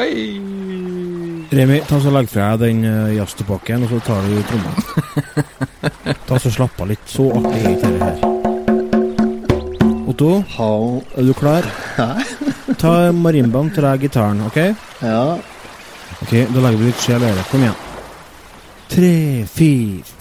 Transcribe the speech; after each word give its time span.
Hei! 0.00 0.40
Remi, 1.52 1.82
ta 1.84 1.98
så 2.00 2.08
legg 2.14 2.30
fra 2.32 2.54
deg 2.56 2.70
den 2.70 2.86
uh, 2.88 3.10
jazztobakken, 3.12 3.82
og 3.84 3.90
så 3.90 3.98
tar 4.06 4.24
du 4.24 4.38
trommene. 4.48 5.42
ta 6.28 6.38
så 6.40 6.52
Slapp 6.54 6.80
av 6.80 6.88
litt. 6.88 7.02
Så 7.10 7.26
artig 7.36 7.58
er 7.60 7.74
ikke 7.74 7.90
dette 7.98 8.08
her. 8.08 8.16
Otto, 10.08 10.30
How 10.54 11.02
er 11.20 11.28
du 11.28 11.34
klar? 11.36 11.68
Nei. 11.98 12.24
Ta 12.80 12.94
marimbaen 13.12 13.68
til 13.76 13.84
deg 13.84 14.06
gitaren, 14.06 14.40
OK? 14.48 14.58
Ja. 15.04 15.36
Ok, 16.22 16.32
Da 16.32 16.64
legger 16.64 16.80
vi 16.80 16.88
litt 16.88 17.04
sjel 17.04 17.20
i 17.20 17.34
det. 17.36 17.44
Kom 17.52 17.68
igjen. 17.68 17.78
Tre, 18.96 19.14
fire 19.52 20.19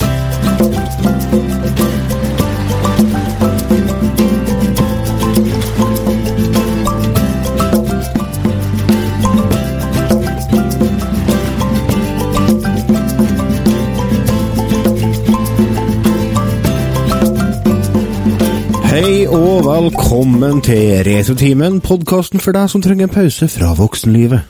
Hei 18.99 19.27
og 19.27 19.63
velkommen 19.63 20.57
til 20.59 21.03
Retrotimen, 21.07 21.77
podkasten 21.79 22.41
for 22.43 22.51
deg 22.51 22.65
som 22.67 22.81
trenger 22.83 23.07
en 23.07 23.13
pause 23.13 23.47
fra 23.47 23.69
voksenlivet. 23.77 24.49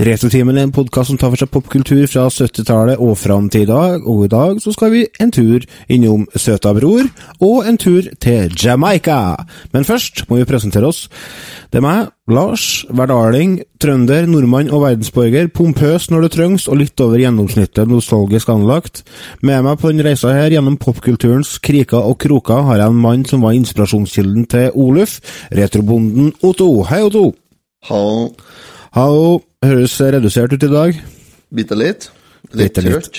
Retrotimen 0.00 0.56
er 0.56 0.68
en 0.68 0.72
podkast 0.72 1.10
som 1.10 1.18
tar 1.20 1.32
for 1.32 1.40
seg 1.42 1.50
popkultur 1.52 2.06
fra 2.08 2.28
70-tallet 2.32 3.00
og 3.02 3.18
fram 3.20 3.50
til 3.52 3.66
i 3.66 3.68
dag, 3.68 4.06
og 4.08 4.24
i 4.24 4.30
dag 4.32 4.60
så 4.62 4.72
skal 4.72 4.94
vi 4.94 5.02
en 5.20 5.32
tur 5.34 5.66
innom 5.92 6.26
Søta 6.34 6.72
Bror 6.76 7.04
og 7.44 7.68
en 7.68 7.76
tur 7.80 8.06
til 8.22 8.54
Jamaica. 8.56 9.36
Men 9.74 9.84
først 9.84 10.24
må 10.30 10.40
vi 10.40 10.48
presentere 10.48 10.88
oss. 10.88 11.08
Det 11.70 11.82
er 11.82 11.84
meg, 11.84 12.08
Lars, 12.30 12.86
hverdaling, 12.88 13.58
trønder, 13.82 14.24
nordmann 14.30 14.70
og 14.70 14.84
verdensborger, 14.84 15.50
pompøs 15.52 16.08
når 16.12 16.24
det 16.26 16.32
trengs 16.36 16.68
og 16.70 16.80
litt 16.80 17.02
over 17.02 17.20
gjennomsnittet 17.20 17.90
nostalgisk 17.90 18.52
anlagt. 18.54 19.02
Med 19.42 19.66
meg 19.66 19.80
på 19.80 19.90
denne 19.90 20.06
reisa 20.06 20.32
her 20.36 20.54
gjennom 20.54 20.78
popkulturens 20.80 21.58
kriker 21.64 22.06
og 22.06 22.20
kroker 22.22 22.64
har 22.70 22.80
jeg 22.80 22.94
en 22.94 23.04
mann 23.04 23.26
som 23.28 23.44
var 23.44 23.58
inspirasjonskilden 23.58 24.48
til 24.50 24.72
Oluf, 24.78 25.18
retrobonden 25.52 26.32
Otto. 26.40 26.72
Hei, 26.88 27.02
Otto. 27.10 27.30
Hallo. 27.90 28.32
Hallo. 28.94 29.49
Høres 29.60 29.92
redusert 30.00 30.54
ut 30.56 30.62
i 30.64 30.68
dag. 30.72 30.98
Bitte 31.52 31.76
litt. 31.76 32.06
Litt 32.56 32.70
Bitte 32.72 32.80
litt. 32.86 32.94
trøtt. 33.10 33.18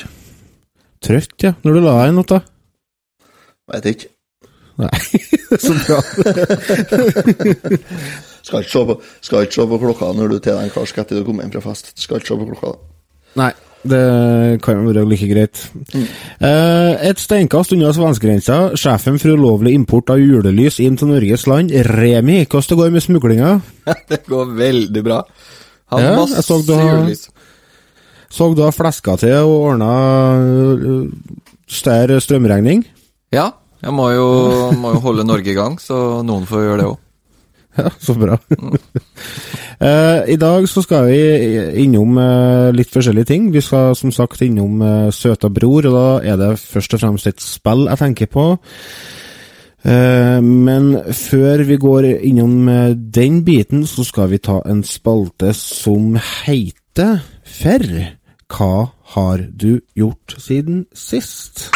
Trøtt, 1.05 1.35
ja. 1.45 1.51
Når 1.61 1.75
du 1.77 1.79
la 1.85 1.93
deg 1.99 2.09
i 2.09 2.15
natt, 2.17 2.31
da? 2.31 2.39
Veit 3.69 3.85
ikke. 3.91 4.09
Nei, 4.81 4.89
så 5.61 5.75
bra. 5.83 5.99
Skal 8.41 8.63
ikke 8.65 8.83
på, 8.89 8.95
skal 9.21 9.45
ikke 9.45 9.53
se 9.59 9.67
på 9.69 9.79
klokka 9.83 10.09
når 10.17 10.31
du 10.33 10.37
tar 10.41 10.57
deg 10.57 10.65
en 10.71 10.73
karsk 10.73 10.97
etter 11.03 11.19
du 11.21 11.27
kommer 11.27 11.45
hjem 11.45 11.53
fra 11.59 11.63
fest. 11.67 11.91
Skal 12.01 12.17
ikke 12.17 12.31
se 12.31 12.39
på 12.41 12.47
klokka. 12.49 12.71
da. 12.73 12.89
Nei, 13.43 13.51
det 13.93 14.01
kan 14.65 14.81
være 14.89 15.05
like 15.11 15.29
greit. 15.29 15.61
Eh, 15.93 16.93
et 17.11 17.21
steinkast 17.21 17.77
unna 17.77 17.93
svenskegrensa, 17.93 18.57
sjefen 18.81 19.21
for 19.21 19.37
ulovlig 19.37 19.75
import 19.77 20.09
av 20.15 20.17
julelys 20.25 20.81
inn 20.81 20.97
til 20.97 21.13
Norges 21.13 21.45
land, 21.51 21.69
Remi, 21.93 22.41
hvordan 22.49 22.73
det 22.73 22.81
går 22.81 22.95
med 22.97 23.05
smuglinga? 23.05 23.53
Det 24.09 24.23
går 24.25 24.55
veldig 24.57 25.05
bra. 25.05 25.21
Har 25.91 26.03
Ja, 26.03 26.15
masse 26.15 26.39
jeg 26.39 26.47
så 26.47 26.59
du 26.65 26.73
julelys. 26.73 27.29
Så 28.31 28.47
du 28.55 28.63
har 28.63 28.71
fleska 28.71 29.17
til 29.19 29.35
og 29.43 29.55
ordna 29.73 29.91
uh, 30.39 31.07
større 31.67 32.21
strømregning? 32.23 32.85
Ja, 33.35 33.49
jeg 33.81 33.93
må 33.95 34.11
jo, 34.13 34.27
må 34.77 34.93
jo 34.95 35.01
holde 35.03 35.25
Norge 35.27 35.51
i 35.51 35.57
gang, 35.57 35.79
så 35.81 36.21
noen 36.23 36.47
får 36.47 36.67
gjøre 36.67 36.83
det 36.83 36.91
òg. 36.91 36.99
Ja, 37.79 37.87
så 38.03 38.15
bra. 38.19 38.37
Eh, 39.81 40.27
I 40.29 40.35
dag 40.37 40.67
så 40.69 40.83
skal 40.85 41.07
vi 41.09 41.21
innom 41.81 42.13
eh, 42.21 42.67
litt 42.69 42.91
forskjellige 42.93 43.25
ting. 43.31 43.47
Vi 43.49 43.63
skal 43.65 43.95
som 43.97 44.11
sagt 44.13 44.43
innom 44.45 44.75
uh, 44.77 45.07
Søta 45.09 45.49
bror, 45.49 45.87
og 45.89 45.95
da 45.95 46.03
er 46.21 46.37
det 46.37 46.49
først 46.61 46.93
og 46.93 47.01
fremst 47.01 47.29
et 47.31 47.41
spill 47.41 47.87
jeg 47.87 47.97
tenker 47.97 48.29
på. 48.29 48.43
Eh, 49.81 50.41
men 50.45 50.91
før 51.17 51.63
vi 51.65 51.77
går 51.81 52.05
innom 52.21 52.69
eh, 52.69 52.93
den 52.93 53.41
biten, 53.45 53.87
så 53.89 54.05
skal 54.05 54.29
vi 54.29 54.37
ta 54.37 54.59
en 54.69 54.83
spalte 54.85 55.55
som 55.57 56.17
heter 56.21 57.23
Ferr. 57.41 58.17
hva 58.51 58.91
har 59.15 59.47
du 59.47 59.79
gjort 59.95 60.35
siden 60.37 60.85
sist? 60.93 61.71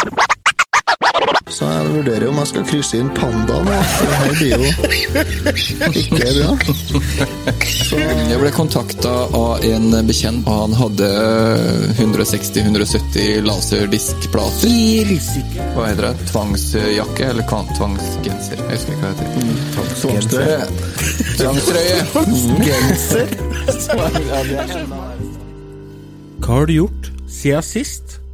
Så 1.46 1.68
jeg 1.70 1.90
vurderer 1.94 2.24
om 2.32 2.40
jeg 2.42 2.48
skal 2.50 2.64
krysse 2.66 2.98
inn 2.98 3.10
pandaen. 3.14 3.68
det 3.70 3.76
her 4.18 4.32
blir 4.40 4.52
jo 4.56 4.66
ikke 6.02 6.18
bra. 6.18 6.50
Jeg 8.32 8.40
ble 8.42 8.50
kontakta 8.56 9.12
av 9.38 9.62
en 9.70 9.86
bekjent, 10.10 10.42
og 10.50 10.56
han 10.64 10.74
hadde 10.80 11.10
160-170 12.02 13.46
laserdiskplater. 13.46 15.14
Hva 15.76 15.84
heter 15.92 16.04
det? 16.10 16.16
Tvangsjakke? 16.32 17.24
Eller 17.30 17.46
tvangsgenser? 17.52 18.58
Jeg 18.66 18.70
husker 18.74 18.92
ikke 18.98 19.06
hva 19.06 19.14
det 19.14 19.18
heter. 19.22 19.38
Tvangstrøye. 20.02 20.62
Tvangstrøye! 21.38 21.98
Hva 26.46 26.52
har 26.60 26.66
du 26.70 26.74
gjort 26.76 27.04
siden 27.32 27.64
sist? 27.66 28.25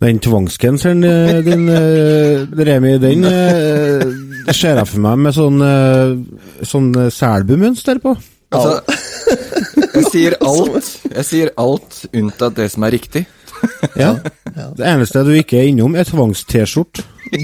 Den 0.00 0.18
tvangsgenseren 0.18 1.04
eh, 1.04 1.44
din, 1.44 1.68
eh, 1.68 2.46
Remi, 2.66 2.98
den 2.98 3.24
eh, 3.28 4.00
ser 4.56 4.78
jeg 4.80 4.88
for 4.88 5.00
meg 5.04 5.18
med 5.26 5.34
sånn, 5.36 5.60
sånn 6.64 6.88
selbumønster 7.12 8.00
på. 8.00 8.14
Altså, 8.50 8.80
jeg 9.92 10.04
sier 10.08 10.36
alt. 10.40 10.88
Jeg 11.04 11.24
sier 11.28 11.52
alt 11.60 12.00
unntatt 12.16 12.56
det 12.56 12.70
som 12.72 12.82
er 12.88 12.92
riktig. 12.96 13.26
Ja. 13.98 14.14
Det 14.48 14.86
eneste 14.88 15.20
du 15.28 15.34
ikke 15.36 15.60
er 15.60 15.68
innom, 15.68 15.92
er 15.94 16.08
tvangs-T-skjort. 16.08 17.04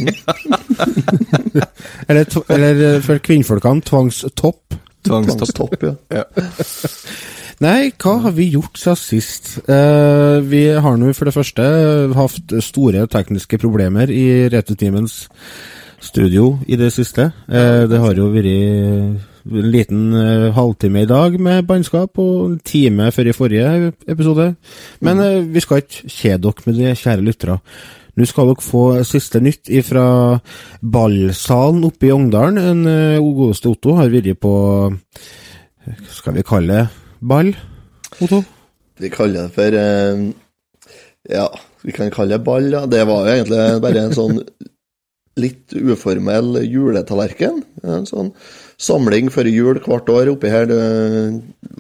eller, 2.09 2.25
eller 2.57 3.01
for 3.05 3.21
kvinnfolkene, 3.23 3.85
tvangstopp. 3.85 4.81
Tvangstopp. 5.07 5.53
Tvangstopp, 5.61 5.77
ja. 6.17 6.25
Nei, 7.65 7.89
hva 7.97 8.19
har 8.21 8.35
vi 8.37 8.51
gjort 8.53 8.77
siden 8.77 8.99
sist? 9.01 9.47
Eh, 9.65 10.39
vi 10.45 10.67
har 10.77 10.99
nå 11.01 11.09
for 11.17 11.25
det 11.25 11.33
første 11.33 11.65
hatt 12.13 12.53
store 12.61 13.07
tekniske 13.09 13.57
problemer 13.63 14.11
i 14.13 14.45
Retutimens 14.53 15.23
studio 16.05 16.59
i 16.69 16.77
det 16.77 16.91
siste. 16.93 17.31
Eh, 17.49 17.87
det 17.89 18.01
har 18.03 18.19
jo 18.19 18.27
vært 18.35 18.51
en 18.53 19.71
liten 19.73 20.11
eh, 20.21 20.51
halvtime 20.53 21.07
i 21.07 21.09
dag 21.09 21.39
med 21.41 21.65
bannskap, 21.65 22.19
og 22.21 22.43
en 22.51 22.59
time 22.61 23.09
før 23.17 23.33
i 23.33 23.37
forrige 23.39 23.93
episode. 24.05 24.51
Men 25.01 25.25
eh, 25.25 25.39
vi 25.49 25.65
skal 25.65 25.81
ikke 25.81 26.13
kjede 26.13 26.43
dere 26.51 26.67
med 26.67 26.79
det, 26.83 26.93
kjære 27.01 27.25
lyttere. 27.25 27.59
Nå 28.17 28.29
skal 28.29 28.53
dere 28.53 28.67
få 28.69 28.85
siste 29.09 29.41
nytt 29.41 29.73
fra 29.89 30.07
ballsalen 30.85 31.89
oppe 31.89 32.11
i 32.11 32.13
Ongdalen. 32.13 32.61
En 32.61 32.85
eh, 32.93 33.33
godeste 33.41 33.73
Otto 33.73 33.97
har 33.97 34.13
vært 34.13 34.37
på 34.45 34.55
Hva 34.93 36.15
skal 36.21 36.37
vi 36.37 36.45
kalle 36.45 36.85
det? 36.85 37.06
Ball? 37.21 37.53
Otto? 38.23 38.43
Vi 39.01 39.11
kaller 39.13 39.47
det 39.49 39.55
for 39.57 39.77
eh, 39.77 40.23
Ja, 41.33 41.49
vi 41.85 41.93
kan 41.97 42.11
kalle 42.15 42.37
det 42.39 42.45
ball, 42.47 42.71
ja. 42.73 42.85
Det 42.87 43.03
var 43.09 43.27
jo 43.27 43.35
egentlig 43.35 43.81
bare 43.85 44.05
en 44.07 44.15
sånn 44.17 44.41
litt 45.37 45.75
uformell 45.77 46.63
juletallerken. 46.65 47.59
En 47.85 48.07
sånn 48.09 48.31
samling 48.81 49.29
før 49.35 49.49
jul 49.51 49.81
hvert 49.85 50.09
år 50.13 50.31
oppi 50.33 50.49
her. 50.49 50.65
Du 50.71 50.79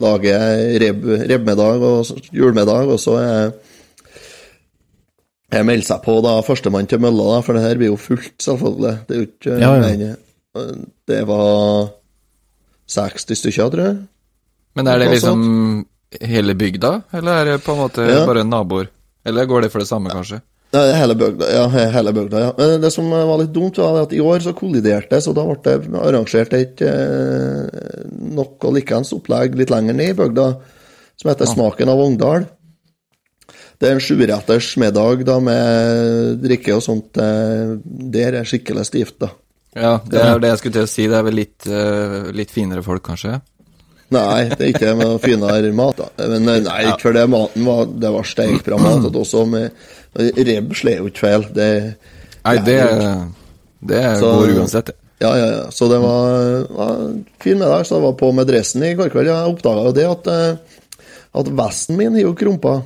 lager 0.02 0.66
reb, 0.82 1.06
rebbmiddag 1.30 1.80
og 1.88 2.10
julemiddag, 2.36 2.90
og 2.92 3.00
så 3.00 3.16
er 3.22 3.54
jeg 5.54 5.64
melder 5.64 5.86
seg 5.86 6.02
på 6.04 6.18
da, 6.26 6.34
førstemann 6.44 6.88
til 6.90 7.00
mølla, 7.00 7.36
da, 7.36 7.42
for 7.46 7.56
det 7.56 7.62
her 7.64 7.78
blir 7.80 7.92
jo 7.92 7.98
fullt, 8.02 8.34
selvfølgelig. 8.42 8.94
Det 9.06 9.14
er 9.16 9.20
jo 9.22 9.28
ikke 9.30 9.58
Ja, 9.62 9.72
ja. 9.94 10.12
eh, 10.58 10.72
Det 11.08 11.22
var 11.30 11.88
60 12.92 13.40
stykker, 13.40 13.70
tror 13.72 13.84
jeg. 13.86 13.96
Men 14.76 14.88
er 14.92 14.98
det 15.00 15.08
liksom 15.14 15.86
hele 16.20 16.54
bygda, 16.54 16.90
eller 17.16 17.40
er 17.40 17.44
det 17.52 17.64
på 17.64 17.72
en 17.74 17.80
måte 17.80 18.04
Ja. 18.06 18.26
bare 18.28 18.44
naboer? 18.44 18.88
Eller 19.26 19.46
går 19.48 19.62
det 19.66 19.72
for 19.72 19.80
det 19.82 19.88
samme, 19.88 20.10
kanskje? 20.12 20.42
Ja, 20.74 20.82
hele 20.98 21.14
bygda, 21.16 21.46
ja. 21.54 21.66
hele 21.94 22.12
bygda, 22.12 22.40
ja. 22.42 22.52
Men 22.58 22.80
det 22.82 22.90
som 22.92 23.08
var 23.10 23.38
litt 23.40 23.52
dumt, 23.54 23.78
var 23.78 24.02
at 24.02 24.12
i 24.12 24.20
år 24.20 24.42
så 24.44 24.52
kolliderte 24.54 25.08
det, 25.14 25.22
så 25.24 25.32
da 25.34 25.44
ble 25.46 25.56
det 25.64 25.94
arrangert 26.02 26.52
et 26.58 26.82
eh, 26.82 28.04
noe 28.36 28.72
likeens 28.74 29.12
opplegg 29.16 29.54
litt 29.56 29.70
lenger 29.72 29.94
ned 29.96 30.12
i 30.12 30.18
bygda, 30.18 30.46
som 31.16 31.30
heter 31.30 31.46
Smaken 31.48 31.88
av 31.88 32.02
Ongdal. 32.02 32.46
Det 33.80 33.88
er 33.88 33.96
en 33.96 34.00
sjuretters 34.04 34.70
middag 34.80 35.24
da 35.28 35.38
med 35.40 36.40
drikke 36.44 36.76
og 36.76 36.82
sånt. 36.84 37.16
eh, 37.16 37.76
Der 38.12 38.34
er 38.40 38.44
skikkelig 38.48 38.86
stivt, 38.88 39.18
da. 39.20 39.30
Ja, 39.76 39.98
det 40.04 40.20
er 40.20 40.38
det 40.40 40.48
jeg 40.50 40.58
skulle 40.58 40.72
til 40.78 40.86
å 40.86 40.88
si. 40.88 41.06
Det 41.06 41.16
er 41.18 41.22
vel 41.26 41.34
litt, 41.34 41.66
eh, 41.66 42.32
litt 42.32 42.50
finere 42.50 42.82
folk, 42.82 43.02
kanskje? 43.04 43.40
Nei, 44.14 44.44
det 44.52 44.60
er 44.60 44.68
ikke 44.70 44.92
med 44.98 45.16
finere 45.24 45.72
mat, 45.74 45.98
da. 45.98 46.26
Men 46.30 46.44
nei, 46.46 46.82
ikke 46.86 47.00
for 47.08 47.16
det. 47.16 47.24
Maten 47.32 47.64
var, 47.66 47.88
det 47.90 48.12
var 48.14 48.28
steikbra 48.28 48.78
mat 48.78 49.08
og 49.08 49.16
også. 49.24 49.42
Med, 49.50 49.74
rebb 50.46 50.76
slår 50.78 51.00
jo 51.00 51.08
ikke 51.10 51.24
feil. 51.24 51.46
Det 51.56 51.70
Nei, 52.46 52.56
det, 52.62 52.78
det 53.90 54.02
Så- 54.20 54.30
går 54.38 54.52
uansett. 54.60 54.86
det. 54.92 54.94
Ja, 55.18 55.30
ja, 55.34 55.46
ja. 55.50 55.62
Så 55.72 55.88
det 55.90 55.98
var, 55.98 56.66
var 56.76 56.98
fin 57.42 57.58
middag. 57.58 57.86
Så 57.88 57.96
jeg 57.96 58.04
var 58.04 58.12
på 58.20 58.28
med 58.36 58.46
dressen 58.46 58.82
i 58.84 58.92
går 58.94 59.08
kveld. 59.10 59.26
Jeg 59.32 59.54
oppdaga 59.54 59.86
jo 59.88 59.94
det 59.96 60.04
at 60.10 60.26
eh, 60.30 60.76
at 61.36 61.48
vesten 61.58 61.96
min 61.98 62.14
er 62.16 62.22
jo 62.28 62.34
krumpa. 62.36 62.76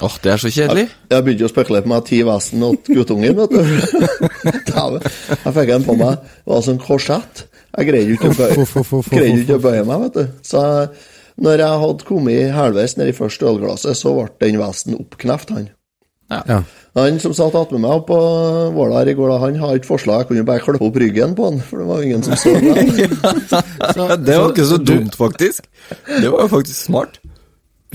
Åh, 0.00 0.16
det 0.22 0.32
er 0.32 0.40
så 0.42 0.50
kjedelig. 0.52 0.88
Jeg 1.10 1.24
begynte 1.26 1.46
å 1.46 1.52
spekulere 1.52 1.82
på 1.86 1.90
meg 1.92 2.04
ti 2.06 2.18
vesten 2.26 2.64
til 2.86 2.98
guttungen, 3.00 3.36
vet 3.38 3.54
du. 3.54 3.62
Jeg 5.44 5.54
fikk 5.54 5.72
en 5.74 5.86
på 5.86 5.96
meg. 5.98 6.18
Det 6.44 6.52
var 6.52 6.62
sånn 6.66 6.78
korsett. 6.82 7.44
Jeg 7.76 7.88
greide 7.90 8.14
ikke 8.16 9.58
å 9.58 9.62
bøye, 9.62 9.84
meg, 9.86 10.06
vet 10.06 10.16
du. 10.16 10.36
Så 10.46 10.62
når 11.38 11.62
jeg 11.62 11.82
hadde 11.84 12.06
kommet 12.08 12.54
halvveis 12.56 12.96
ned 12.98 13.12
i 13.12 13.16
første 13.16 13.46
ølglasset, 13.46 13.98
så 13.98 14.14
ble 14.16 14.30
den 14.40 14.58
vesten 14.60 14.96
oppkneft, 14.98 15.52
han. 15.54 15.68
Ja. 16.28 16.62
Han 16.98 17.20
som 17.22 17.32
satt 17.36 17.54
attmed 17.56 17.80
meg 17.80 18.02
på 18.08 18.16
Våler 18.74 19.08
i 19.08 19.14
går, 19.16 19.36
han 19.40 19.56
har 19.62 19.78
ikke 19.78 19.92
forslag. 19.94 20.24
Jeg 20.24 20.30
kunne 20.32 20.44
bare 20.48 20.64
klippe 20.64 20.88
opp 20.88 20.98
ryggen 21.00 21.36
på 21.38 21.46
han, 21.48 21.60
for 21.64 21.80
det 21.80 21.86
var 21.88 22.04
ingen 22.04 22.26
som 22.26 22.36
så 22.36 22.52
meg. 22.58 22.98
det 24.26 24.36
var 24.36 24.50
ikke 24.50 24.68
så 24.68 24.80
dumt, 24.82 25.16
faktisk. 25.16 25.68
Det 26.08 26.28
var 26.28 26.44
jo 26.44 26.50
faktisk 26.52 26.80
smart. 26.88 27.20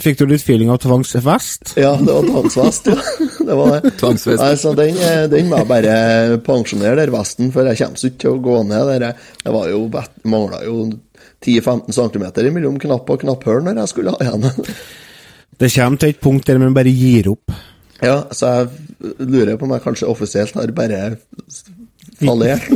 Fikk 0.02 0.18
du 0.18 0.24
litt 0.26 0.42
feeling 0.42 0.72
av 0.74 0.80
tvangsvest? 0.82 1.76
Ja, 1.78 1.92
det 2.02 2.10
var 2.10 2.26
tvangsvest, 2.26 2.88
ja. 2.90 2.96
Det 3.46 3.58
var 3.60 3.76
det. 3.76 3.92
Tvangsvest. 4.00 4.42
Nei, 4.42 4.56
så 4.58 4.72
den, 4.78 4.98
eh, 4.98 5.26
den 5.30 5.52
må 5.52 5.60
jeg 5.62 5.70
bare 5.70 5.98
pensjonere, 6.46 6.96
der 6.98 7.14
vesten, 7.14 7.52
for 7.54 7.70
jeg 7.70 7.78
kommer 7.84 8.08
ikke 8.10 8.22
til 8.24 8.32
å 8.32 8.42
gå 8.48 8.56
ned 8.72 8.90
der. 8.90 9.22
Det 9.44 9.54
var 9.54 9.70
jo, 9.70 9.84
mangla 10.34 10.64
jo 10.66 10.88
10-15 11.46 11.94
cm 11.94 12.26
mellom 12.56 12.80
knapp 12.82 13.14
og 13.14 13.22
knapphull 13.22 13.62
når 13.68 13.84
jeg 13.84 13.94
skulle 13.94 14.16
ha 14.16 14.26
igjen. 14.26 14.50
Det 15.62 15.70
kommer 15.76 16.02
til 16.02 16.16
et 16.16 16.24
punkt 16.24 16.50
der 16.50 16.58
man 16.64 16.74
bare 16.74 16.90
gir 16.90 17.30
opp. 17.36 17.54
Ja, 18.04 18.24
så 18.34 18.50
jeg 18.50 19.14
lurer 19.22 19.60
på 19.60 19.68
om 19.68 19.76
jeg 19.76 19.86
kanskje 19.86 20.10
offisielt 20.10 20.58
har 20.58 20.74
bare 20.76 21.04
fallert. 22.20 22.66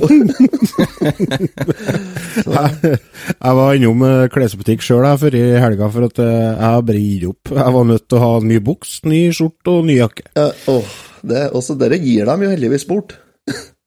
Jeg 3.37 3.53
var 3.59 3.77
innom 3.77 4.03
eh, 4.07 4.27
klesbutikk 4.33 4.81
sjøl 4.85 5.05
før 5.21 5.37
i 5.37 5.43
helga, 5.61 5.89
for 5.93 6.07
at 6.07 6.19
eh, 6.23 6.33
jeg 6.47 6.63
har 6.63 6.83
bare 6.87 7.01
gitt 7.03 7.27
opp. 7.29 7.53
Jeg 7.53 7.75
var 7.77 7.87
nødt 7.91 8.05
til 8.07 8.17
å 8.17 8.23
ha 8.23 8.33
ny 8.45 8.57
buks, 8.63 8.91
ny 9.07 9.21
skjorte 9.35 9.69
og 9.73 9.87
ny 9.87 9.95
jakke. 9.99 10.27
Uh, 10.37 10.53
oh, 10.73 10.97
det, 11.27 11.47
også 11.57 11.77
dere 11.79 11.99
gir 12.01 12.29
dem 12.29 12.45
jo 12.45 12.51
heldigvis 12.53 12.87
bort. 12.89 13.17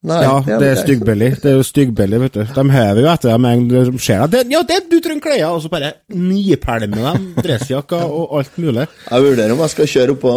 Nei, 0.03 0.23
Ja, 0.25 0.39
det 0.47 0.65
er 0.65 0.79
ok. 0.79 0.83
styggbelly. 0.87 1.27
Det 1.43 1.45
er 1.51 1.57
jo 1.59 1.65
styggbelly, 1.67 2.19
vet 2.23 2.33
du. 2.39 2.41
De 2.57 2.63
hever 2.73 3.03
jo 3.03 3.09
etter 3.13 3.29
dem 3.35 3.45
en 3.45 3.67
gang 3.69 3.91
de 3.93 3.99
ser 4.01 4.23
deg. 4.23 4.31
Det- 4.31 4.53
Ja, 4.55 4.63
det, 4.63 4.79
du 4.89 4.97
trenger 5.05 5.21
klær! 5.27 5.51
Og 5.53 5.61
så 5.63 5.69
bare 5.69 5.91
nipælmer 6.09 7.13
dem 7.13 7.35
dressjakka 7.37 7.99
og 8.09 8.39
alt 8.39 8.57
mulig. 8.57 8.87
Jeg 9.11 9.23
vurderer 9.27 9.53
om 9.53 9.59
jeg 9.59 9.71
skal 9.75 9.87
kjøre 9.93 10.15
opp 10.17 10.21
på, 10.25 10.35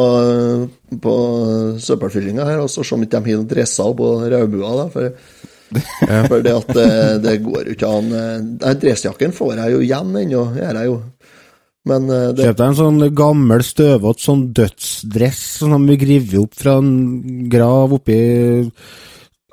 på 1.05 1.13
søppelfyllinga 1.79 2.45
her 2.45 2.59
og 2.65 2.69
så 2.69 2.83
se 2.83 2.95
om 2.97 3.03
ikke 3.05 3.23
de 3.23 3.35
har 3.37 3.43
dresser 3.55 3.95
på 3.95 4.11
rødbua. 4.33 4.73
da, 4.81 4.87
For, 4.91 5.13
for 6.27 6.41
det 6.45 6.53
at 6.59 6.67
det, 6.75 6.89
det 7.23 7.37
går 7.47 7.63
jo 7.71 7.77
ikke 7.77 7.93
an 7.97 8.59
Dressjakken 8.59 9.31
får 9.33 9.55
jeg 9.63 9.71
jo 9.77 9.79
igjen 9.87 10.11
ennå, 10.25 10.43
gjør 10.59 10.75
jeg 10.81 10.85
jo. 10.91 10.97
Men 11.85 12.05
eh, 12.15 12.27
det, 12.35 12.45
Kjøp 12.45 12.59
deg 12.59 12.67
en 12.67 12.77
sånn 12.79 12.99
gammel, 13.15 13.63
støvete 13.67 14.23
sånn 14.23 14.43
dødsdress 14.55 15.39
som 15.63 15.87
de 15.87 15.97
griver 15.99 16.43
opp 16.45 16.53
fra 16.55 16.77
en 16.79 16.93
grav 17.51 17.95
oppi 17.97 18.19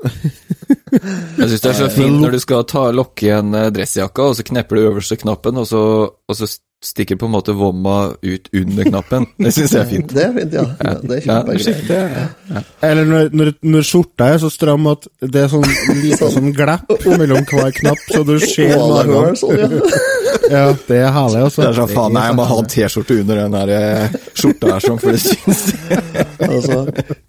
Jeg 0.01 1.49
syns 1.51 1.63
det 1.63 1.71
er 1.71 1.79
så 1.79 1.91
fint 1.93 2.19
når 2.23 2.37
du 2.37 2.41
skal 2.43 2.67
ta 2.69 2.89
lokke 2.95 3.29
i 3.29 3.35
en 3.35 3.55
eh, 3.57 3.71
dressjakka, 3.75 4.31
og 4.31 4.39
så 4.39 4.47
knepper 4.47 4.79
du 4.79 4.89
øverste 4.89 5.19
knappen, 5.21 5.61
og 5.61 5.69
så, 5.69 5.83
og 6.11 6.37
så 6.37 6.49
stikker 6.81 7.19
på 7.21 7.29
en 7.29 7.35
måte 7.35 7.53
vomma 7.53 8.15
ut 8.23 8.49
under 8.57 8.89
knappen. 8.89 9.27
Det 9.45 9.53
syns 9.53 9.75
jeg 9.77 9.81
er 9.83 9.91
fint. 9.91 10.15
det 10.15 10.25
er 10.25 10.33
fint, 10.39 10.55
ja. 10.57 10.65
ja 10.81 10.95
det 11.03 11.19
er 11.21 11.91
Ja, 11.91 12.27
ja. 12.49 12.63
Eller 12.89 13.05
når, 13.05 13.29
når, 13.37 13.53
når 13.63 13.87
skjorta 13.87 14.31
er 14.33 14.41
så 14.41 14.51
stram 14.53 14.89
at 14.91 15.07
det 15.21 15.45
er 15.45 15.53
sånn 15.53 15.67
lite 16.01 16.31
sånn 16.33 16.55
glepp 16.57 17.05
mellom 17.21 17.45
hver 17.51 17.75
knapp, 17.77 18.01
så 18.09 18.25
du 18.25 18.39
ser 18.55 18.77
magen. 18.81 19.37
ja. 20.55 20.65
Det 20.87 20.97
er 21.01 21.13
herlig, 21.15 21.41
altså. 21.47 21.63
Det 21.63 21.69
er 21.71 21.77
sånn, 21.81 21.93
faen, 21.95 22.15
nei, 22.17 22.25
jeg 22.29 22.37
må 22.39 22.47
ha 22.51 22.59
en 22.63 22.69
T-skjorte 22.75 23.17
under 23.23 23.41
den 23.43 23.55
der 23.57 23.73
eh, 23.77 24.17
skjorta 24.39 24.73
her, 24.75 24.85
sånn, 24.85 25.01
for 25.03 25.17
det 25.17 25.23
syns 25.25 25.63
Altså, 26.51 26.79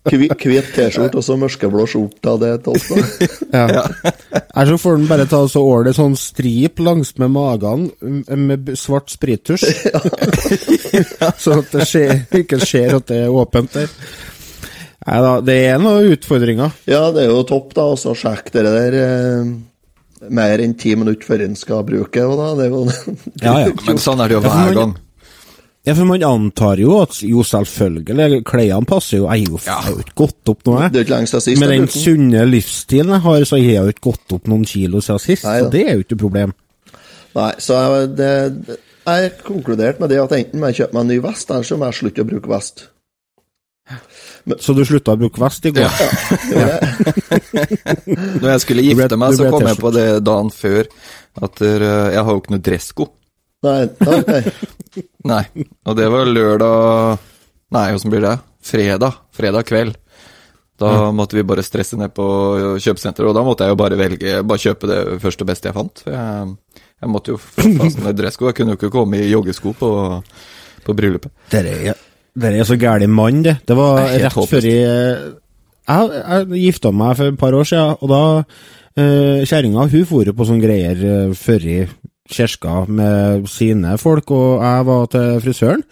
hvi- 0.09 0.29
Hvit 0.41 0.71
T-skjorte 0.75 1.19
og 1.21 1.25
så 1.27 1.35
mørkeblå 1.41 1.85
skjorte, 1.91 2.35
det 2.41 2.51
er 2.55 2.61
topp. 2.65 2.87
da. 2.89 3.29
Ja. 3.51 3.85
Her 4.55 4.71
så 4.71 4.77
får 4.81 4.97
den 4.99 5.07
bare 5.11 5.27
ta 5.29 5.41
så 5.51 5.61
ålet 5.67 5.97
sånn 5.97 6.15
strip 6.19 6.81
langs 6.83 7.13
med 7.21 7.31
magen 7.35 7.87
med 8.01 8.71
svart 8.79 9.11
sprittusj. 9.13 9.65
sånn 11.43 11.61
at 11.61 11.71
det 11.75 11.87
skjer, 11.87 12.13
ikke 12.41 12.59
ser 12.63 12.97
at 12.99 13.07
det 13.11 13.23
er 13.25 13.33
åpent 13.41 13.73
der. 13.77 13.91
Nei 15.01 15.17
da, 15.25 15.29
det 15.41 15.55
er 15.71 15.79
noen 15.81 16.11
utfordringer. 16.13 16.73
Ja, 16.89 17.07
det 17.13 17.23
er 17.25 17.31
jo 17.31 17.41
topp, 17.49 17.71
da. 17.77 17.87
Og 17.89 17.97
så 17.97 18.13
sjekk 18.17 18.51
dere 18.53 18.73
der 18.75 18.97
eh, 19.01 19.47
mer 20.29 20.61
enn 20.61 20.75
ti 20.77 20.93
minutter 20.95 21.25
før 21.25 21.45
en 21.47 21.55
skal 21.57 21.85
bruke 21.87 22.19
det. 22.21 22.35
Da. 22.41 22.49
Det 22.59 22.65
er 22.67 22.75
jo 22.75 22.83
Ja, 23.41 23.55
ja. 23.65 23.71
Men 23.87 23.97
sånn 24.01 24.21
er 24.21 24.29
det 24.29 24.37
jo 24.37 24.43
hver 24.45 24.75
gang. 24.77 24.93
Ja, 25.81 25.95
for 25.97 26.05
man 26.05 26.21
antar 26.21 26.77
jo 26.77 26.99
at 27.01 27.15
jo, 27.25 27.41
selvfølgelig, 27.41 28.43
klærne 28.45 28.85
passer 28.85 29.17
jo. 29.17 29.23
Jeg 29.33 29.47
er 29.47 29.55
jo, 29.55 29.61
har 29.65 29.87
jo 29.89 30.03
ikke 30.03 30.13
gått 30.21 30.51
opp 30.53 30.59
noe, 30.67 30.89
Det 30.93 30.99
er 30.99 30.99
jeg. 30.99 31.07
ikke 31.07 31.15
lenge 31.15 31.41
siden. 31.41 31.59
Med 31.63 31.73
den 31.73 31.87
sunne 31.89 32.43
livsstilen 32.45 33.15
jeg 33.15 33.23
har, 33.25 33.45
så 33.49 33.57
har 33.57 33.63
jeg 33.65 33.79
jo 33.79 33.95
ikke 33.95 34.05
gått 34.11 34.35
opp 34.37 34.51
noen 34.51 34.67
kilo 34.69 35.01
siden 35.01 35.23
sist. 35.25 35.47
Nei 35.49 35.57
Så 35.63 35.71
det 35.73 35.81
er 35.87 35.97
jo 35.97 36.03
ikke 36.05 36.19
noe 36.19 36.23
problem. 36.27 36.53
Nei, 37.33 37.49
så 37.63 37.79
jeg, 37.81 38.11
det, 38.19 38.77
jeg 39.07 39.31
konkluderte 39.47 40.03
med 40.03 40.13
det 40.13 40.19
at 40.21 40.37
enten 40.37 40.61
må 40.61 40.69
jeg 40.69 40.83
kjøpe 40.83 40.99
meg 40.99 41.01
en 41.07 41.11
ny 41.15 41.19
vest, 41.25 41.49
eller 41.49 41.65
så 41.71 41.79
må 41.81 41.89
jeg 41.89 41.97
slutte 42.03 42.25
å 42.27 42.29
bruke 42.29 42.51
vest. 42.53 42.85
Så 44.61 44.73
du 44.73 44.81
slutta 44.87 45.13
å 45.13 45.19
bruke 45.21 45.41
vest 45.41 45.65
i 45.69 45.73
går? 45.75 45.85
Når 48.41 48.49
jeg 48.55 48.61
skulle 48.63 48.85
gifte 48.85 49.17
meg, 49.19 49.35
så 49.37 49.49
kom 49.53 49.67
jeg 49.67 49.79
på 49.81 49.91
det 49.95 50.05
dagen 50.25 50.51
før 50.55 50.83
at 51.45 51.61
eh, 51.63 51.87
jeg 52.15 52.23
har 52.25 52.31
jo 52.31 52.41
ikke 52.41 52.55
noe 52.55 52.65
dressko. 52.65 53.07
Nei, 53.61 53.81
nei, 54.01 54.39
nei. 55.31 55.43
Og 55.85 55.97
det 55.99 56.07
var 56.09 56.29
lørdag 56.29 57.27
Nei, 57.71 57.85
åssen 57.95 58.11
blir 58.11 58.23
det? 58.25 58.33
Fredag. 58.67 59.19
Fredag 59.31 59.67
kveld. 59.69 59.93
Da 60.81 61.11
måtte 61.13 61.37
vi 61.37 61.45
bare 61.45 61.61
stresse 61.63 61.95
ned 61.99 62.09
på 62.17 62.25
kjøpesenteret, 62.81 63.29
og 63.29 63.35
da 63.37 63.43
måtte 63.45 63.67
jeg 63.67 63.75
jo 63.75 63.77
bare 63.77 63.99
velge 63.99 64.39
Bare 64.49 64.63
kjøpe 64.63 64.89
det 64.89 64.97
første 65.21 65.45
beste 65.47 65.69
jeg 65.69 65.77
fant. 65.77 66.01
Jeg, 66.09 66.55
jeg 67.05 67.11
måtte 67.13 67.35
jo 67.35 67.41
få 67.41 67.67
fast 67.77 68.01
med 68.01 68.17
dressko. 68.17 68.49
Jeg 68.49 68.57
kunne 68.57 68.73
jo 68.73 68.79
ikke 68.79 68.93
komme 68.97 69.21
i 69.21 69.29
joggesko 69.29 69.75
på, 69.77 69.91
på 70.87 70.97
bryllupet. 70.97 71.31
Det 71.53 71.61
er, 71.61 71.93
dere 72.37 72.61
er 72.61 72.67
så 72.67 72.77
gæren 72.79 73.11
mann, 73.11 73.41
det. 73.43 73.57
Det 73.67 73.75
var 73.77 74.05
Det 74.07 74.21
rett 74.25 74.49
før 74.49 74.67
jeg 74.67 75.33
Jeg, 75.91 76.21
jeg 76.21 76.61
gifta 76.61 76.91
meg 76.93 77.17
for 77.17 77.31
et 77.31 77.39
par 77.39 77.57
år 77.57 77.67
siden, 77.67 77.97
og 77.99 78.09
da 78.11 78.23
uh, 78.45 79.41
Kjerringa 79.49 79.89
hun 79.91 80.05
for 80.07 80.31
på 80.31 80.47
sånne 80.47 80.63
greier 80.63 81.01
uh, 81.01 81.35
før 81.35 81.67
i 81.67 81.77
kirka 82.31 82.85
med 82.87 83.47
sine 83.51 83.97
folk, 83.99 84.31
og 84.31 84.63
jeg 84.63 84.87
var 84.87 85.05
til 85.11 85.41
frisøren. 85.43 85.83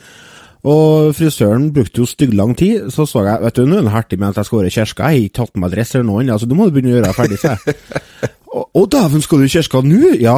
Og 0.69 1.15
frisøren 1.15 1.69
brukte 1.73 2.03
jo 2.03 2.07
stygg 2.07 2.33
lang 2.35 2.55
tid, 2.59 2.89
så 2.91 3.05
så 3.07 3.23
jeg 3.23 3.43
Vet 3.43 3.55
du, 3.55 3.65
nå 3.65 3.77
er 3.79 3.87
han 3.87 3.95
hertig 3.95 4.19
med 4.19 4.29
at 4.29 4.41
jeg 4.41 4.49
skal 4.49 4.59
være 4.59 4.71
i 4.71 4.75
kirka, 4.77 5.03
jeg 5.09 5.19
har 5.19 5.27
ikke 5.27 5.37
tatt 5.39 5.53
på 5.53 5.63
meg 5.63 5.71
dress 5.73 5.95
eller 5.95 6.07
noe 6.07 6.21
annet, 6.21 6.35
altså, 6.35 6.47
du 6.47 6.55
må 6.55 6.67
du 6.67 6.75
begynne 6.75 6.93
å 6.93 6.97
gjøre 6.97 7.07
deg 7.09 7.19
ferdig, 7.19 7.39
sa 7.39 7.55
jeg. 7.55 8.35
Å, 8.49 8.81
dæven, 8.89 9.21
skal 9.21 9.43
du 9.43 9.45
i 9.45 9.51
kirka 9.51 9.81
nå? 9.85 10.15
Ja. 10.17 10.37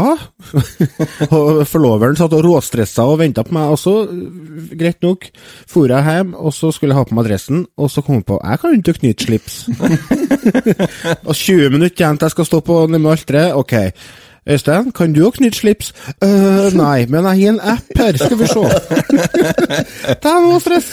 og 1.36 1.62
forloveren 1.70 2.18
satt 2.20 2.34
og 2.36 2.44
råstressa 2.44 3.06
og 3.08 3.22
venta 3.22 3.46
på 3.48 3.56
meg, 3.56 3.72
og 3.72 3.80
så, 3.80 3.94
greit 4.76 5.00
nok, 5.06 5.30
for 5.70 5.88
jeg 5.88 6.04
hjem, 6.04 6.34
og 6.36 6.52
så 6.56 6.74
skulle 6.76 6.92
jeg 6.92 7.00
ha 7.00 7.08
på 7.08 7.16
meg 7.16 7.30
dressen, 7.30 7.64
og 7.80 7.92
så 7.92 8.04
kom 8.04 8.20
jeg 8.20 8.28
på 8.28 8.40
jeg 8.42 8.62
kan 8.64 8.76
ikke 8.76 8.98
knytte 9.00 9.28
slips. 9.30 9.62
og 11.30 11.32
20 11.38 11.72
minutter 11.72 12.04
igjen 12.04 12.20
til 12.20 12.28
jeg 12.28 12.36
skal 12.36 12.50
stå 12.50 12.62
på 12.68 12.82
nemme 12.92 13.16
alteret, 13.16 13.56
ok. 13.56 13.78
Øystein, 14.52 14.92
kan 14.98 15.16
du 15.16 15.22
òg 15.30 15.38
knytte 15.38 15.62
slips? 15.62 15.94
Uh, 16.18 16.68
nei, 16.76 17.06
men 17.08 17.30
jeg 17.30 17.46
har 17.46 17.54
en 17.54 17.64
app 17.78 17.96
her, 17.96 18.20
skal 18.20 18.40
vi 18.42 18.52
se. 18.52 18.66
det 20.26 20.34
er 20.34 20.44
noe 20.50 20.60
stress. 20.60 20.92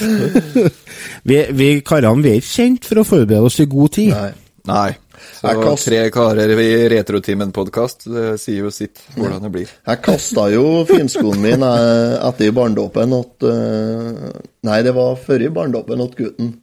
vi, 1.27 1.43
vi 1.57 1.71
karene 1.83 2.31
er 2.31 2.39
ikke 2.39 2.53
kjent 2.53 2.87
for 2.93 3.03
å 3.03 3.09
forberede 3.09 3.49
oss 3.51 3.59
i 3.65 3.67
god 3.67 3.97
tid. 3.99 4.15
nei. 4.15 4.31
Nei. 4.69 4.91
Så 5.39 5.53
kast- 5.63 5.89
tre 5.89 6.01
karer 6.15 6.53
i 6.63 6.69
Retrotimen-podkast, 6.93 8.07
sier 8.41 8.65
jo 8.65 8.71
sitt 8.75 9.01
hvordan 9.17 9.43
det 9.47 9.53
blir. 9.55 9.73
Jeg 9.89 10.03
kasta 10.05 10.49
jo 10.53 10.65
finskoen 10.89 11.41
min 11.43 11.63
eh, 11.67 12.17
etter 12.29 12.55
barndåpen 12.57 13.15
at 13.19 13.49
eh, 13.51 14.41
Nei, 14.69 14.81
det 14.87 14.95
var 14.97 15.15
før 15.23 15.45
i 15.47 15.53
barndåpen 15.55 16.03
at 16.05 16.17
gutten, 16.19 16.55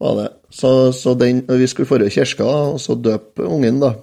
var 0.00 0.14
det. 0.20 0.28
Så, 0.54 0.70
så 0.96 1.12
den, 1.18 1.42
vi 1.46 1.66
skulle 1.70 1.90
dra 2.00 2.06
i 2.08 2.14
kirka 2.14 2.46
og 2.46 2.78
så 2.80 2.94
døpe 2.96 3.44
ungen, 3.44 3.80
da. 3.82 3.94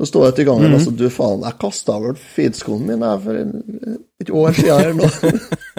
Så 0.00 0.08
sto 0.08 0.22
jeg 0.24 0.34
til 0.34 0.46
gangen 0.48 0.72
og 0.74 0.80
sa 0.82 0.90
du 0.96 1.04
faen, 1.12 1.44
jeg 1.46 1.58
kasta 1.60 1.98
vel 2.02 2.16
feedskoen 2.18 2.86
min 2.88 3.04
jeg, 3.04 3.20
for 3.22 3.42
et 4.24 4.30
år 4.32 4.56
siden 4.56 4.80
her 4.80 4.94
nå. 4.98 5.10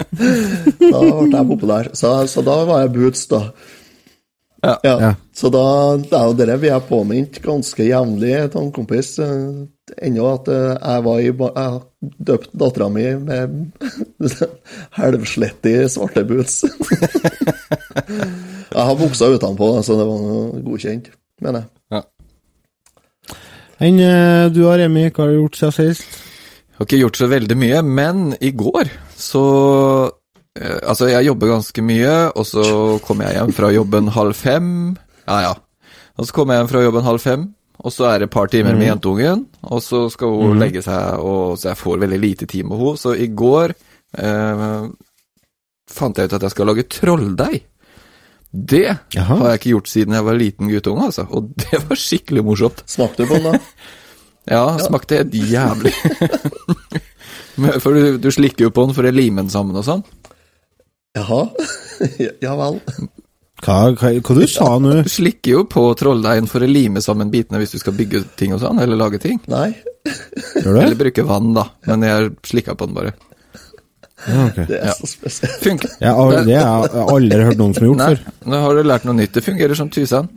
da 0.94 1.00
ble 1.02 1.34
jeg 1.34 1.48
populær. 1.50 1.90
Så, 1.98 2.12
så 2.30 2.44
da 2.46 2.54
var 2.68 2.84
jeg 2.84 2.94
boots, 2.94 3.26
da. 3.32 3.40
Ja. 4.64 4.78
Ja. 5.00 5.10
Så 5.34 5.50
da, 5.52 5.62
det 6.00 6.14
er 6.16 6.26
jo 6.30 6.34
dere 6.38 6.56
vi 6.62 6.70
er 6.72 6.80
påminnet 6.88 7.36
ganske 7.44 7.84
jevnlig 7.86 8.32
av 8.46 8.56
en 8.62 8.70
kompis. 8.72 9.18
eh, 9.20 9.66
Ennå 10.08 10.24
at 10.32 10.48
eh, 10.48 10.70
jeg 10.80 11.02
var 11.04 11.18
i 11.20 11.30
ba- 11.36 11.50
Jeg 11.54 12.14
døpte 12.30 12.56
dattera 12.62 12.88
mi 12.88 13.04
med 13.20 13.72
helvsletti 14.98 15.74
svarte 15.92 16.24
boots. 16.28 16.62
jeg 18.74 18.86
har 18.88 18.96
buksa 18.98 19.28
utenpå, 19.34 19.68
så 19.84 19.96
det 19.98 20.06
var 20.08 20.24
godkjent, 20.66 21.10
mener 21.44 21.64
jeg. 21.64 21.70
Ja. 21.94 22.02
Enn 23.84 24.00
eh, 24.00 24.46
du 24.54 24.62
har, 24.68 24.78
Remi, 24.80 25.08
hva 25.10 25.24
har 25.26 25.32
du 25.34 25.40
gjort 25.42 25.58
siden 25.60 25.76
sist? 25.76 26.20
Har 26.78 26.88
ikke 26.88 27.02
gjort 27.04 27.20
så 27.20 27.28
veldig 27.30 27.56
mye, 27.58 27.82
men 27.86 28.24
i 28.42 28.50
går 28.56 28.90
så 29.14 29.44
Altså, 30.54 31.08
jeg 31.10 31.26
jobber 31.26 31.50
ganske 31.50 31.82
mye, 31.82 32.14
og 32.38 32.46
så 32.46 32.64
kommer 33.02 33.26
jeg 33.26 33.40
hjem 33.40 33.54
fra 33.56 33.72
jobben 33.74 34.10
halv 34.14 34.36
fem. 34.38 34.68
Ja, 35.26 35.40
ja. 35.48 35.54
Og 36.14 36.28
så 36.28 36.36
kommer 36.36 36.54
jeg 36.54 36.62
hjem 36.62 36.70
fra 36.70 36.82
jobben 36.84 37.06
halv 37.08 37.22
fem, 37.22 37.48
og 37.82 37.90
så 37.90 38.06
er 38.06 38.20
det 38.22 38.28
et 38.28 38.34
par 38.36 38.50
timer 38.52 38.76
med 38.78 38.86
jentungen, 38.86 39.46
og 39.66 39.82
så 39.82 40.04
skal 40.14 40.36
hun 40.38 40.60
legge 40.62 40.82
seg, 40.84 41.18
og 41.18 41.58
så 41.58 41.72
jeg 41.72 41.80
får 41.80 42.04
veldig 42.04 42.20
lite 42.22 42.46
tid 42.46 42.68
med 42.68 42.78
henne. 42.78 43.00
Så 43.02 43.16
i 43.18 43.26
går 43.34 43.74
eh, 43.74 44.84
fant 45.90 46.20
jeg 46.20 46.30
ut 46.30 46.36
at 46.38 46.46
jeg 46.46 46.54
skal 46.54 46.70
lage 46.70 46.86
trolldeig. 47.00 47.64
Det 48.54 48.86
Jaha. 49.16 49.34
har 49.40 49.48
jeg 49.50 49.58
ikke 49.58 49.72
gjort 49.72 49.90
siden 49.90 50.14
jeg 50.14 50.26
var 50.28 50.38
liten 50.38 50.70
guttunge, 50.70 51.08
altså. 51.10 51.26
Og 51.34 51.50
det 51.64 51.82
var 51.82 51.98
skikkelig 51.98 52.44
morsomt. 52.46 52.84
Smakte 52.86 53.24
du 53.26 53.32
på 53.32 53.40
den, 53.42 53.56
da? 53.56 53.58
Ja, 54.44 54.76
smakte 54.76 55.22
jævlig. 55.32 55.94
For 57.80 57.96
du, 57.96 58.18
du 58.20 58.28
slikker 58.34 58.66
jo 58.66 58.72
på 58.76 58.82
den 58.84 58.92
for 58.92 59.08
å 59.08 59.12
lime 59.14 59.40
den 59.40 59.48
sammen 59.48 59.78
og 59.80 59.86
sånn. 59.86 60.02
Jaha? 61.14 61.42
ja 62.44 62.54
vel. 62.58 62.80
Hva, 63.64 63.76
hva, 63.94 64.10
hva 64.18 64.36
du 64.36 64.46
sa 64.50 64.70
nå? 64.82 64.96
Du 65.06 65.12
slikker 65.12 65.58
jo 65.58 65.64
på 65.70 65.86
trolldeigen 65.98 66.48
for 66.50 66.64
å 66.64 66.68
lime 66.68 67.02
sammen 67.04 67.30
bitene 67.32 67.62
hvis 67.62 67.76
du 67.76 67.80
skal 67.82 67.96
bygge 67.96 68.24
ting 68.40 68.54
og 68.56 68.62
sånn, 68.64 68.82
eller 68.82 68.98
lage 69.00 69.22
ting. 69.22 69.40
Nei, 69.50 69.70
Gjør 70.04 70.82
Eller 70.82 70.98
bruke 71.00 71.22
vann, 71.24 71.54
da. 71.56 71.68
Men 71.88 72.04
jeg 72.04 72.34
slikka 72.44 72.74
på 72.76 72.88
den 72.90 72.96
bare. 72.96 73.14
Ja, 74.24 74.46
okay. 74.46 74.66
det 74.68 74.80
er 74.80 74.96
så 74.96 75.08
spesielt. 75.08 75.56
Funker. 75.62 75.94
Jeg 76.00 76.44
det 76.48 76.58
har 76.60 76.86
jeg 76.88 77.06
aldri 77.14 77.46
hørt 77.48 77.60
noen 77.60 77.74
som 77.76 77.84
har 77.84 77.90
gjort 77.90 78.00
Nei, 78.00 78.10
før. 78.12 78.36
nå 78.52 78.60
har 78.64 78.76
du 78.76 78.82
lært 78.84 79.06
noe 79.08 79.16
nytt. 79.18 79.32
Det 79.36 79.44
fungerer 79.44 79.78
som 79.80 79.90
tusen. 79.92 80.28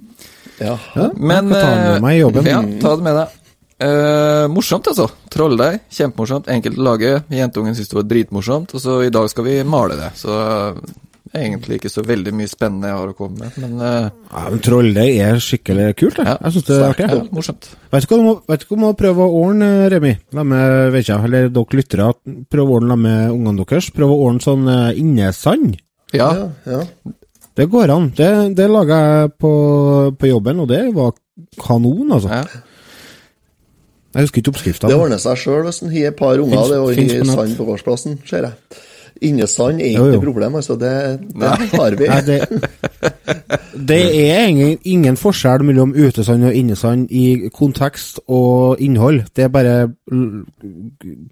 Jaha. 0.58 1.10
Men 1.16 1.52
ja, 1.52 1.60
ta 1.60 1.68
det 1.74 1.84
med 1.84 2.06
meg 2.08 2.16
i 2.16 2.22
jobben. 2.22 2.50
Ja, 2.50 2.62
ta 2.82 2.96
det 2.96 3.08
med 3.08 3.20
deg. 3.20 3.36
Eh, 3.80 4.46
morsomt, 4.50 4.88
altså. 4.90 5.06
Trolldeig. 5.34 5.82
Kjempemorsomt. 5.94 6.48
Enkelt 6.50 6.80
å 6.82 6.86
lage. 6.88 7.12
Jentungen 7.30 7.76
syntes 7.78 7.92
det 7.92 8.00
var 8.00 8.08
dritmorsomt. 8.10 8.74
Og 8.74 8.82
så 8.82 9.02
i 9.06 9.12
dag 9.14 9.28
skal 9.30 9.46
vi 9.46 9.58
male 9.70 9.98
det. 10.00 10.08
Så 10.18 10.34
eh, 10.34 10.80
egentlig 11.44 11.78
ikke 11.78 11.92
så 11.94 12.02
veldig 12.08 12.32
mye 12.34 12.50
spennende 12.50 12.90
jeg 12.90 12.98
har 12.98 13.12
å 13.12 13.16
komme 13.18 13.44
med, 13.44 13.58
men 13.62 13.76
eh, 13.84 14.08
Ja, 14.32 14.44
men 14.50 14.62
Trolldeig 14.66 15.20
er 15.28 15.42
skikkelig 15.44 15.90
kult. 16.00 16.18
Jeg, 16.24 16.26
Ja, 16.32 16.38
jeg 16.48 16.56
syns 16.56 16.66
det 16.70 16.78
er 16.80 16.88
artig. 16.88 17.10
ja, 17.12 17.20
morsomt. 17.38 17.70
Vet 17.94 18.08
du 18.08 18.10
hva 18.14 18.18
du 18.22 18.26
må, 18.30 18.34
vet 18.50 18.64
du 18.64 18.66
hva 18.72 18.80
du 18.80 18.84
må 18.88 18.92
prøve 19.04 19.28
å 19.28 19.42
ordne, 19.44 19.70
Remi? 19.94 20.16
La 20.40 20.48
meg, 20.48 20.74
vet 20.96 21.06
ikke, 21.06 21.20
eller 21.30 21.52
dere 21.60 21.82
lyttere, 21.82 22.10
prøv 22.50 22.66
å 22.74 22.80
ordne 22.80 22.98
med 23.04 23.36
ungene 23.36 23.62
deres. 23.68 23.92
Prøv 23.94 24.16
å 24.16 24.20
ordne 24.26 24.46
sånn 24.48 24.66
eh, 24.74 24.90
innesand. 25.04 25.78
Ja, 26.16 26.32
Ja, 26.34 26.50
ja. 26.66 26.82
Det 27.58 27.66
går 27.74 27.90
an. 27.90 28.12
Det, 28.14 28.26
det 28.54 28.68
laga 28.70 28.98
jeg 29.02 29.30
på, 29.42 29.50
på 30.22 30.28
jobben, 30.30 30.60
og 30.62 30.68
det 30.70 30.84
var 30.94 31.16
kanon, 31.58 32.12
altså. 32.14 32.30
ja. 32.30 32.64
Jeg 34.18 34.26
husker 34.26 34.42
ikke 34.42 34.50
oppskrifta. 34.56 34.90
Det 34.90 34.98
ordner 34.98 35.20
seg 35.22 35.38
sjøl 35.38 35.64
hvis 35.68 35.84
en 35.86 35.92
har 35.94 36.08
et 36.10 36.16
par 36.18 36.40
unger. 36.42 36.72
Det 36.74 37.04
er 37.06 37.22
nett. 37.22 37.34
sand 37.38 37.52
på 37.60 37.66
gårdsplassen, 37.68 38.18
ser 38.26 38.48
jeg. 38.50 38.84
Innesand 39.28 39.80
er 39.82 39.88
ikke 39.92 40.02
jo. 40.04 40.10
noe 40.14 40.22
problem, 40.22 40.56
altså. 40.60 40.76
Det, 40.78 40.90
det 41.42 41.52
har 41.74 41.96
vi. 41.98 42.08
Nei, 42.10 42.22
det, 42.26 42.38
det 43.90 44.00
er 44.30 44.44
ingen, 44.52 44.76
ingen 44.86 45.18
forskjell 45.18 45.64
mellom 45.66 45.94
utesand 45.98 46.46
og 46.50 46.54
innesand 46.58 47.08
i 47.14 47.50
kontekst 47.54 48.20
og 48.28 48.82
innhold. 48.82 49.24
Det 49.38 49.48
er 49.48 49.54
bare 49.54 49.78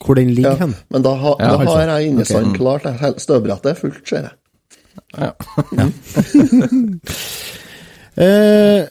hvor 0.01 0.17
den 0.17 0.29
ligger 0.33 0.51
Ja, 0.55 0.57
hen. 0.65 0.73
men 0.93 1.05
da, 1.05 1.13
ha, 1.13 1.35
Ja, 1.39 1.51
da 1.51 1.59
altså. 1.59 1.75
har 1.77 1.93
jeg 1.99 2.07
innesand 2.13 2.55
klart. 2.57 2.83
jeg. 2.89 2.97
Hel- 3.01 3.19
Støvbrettet 3.21 3.71
er 3.75 3.77
fullt, 3.81 4.01
ser 4.09 4.29
jeg. 4.29 4.33
ja. 5.17 5.31
Eh, 8.15 8.85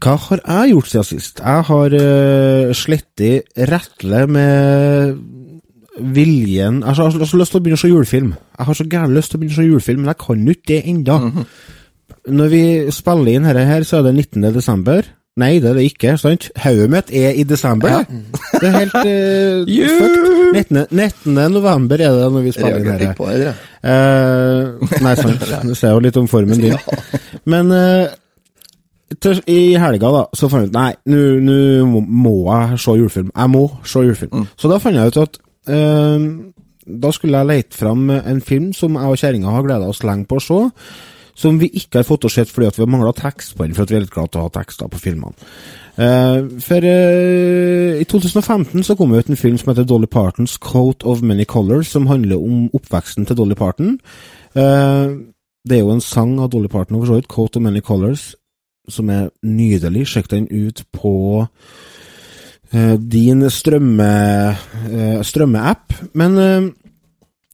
hva 0.00 0.14
har 0.26 0.40
jeg 0.40 0.72
gjort 0.72 0.88
siden 0.88 1.04
sist? 1.04 1.42
Jeg 1.44 1.64
har 1.68 1.96
eh, 1.98 2.72
slettet 2.76 3.60
retle 3.68 4.24
med 4.32 5.20
viljen 5.92 6.78
Jeg 6.80 6.96
har 6.96 7.10
så, 7.12 7.36
lyst 7.36 7.52
til 7.52 7.60
å 7.60 7.62
begynne 7.62 7.76
å 7.76 7.82
se 7.82 7.90
julefilm. 7.90 8.30
Jeg 8.32 8.68
har 8.68 8.78
så 8.78 8.86
gæren 8.88 9.16
lyst 9.16 9.32
til 9.32 9.38
å 9.38 9.42
begynne 9.42 9.58
å 9.58 9.60
se 9.60 9.68
julefilm, 9.68 10.04
men 10.04 10.12
jeg 10.14 10.22
kan 10.24 10.46
jo 10.46 10.54
ikke 10.56 10.70
det 10.72 10.82
ennå. 10.88 11.46
Når 12.32 12.52
vi 12.52 12.62
spiller 12.94 13.34
inn 13.34 13.48
dette 13.50 13.66
her, 13.68 13.84
så 13.84 13.98
er 13.98 14.08
det 14.08 14.14
19. 14.14 14.48
desember. 14.54 15.10
Nei, 15.40 15.54
det 15.64 15.70
er 15.70 15.78
det 15.78 15.84
ikke, 15.88 16.16
sant? 16.20 16.50
Hodet 16.60 16.90
mitt 16.92 17.12
er 17.16 17.36
i 17.40 17.44
desember, 17.48 18.02
det. 18.02 18.18
Det 18.60 18.68
er 18.68 18.74
helt 18.76 18.96
uh, 19.00 19.92
fucked. 20.00 20.32
19. 20.52 20.82
19. 20.92 21.38
november 21.54 22.02
er 22.04 22.12
det 22.18 22.26
når 22.34 22.44
vi 22.44 22.52
spiller 22.52 22.82
inn 22.82 23.00
dette. 23.00 23.54
Eh, 23.80 24.98
nei, 25.00 25.14
sant. 25.16 25.46
Du 25.70 25.72
ser 25.72 25.94
jo 25.94 26.02
litt 26.04 26.18
om 26.20 26.28
formen 26.28 26.60
din. 26.60 26.76
Men 27.48 27.72
til, 27.72 28.12
i 29.50 29.60
helga, 29.80 30.10
da, 30.14 30.24
så 30.36 30.48
fant 30.50 30.64
jeg 30.64 30.70
ut 30.70 30.76
Nei, 30.76 30.90
nå 31.10 32.02
må, 32.06 32.34
jeg 32.48 32.80
se 32.82 32.96
julefilm. 32.98 33.30
Jeg 33.34 33.52
må 33.52 33.64
se 33.84 34.04
julefilm. 34.06 34.46
Så 34.56 34.70
da 34.70 34.80
fant 34.82 34.98
jeg 34.98 35.12
ut 35.12 35.22
at 35.22 35.40
eh, 35.72 36.28
da 37.02 37.12
skulle 37.14 37.38
jeg 37.40 37.50
lete 37.50 37.78
fram 37.78 38.10
en 38.10 38.40
film 38.44 38.72
som 38.76 38.98
jeg 38.98 39.14
og 39.14 39.20
kjerringa 39.20 39.54
har 39.54 39.66
gleda 39.66 39.90
oss 39.90 40.02
lenge 40.06 40.26
på 40.30 40.40
å 40.40 40.44
se. 40.44 40.60
Som 41.38 41.56
vi 41.60 41.70
ikke 41.78 42.02
har 42.02 42.06
fått 42.08 42.26
å 42.28 42.30
se 42.32 42.44
fordi 42.44 42.68
vi 42.76 42.84
har 42.84 42.90
mangla 42.92 43.14
tekst 43.16 43.54
på 43.56 43.64
den, 43.64 43.76
for 43.76 43.86
at 43.86 43.92
vi 43.92 43.96
er 43.96 44.04
litt 44.04 44.12
glad 44.12 44.32
til 44.32 44.42
å 44.42 44.48
ha 44.48 44.52
tekster 44.52 44.90
på 44.92 45.00
filmene. 45.00 45.48
Eh, 45.96 46.38
for 46.64 46.88
eh, 46.88 48.00
i 48.00 48.04
2015 48.08 48.84
så 48.86 48.96
kom 48.96 49.12
det 49.12 49.24
ut 49.24 49.32
en 49.32 49.40
film 49.40 49.58
som 49.60 49.72
heter 49.72 49.88
Dolly 49.88 50.08
Partons 50.08 50.56
Coat 50.56 51.04
of 51.04 51.22
Many 51.22 51.44
Colors, 51.44 51.90
som 51.92 52.08
handler 52.08 52.40
om 52.40 52.68
oppveksten 52.72 53.28
til 53.28 53.36
Dolly 53.36 53.56
Parton. 53.56 53.98
Eh, 54.56 55.16
det 55.68 55.78
er 55.78 55.84
jo 55.84 55.92
en 55.94 56.04
sang 56.04 56.38
av 56.40 56.50
Dolly 56.52 56.68
Parton, 56.68 56.98
for 56.98 57.06
så 57.10 57.20
vidt, 57.20 57.28
Coat 57.28 57.56
of 57.56 57.62
Many 57.62 57.80
Colors, 57.80 58.34
som 58.90 59.10
er 59.12 59.30
nydelig. 59.46 60.06
Sjekk 60.10 60.30
den 60.32 60.48
ut 60.50 60.84
på 60.94 61.14
uh, 61.46 62.94
din 62.98 63.48
strømme, 63.50 64.12
uh, 64.88 65.18
strømmeapp. 65.26 65.98
Men 66.18 66.38
uh, 66.38 66.70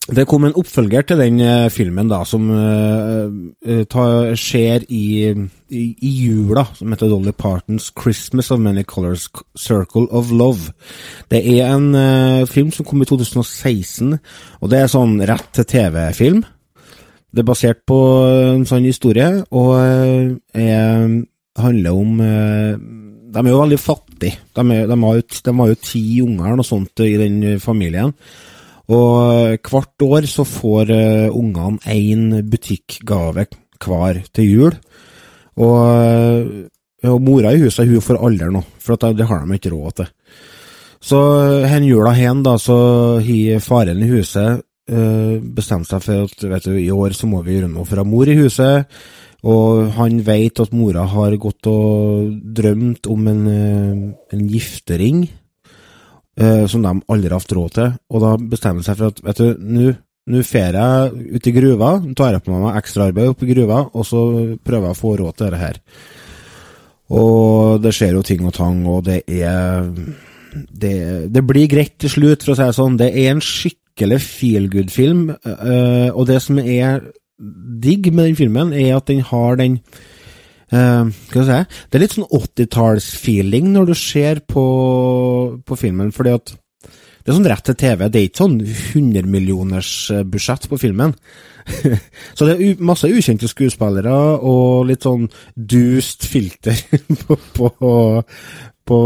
det 0.08 0.24
kom 0.24 0.46
en 0.48 0.56
oppfølger 0.56 1.04
til 1.04 1.20
den 1.20 1.42
filmen 1.68 2.08
da, 2.08 2.22
som 2.24 2.46
ta- 3.92 4.30
skjer 4.40 4.86
i, 4.88 5.02
i, 5.68 5.82
i 6.00 6.12
jula, 6.22 6.62
som 6.78 6.94
heter 6.94 7.10
Dolly 7.12 7.34
Partons 7.36 7.90
'Christmas 7.92 8.48
of 8.50 8.58
Many 8.64 8.86
Colors 8.88 9.28
Circle 9.52 10.08
of 10.08 10.30
Love'. 10.32 10.72
Det 11.28 11.42
er 11.44 11.74
en 11.74 12.46
film 12.48 12.72
som 12.72 12.88
kom 12.88 13.04
i 13.04 13.04
2016, 13.04 14.16
og 14.62 14.70
det 14.72 14.80
er 14.80 14.88
sånn 14.88 15.20
rett 15.28 15.52
til 15.52 15.68
TV-film. 15.76 16.40
Det 17.28 17.42
er 17.42 17.48
basert 17.48 17.82
på 17.88 17.98
en 18.56 18.64
sånn 18.68 18.86
historie, 18.88 19.28
og 19.52 19.72
eh, 19.82 20.30
er, 20.56 21.10
handler 21.60 21.96
om 21.96 22.20
eh, 22.24 22.78
De 23.28 23.42
er 23.42 23.50
jo 23.52 23.60
veldig 23.60 23.80
fattige. 23.80 24.38
De, 24.56 24.64
er, 24.72 24.86
de, 24.88 24.96
har, 25.04 25.68
jo, 25.68 25.80
ti 25.84 26.04
unger 26.24 26.56
og 26.56 26.66
sånt 26.66 27.04
i 27.04 27.16
den 27.20 27.58
familien. 27.60 28.14
Og 28.88 29.58
hvert 29.68 30.04
år 30.06 30.24
så 30.24 30.46
får 30.48 30.90
uh, 30.96 31.36
ungene 31.36 31.76
én 31.92 32.38
butikkgave 32.48 33.44
hver 33.84 34.22
til 34.32 34.48
jul. 34.48 34.78
Og, 35.58 35.80
eh, 35.92 37.10
og 37.10 37.22
mora 37.22 37.52
i 37.52 37.60
huset 37.62 37.88
hun 37.88 38.02
får 38.04 38.20
aldri 38.22 38.50
noe, 38.54 38.66
for 38.82 38.96
det 38.96 39.26
har 39.26 39.44
de 39.44 39.58
ikke 39.58 39.72
råd 39.74 39.98
til. 40.00 40.10
Så 41.02 41.18
eh, 41.42 41.66
hen 41.70 41.86
jula 41.86 42.14
hen, 42.16 42.42
da, 42.46 42.56
så 42.58 42.78
har 43.22 43.64
faren 43.64 44.02
i 44.02 44.10
huset 44.10 44.64
uh, 44.90 45.38
bestemt 45.40 45.88
seg 45.88 46.04
for 46.04 46.28
at 46.28 46.44
vet 46.52 46.68
du, 46.68 46.74
i 46.80 46.90
år 46.92 47.16
så 47.16 47.28
må 47.30 47.42
vi 47.46 47.56
gjøre 47.56 47.70
noe 47.72 47.86
for 47.88 48.00
å 48.00 48.04
ha 48.04 48.08
mor 48.08 48.28
i 48.28 48.36
huset. 48.38 48.88
Og 49.46 49.92
han 49.94 50.18
vet 50.26 50.58
at 50.58 50.74
mora 50.74 51.04
har 51.06 51.36
gått 51.38 51.68
og 51.70 52.32
drømt 52.58 53.06
om 53.06 53.28
en, 53.30 53.44
eh, 53.46 54.00
en 54.34 54.48
giftering 54.50 55.28
eh, 56.34 56.66
som 56.66 56.82
de 56.82 56.90
aldri 57.06 57.30
har 57.30 57.38
hatt 57.38 57.54
råd 57.54 57.74
til. 57.76 57.92
Og 58.10 58.24
da 58.24 58.32
bestemmer 58.34 58.82
han 58.82 58.88
seg 58.88 58.98
for 58.98 59.12
at 59.12 59.22
vet 59.22 59.38
du, 59.38 59.54
nå 59.62 59.94
nå 60.28 60.42
fer 60.44 60.76
jeg 60.76 61.36
ut 61.38 61.46
i 61.48 61.52
gruva, 61.56 61.90
tar 62.12 62.34
jeg 62.34 62.44
på 62.44 62.52
meg 62.52 62.76
ekstraarbeid 62.76 63.30
oppe 63.30 63.46
i 63.46 63.54
gruva, 63.54 63.78
og 63.96 64.04
så 64.04 64.20
prøver 64.60 64.90
jeg 64.90 64.96
å 64.96 64.98
få 64.98 65.12
råd 65.16 65.36
til 65.38 65.46
dette 65.46 65.60
her. 65.62 65.78
Og 67.16 67.78
det 67.80 67.94
skjer 67.96 68.18
jo 68.18 68.24
ting 68.26 68.44
og 68.44 68.52
tang, 68.58 68.82
og 68.92 69.06
det 69.06 69.22
er 69.24 69.88
Det, 70.68 71.28
det 71.34 71.44
blir 71.46 71.70
greit 71.70 71.96
til 72.00 72.12
slutt, 72.12 72.44
for 72.44 72.54
å 72.54 72.58
si 72.58 72.66
det 72.66 72.76
sånn. 72.78 72.98
Det 73.00 73.08
er 73.12 73.32
en 73.32 73.44
skikkelig 73.44 74.20
feel 74.24 74.68
good-film, 74.72 75.28
uh, 75.46 76.10
og 76.12 76.28
det 76.30 76.38
som 76.44 76.60
er 76.62 77.02
digg 77.38 78.10
med 78.12 78.30
den 78.30 78.38
filmen, 78.38 78.72
er 78.74 78.96
at 78.96 79.10
den 79.10 79.20
har 79.26 79.58
den 79.60 79.78
uh, 80.74 81.06
Skal 81.28 81.42
vi 81.42 81.46
si 81.46 81.58
Det 81.86 81.98
er 81.98 82.02
litt 82.02 82.16
sånn 82.16 82.32
80-talls-feeling 82.40 83.70
når 83.76 83.92
du 83.92 83.94
ser 83.98 84.42
på, 84.42 84.64
på 85.62 85.78
filmen, 85.78 86.10
fordi 86.14 86.34
at 86.34 86.56
det 87.28 87.34
er 87.34 87.36
sånn 87.42 87.48
rett 87.50 87.66
til 87.68 87.76
TV. 87.76 88.02
Det 88.08 88.16
er 88.18 88.26
ikke 88.30 88.40
sånn 88.40 88.54
100 88.64 89.26
millioners 89.28 89.88
eh, 90.14 90.22
budsjett 90.24 90.62
på 90.70 90.78
filmen. 90.80 91.10
Så 92.38 92.46
det 92.48 92.54
er 92.54 92.78
masse 92.80 93.10
ukjente 93.12 93.50
skuespillere 93.52 94.14
og 94.48 94.86
litt 94.88 95.04
sånn 95.04 95.26
dust 95.52 96.24
filter 96.24 96.78
på, 97.26 97.36
på, 97.58 97.68
på, 98.88 99.00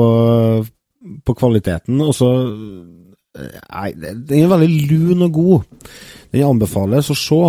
på 1.25 1.35
kvaliteten. 1.35 2.00
Og 2.00 2.14
så 2.16 2.30
eh, 2.42 3.59
Nei, 3.73 3.92
den 3.97 4.42
er 4.42 4.50
veldig 4.52 4.88
lun 4.90 5.26
og 5.26 5.37
god. 5.37 5.92
Den 6.32 6.49
anbefales 6.50 7.11
å 7.12 7.16
se. 7.16 7.42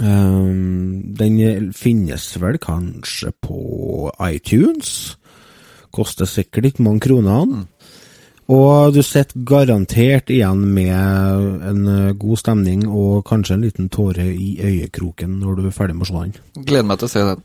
Um, 0.00 1.14
den 1.18 1.70
finnes 1.74 2.26
vel 2.42 2.58
kanskje 2.62 3.30
på 3.42 4.10
iTunes. 4.26 5.16
Koster 5.94 6.26
sikkert 6.30 6.70
ikke 6.70 6.86
mange 6.86 7.04
kronene. 7.06 7.64
Og 8.50 8.94
du 8.94 8.98
sitter 9.06 9.44
garantert 9.46 10.30
igjen 10.34 10.64
med 10.74 11.68
en 11.70 11.84
god 12.18 12.40
stemning 12.40 12.82
og 12.88 13.22
kanskje 13.28 13.54
en 13.54 13.62
liten 13.62 13.90
tåre 13.94 14.26
i 14.26 14.56
øyekroken 14.58 15.36
når 15.38 15.60
du 15.60 15.68
er 15.68 15.76
ferdig 15.76 15.94
med 15.94 16.08
å 16.08 16.10
se 16.10 16.24
den. 16.24 16.64
Gleder 16.66 16.88
meg 16.90 16.98
til 16.98 17.06
å 17.06 17.12
se 17.12 17.24
den. 17.28 17.44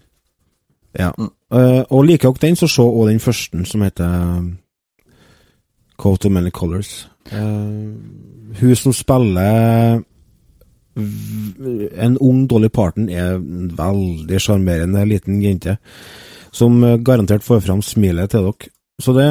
Ja. 0.98 1.12
Eh, 1.54 1.84
og 1.92 2.06
liker 2.08 2.34
dere 2.34 2.48
den, 2.48 2.58
så 2.58 2.70
se 2.72 2.82
òg 2.82 3.10
den 3.12 3.22
første, 3.22 3.66
som 3.70 3.84
heter 3.86 4.42
Coat 5.98 6.26
of 6.26 6.32
Many 6.32 6.52
Colors. 6.52 7.08
Uh, 7.32 7.96
hun 8.60 8.76
som 8.76 8.94
spiller 8.94 10.04
en 10.96 12.18
ung 12.24 12.46
Dolly 12.48 12.70
Parton, 12.72 13.10
er 13.10 13.36
en 13.36 13.72
veldig 13.76 14.40
sjarmerende 14.42 15.04
liten 15.10 15.42
jente, 15.44 15.78
som 16.56 16.84
eh, 16.84 16.98
garantert 17.04 17.44
får 17.44 17.66
fram 17.66 17.82
smilet 17.84 18.32
til 18.32 18.48
dere. 18.48 18.72
Så 19.04 19.16
det, 19.16 19.30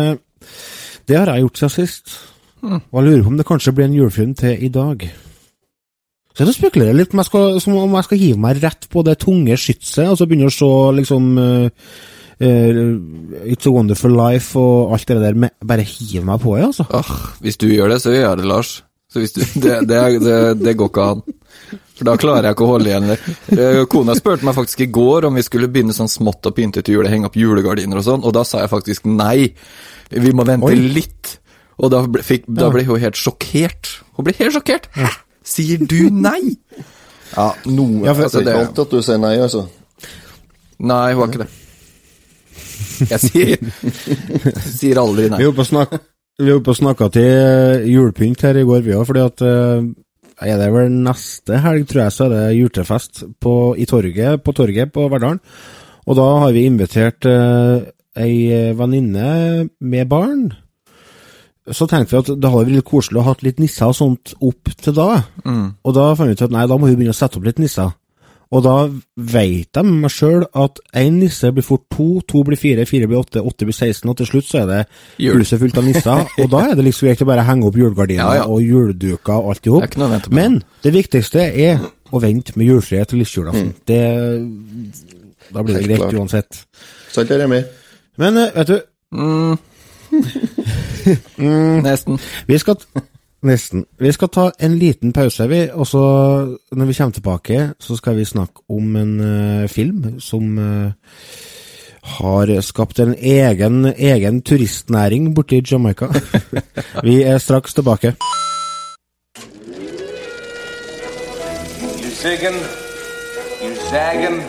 det 1.09 1.17
har 1.17 1.33
jeg 1.33 1.47
gjort 1.47 1.63
siden 1.63 1.73
sist. 1.73 2.17
Og 2.65 2.99
jeg 2.99 3.05
lurer 3.07 3.23
på 3.23 3.33
om 3.33 3.39
det 3.39 3.47
kanskje 3.49 3.73
blir 3.77 3.89
en 3.89 3.97
julefilm 3.97 4.35
til 4.37 4.65
i 4.65 4.69
dag. 4.73 5.07
Så 6.35 6.45
jeg 6.45 6.57
spekulerer 6.57 6.97
litt 6.97 7.13
om 7.15 7.21
jeg, 7.23 7.29
skal, 7.31 7.59
om 7.79 7.97
jeg 7.97 8.07
skal 8.09 8.21
hive 8.21 8.41
meg 8.43 8.61
rett 8.63 8.89
på 8.91 9.05
det 9.07 9.19
tunge 9.23 9.57
skytset, 9.61 10.09
og 10.11 10.19
så 10.19 10.27
begynne 10.29 10.51
å 10.51 10.55
se 10.55 10.71
liksom 10.99 11.29
eh, 11.41 11.91
eh, 12.41 12.81
It's 13.53 13.67
a 13.67 13.71
Wonderful 13.75 14.15
Life 14.17 14.59
og 14.59 14.93
alt 14.97 15.07
det 15.09 15.21
der, 15.23 15.35
med, 15.35 15.51
bare 15.65 15.85
hiv 15.87 16.25
meg 16.25 16.41
på 16.43 16.57
det, 16.57 16.65
altså. 16.73 16.87
Oh, 16.91 17.15
hvis 17.45 17.57
du 17.61 17.69
gjør 17.71 17.95
det, 17.95 18.01
så 18.03 18.13
gjør 18.15 18.29
jeg 18.31 18.41
det, 18.43 18.49
Lars. 18.51 18.75
Så 19.15 19.23
hvis 19.23 19.33
du, 19.37 19.41
det, 19.63 19.77
det, 19.89 20.03
det, 20.25 20.39
det 20.65 20.77
går 20.81 20.91
ikke 20.91 21.09
an. 21.13 21.23
For 21.95 22.09
da 22.09 22.17
klarer 22.19 22.49
jeg 22.49 22.57
ikke 22.57 22.67
å 22.67 22.71
holde 22.73 22.91
igjen 22.91 23.07
det. 23.13 23.17
Eh, 23.55 23.81
Kona 23.91 24.17
spurte 24.19 24.43
meg 24.49 24.57
faktisk 24.57 24.81
i 24.83 24.89
går 24.91 25.29
om 25.29 25.37
vi 25.39 25.45
skulle 25.47 25.69
begynne 25.71 25.95
sånn 25.95 26.11
smått 26.11 26.49
og 26.51 26.57
pynte 26.57 26.83
til 26.83 26.97
jul, 26.99 27.07
henge 27.07 27.29
opp 27.31 27.39
julegardiner 27.39 28.01
og 28.01 28.07
sånn, 28.09 28.25
og 28.27 28.35
da 28.35 28.43
sa 28.49 28.65
jeg 28.65 28.73
faktisk 28.73 29.07
nei. 29.07 29.53
Vi 30.11 30.33
må 30.35 30.43
vente 30.49 30.67
Oi. 30.73 30.75
litt. 30.99 31.37
Og 31.79 31.91
da 31.95 32.01
ble, 32.07 32.23
fikk, 32.27 32.45
da 32.51 32.69
ble 32.75 32.83
hun 32.87 32.99
helt 33.03 33.19
sjokkert. 33.19 33.97
Hun 34.19 34.27
ble 34.27 34.35
helt 34.39 34.55
sjokkert. 34.55 34.91
Hæ? 34.99 35.09
Sier 35.47 35.81
du 35.87 36.09
nei? 36.11 36.57
Ja, 37.35 37.49
noe 37.67 38.05
Ja, 38.07 38.15
for- 38.15 38.27
altså, 38.29 38.43
Det 38.43 38.51
er 38.51 38.55
ikke 38.55 38.67
alltid 38.67 38.83
at 38.85 38.91
du 38.95 39.03
sier 39.03 39.19
nei, 39.23 39.33
altså. 39.43 39.65
Nei, 40.79 41.13
hun 41.15 41.23
har 41.23 41.31
ikke 41.33 41.43
det. 41.45 41.49
Jeg 43.11 43.21
sier, 43.23 43.59
sier 44.79 45.01
aldri 45.03 45.29
nei. 45.33 45.41
Vi 45.43 45.49
var 45.51 45.57
på 45.59 45.67
snak- 45.69 46.01
vi 46.43 46.51
var 46.51 46.65
på 46.67 46.75
snakka 46.75 47.07
til 47.15 47.29
eh, 47.31 47.85
julepynt 47.93 48.43
her 48.43 48.57
i 48.59 48.65
går, 48.67 48.81
vi 48.83 48.95
òg, 48.97 49.05
fordi 49.07 49.23
at 49.23 49.43
eh, 49.47 49.85
er 50.51 50.59
det 50.59 50.71
vel 50.75 50.91
neste 51.05 51.61
helg, 51.63 51.85
tror 51.91 52.03
jeg, 52.05 52.15
så 52.17 52.25
er 52.27 52.33
det 52.35 52.57
julefest 52.59 53.23
på, 53.43 53.53
i 53.79 53.87
torget, 53.87 54.43
på 54.43 54.55
torget 54.59 54.91
på 54.95 55.05
Verdalen. 55.13 55.39
Og 56.11 56.19
da 56.19 56.25
har 56.43 56.51
vi 56.57 56.65
invitert 56.67 57.25
eh, 57.31 57.87
ei 58.19 58.35
venninne 58.77 59.69
med 59.81 60.11
barn. 60.11 60.49
Så 61.71 61.87
tenkte 61.89 62.13
vi 62.13 62.19
at 62.21 62.29
det 62.35 62.51
hadde 62.51 62.59
vært 62.67 62.75
litt 62.75 62.85
koselig 62.91 63.23
å 63.23 63.29
ha 63.31 63.33
litt 63.47 63.63
nisser 63.63 63.89
og 63.89 63.97
sånt 63.97 64.35
opp 64.45 64.69
til 64.85 64.93
da. 64.99 65.07
Og 65.87 65.95
da 65.97 66.11
fant 66.19 66.29
vi 66.29 66.35
ut 66.37 66.43
at 66.45 66.53
nei, 66.53 66.67
da 66.69 66.77
må 66.77 66.91
vi 66.91 66.99
begynne 66.99 67.15
å 67.15 67.17
sette 67.17 67.39
opp 67.41 67.47
litt 67.47 67.63
nisser. 67.63 67.95
Og 68.55 68.63
da 68.63 68.75
veit 69.19 69.75
jeg 69.75 69.87
med 69.89 70.05
meg 70.05 70.13
sjøl 70.15 70.45
at 70.55 70.79
én 71.01 71.17
nisse 71.19 71.49
blir 71.55 71.67
fort 71.67 71.83
to, 71.91 72.07
to 72.31 72.45
blir 72.47 72.59
fire, 72.61 72.85
fire 72.87 73.09
blir 73.11 73.19
åtte, 73.19 73.43
åtte 73.43 73.67
blir 73.67 73.75
16, 73.75 74.07
og 74.13 74.17
til 74.21 74.29
slutt 74.31 74.47
så 74.47 74.61
er 74.63 74.69
det 74.71 74.81
huset 75.35 75.59
fullt 75.63 75.81
av 75.81 75.89
nisser. 75.89 76.29
og 76.45 76.51
da 76.53 76.61
er 76.69 76.79
det 76.79 76.87
liksom 76.87 77.09
greit 77.09 77.25
å 77.25 77.29
bare 77.33 77.47
henge 77.49 77.67
opp 77.67 77.79
julegardiner 77.81 78.23
Ja, 78.23 78.37
ja. 78.43 78.47
og 78.47 78.63
juleduker 78.63 79.41
og 79.41 79.55
alt 79.55 79.67
i 79.67 79.73
er 79.73 79.75
hop. 79.75 80.31
Men 80.35 80.61
det 80.87 80.95
viktigste 80.95 81.49
er 81.51 81.83
å 82.15 82.23
vente 82.23 82.55
med 82.55 82.71
julefrihet 82.71 83.11
til 83.11 83.25
lille 83.25 83.39
julaften. 83.41 83.73
Det 83.91 84.03
Da 85.55 85.63
blir 85.63 85.75
det 85.75 85.83
Helt 85.85 85.99
greit 85.99 86.15
uansett. 86.21 86.63
Sant, 87.13 87.31
Remi? 87.31 87.61
Men 88.23 88.39
eh, 88.39 88.55
vet 88.55 88.71
du, 88.71 88.79
Nesten. 91.85 92.19
Vi 92.47 92.59
skal 92.59 92.77
Nesten. 93.45 93.85
Vi 94.01 94.13
skal 94.13 94.29
ta 94.33 94.51
en 94.59 94.79
liten 94.81 95.13
pause, 95.13 95.49
vi, 95.49 95.69
og 95.73 95.87
så 95.87 96.01
når 96.73 96.85
vi 96.85 96.95
kommer 96.95 97.13
tilbake, 97.13 97.71
så 97.81 97.97
skal 97.97 98.17
vi 98.17 98.25
snakke 98.25 98.65
om 98.69 98.97
en 98.97 99.21
uh, 99.21 99.69
film 99.69 100.21
som 100.21 100.59
uh, 100.59 100.93
har 102.03 102.61
skapt 102.61 102.99
en 103.01 103.15
egen, 103.15 103.85
egen 103.99 104.43
turistnæring 104.43 105.35
borti 105.35 105.61
Jamaica. 105.71 106.09
vi 107.05 107.23
er 107.23 107.39
straks 107.39 107.75
tilbake. 107.75 108.15
You 112.01 112.11
zigging, 112.11 112.57
you 113.61 113.75
zagging. 113.91 114.41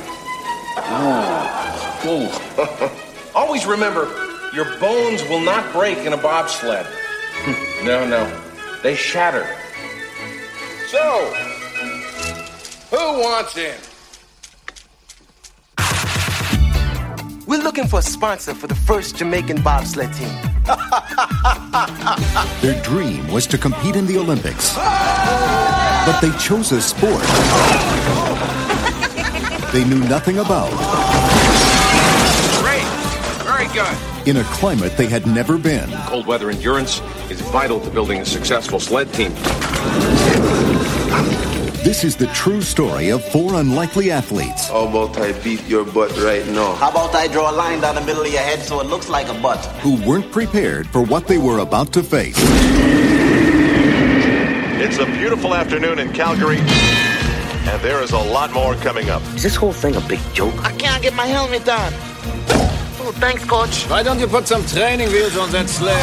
Ooh. 2.08 2.30
Always 3.36 3.65
remember, 3.65 4.08
your 4.54 4.67
bones 4.80 5.22
will 5.30 5.43
not 5.43 5.74
break 5.74 5.98
in 6.06 6.13
a 6.13 6.17
bobsled. 6.17 6.86
no, 7.84 8.06
no, 8.08 8.45
they 8.86 8.93
shatter. 8.93 9.48
So, 10.89 11.34
who 12.91 13.19
wants 13.19 13.58
in? 13.58 13.76
We're 17.48 17.63
looking 17.63 17.88
for 17.88 17.98
a 17.98 18.04
sponsor 18.04 18.54
for 18.54 18.67
the 18.67 18.76
first 18.76 19.15
Jamaican 19.15 19.63
bobsled 19.63 20.13
team. 20.13 20.30
Their 22.62 22.80
dream 22.84 23.28
was 23.30 23.48
to 23.48 23.58
compete 23.58 23.95
in 23.95 24.06
the 24.06 24.19
Olympics. 24.19 24.76
But 24.76 26.19
they 26.19 26.30
chose 26.38 26.71
a 26.71 26.80
sport 26.80 27.24
they 29.76 29.84
knew 29.84 30.00
nothing 30.08 30.38
about 30.38 30.69
Great, 30.69 31.45
very 33.76 33.96
good. 33.96 34.28
in 34.28 34.38
a 34.38 34.44
climate 34.46 34.96
they 34.98 35.08
had 35.08 35.28
never 35.28 35.58
been. 35.58 35.90
Cold 36.08 36.26
weather 36.26 36.50
endurance 36.50 37.02
is 37.30 37.42
vital 37.42 37.80
to 37.80 37.90
building 37.90 38.22
a 38.22 38.26
successful 38.26 38.80
sled 38.80 39.12
team. 39.14 39.34
This 41.84 42.04
is 42.04 42.16
the 42.16 42.26
true 42.34 42.62
story 42.62 43.10
of 43.10 43.24
four 43.24 43.54
unlikely 43.56 44.10
athletes 44.10 44.70
How 44.70 44.88
about 44.88 45.16
I 45.20 45.34
beat 45.44 45.64
your 45.68 45.86
butt 45.86 46.10
right 46.18 46.46
now? 46.48 46.74
How 46.76 46.90
about 46.90 47.14
I 47.14 47.28
draw 47.28 47.52
a 47.52 47.56
line 47.56 47.82
down 47.82 47.94
the 47.94 48.02
middle 48.02 48.24
of 48.24 48.32
your 48.32 48.42
head 48.42 48.60
so 48.60 48.80
it 48.80 48.88
looks 48.88 49.08
like 49.08 49.28
a 49.30 49.40
butt? 49.40 49.64
who 49.82 49.96
weren't 50.08 50.32
prepared 50.32 50.88
for 50.88 51.04
what 51.04 51.28
they 51.28 51.38
were 51.38 51.60
about 51.60 51.94
to 51.94 52.02
face. 52.04 52.36
It's 54.78 54.98
a 54.98 55.06
beautiful 55.06 55.54
afternoon 55.54 56.00
in 56.00 56.12
Calgary, 56.12 56.58
and 56.58 57.82
there 57.82 58.02
is 58.04 58.12
a 58.12 58.18
lot 58.20 58.52
more 58.52 58.76
coming 58.76 59.10
up. 59.10 59.22
Is 59.36 59.44
this 59.44 59.56
whole 59.56 59.74
thing 59.74 59.96
a 59.96 60.02
big 60.02 60.20
joke? 60.34 60.54
I 60.64 60.72
can't 60.74 61.02
get 61.02 61.14
my 61.14 61.28
helmet 61.28 61.68
on. 61.70 61.94
Oh, 63.08 63.12
thanks, 63.12 63.46
coach. 63.46 63.88
Why 63.88 64.02
don't 64.02 64.20
you 64.20 64.26
put 64.26 64.48
some 64.48 64.65
training 64.65 65.10
wheels 65.10 65.38
on 65.38 65.52
that 65.52 65.70
sled? 65.70 65.96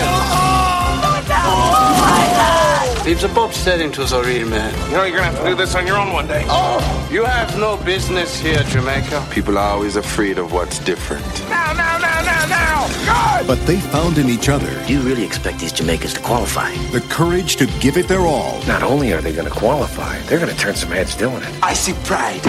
Leaves 3.04 3.24
a 3.24 3.28
bobsledding 3.28 3.92
to 3.94 4.04
the 4.04 4.22
real 4.22 4.48
man. 4.48 4.72
You 4.88 4.96
know, 4.96 5.02
you're 5.02 5.16
gonna 5.16 5.32
have 5.32 5.38
to 5.42 5.50
do 5.50 5.56
this 5.56 5.74
on 5.74 5.84
your 5.84 5.96
own 5.98 6.12
one 6.12 6.28
day. 6.28 6.44
Oh, 6.48 6.78
you 7.10 7.24
have 7.24 7.58
no 7.58 7.76
business 7.78 8.38
here, 8.38 8.62
Jamaica. 8.62 9.26
People 9.30 9.58
are 9.58 9.70
always 9.70 9.96
afraid 9.96 10.38
of 10.38 10.52
what's 10.52 10.78
different. 10.78 11.26
Now, 11.50 11.72
now, 11.72 11.98
now, 11.98 12.22
now, 12.22 12.46
now! 12.46 13.38
Good! 13.40 13.48
But 13.48 13.58
they 13.66 13.80
found 13.80 14.18
in 14.18 14.28
each 14.28 14.48
other 14.48 14.70
Do 14.86 14.92
you 14.92 15.00
really 15.00 15.24
expect 15.24 15.58
these 15.58 15.72
Jamaicans 15.72 16.14
to 16.14 16.20
qualify? 16.20 16.72
the 16.92 17.00
courage 17.10 17.56
to 17.56 17.66
give 17.80 17.96
it 17.96 18.06
their 18.06 18.20
all. 18.20 18.62
Not 18.68 18.84
only 18.84 19.12
are 19.12 19.20
they 19.20 19.32
gonna 19.32 19.50
qualify, 19.50 20.20
they're 20.28 20.38
gonna 20.38 20.54
turn 20.54 20.76
some 20.76 20.90
heads 20.92 21.16
doing 21.16 21.42
it. 21.42 21.52
I 21.64 21.74
see 21.74 21.94
pride. 22.04 22.40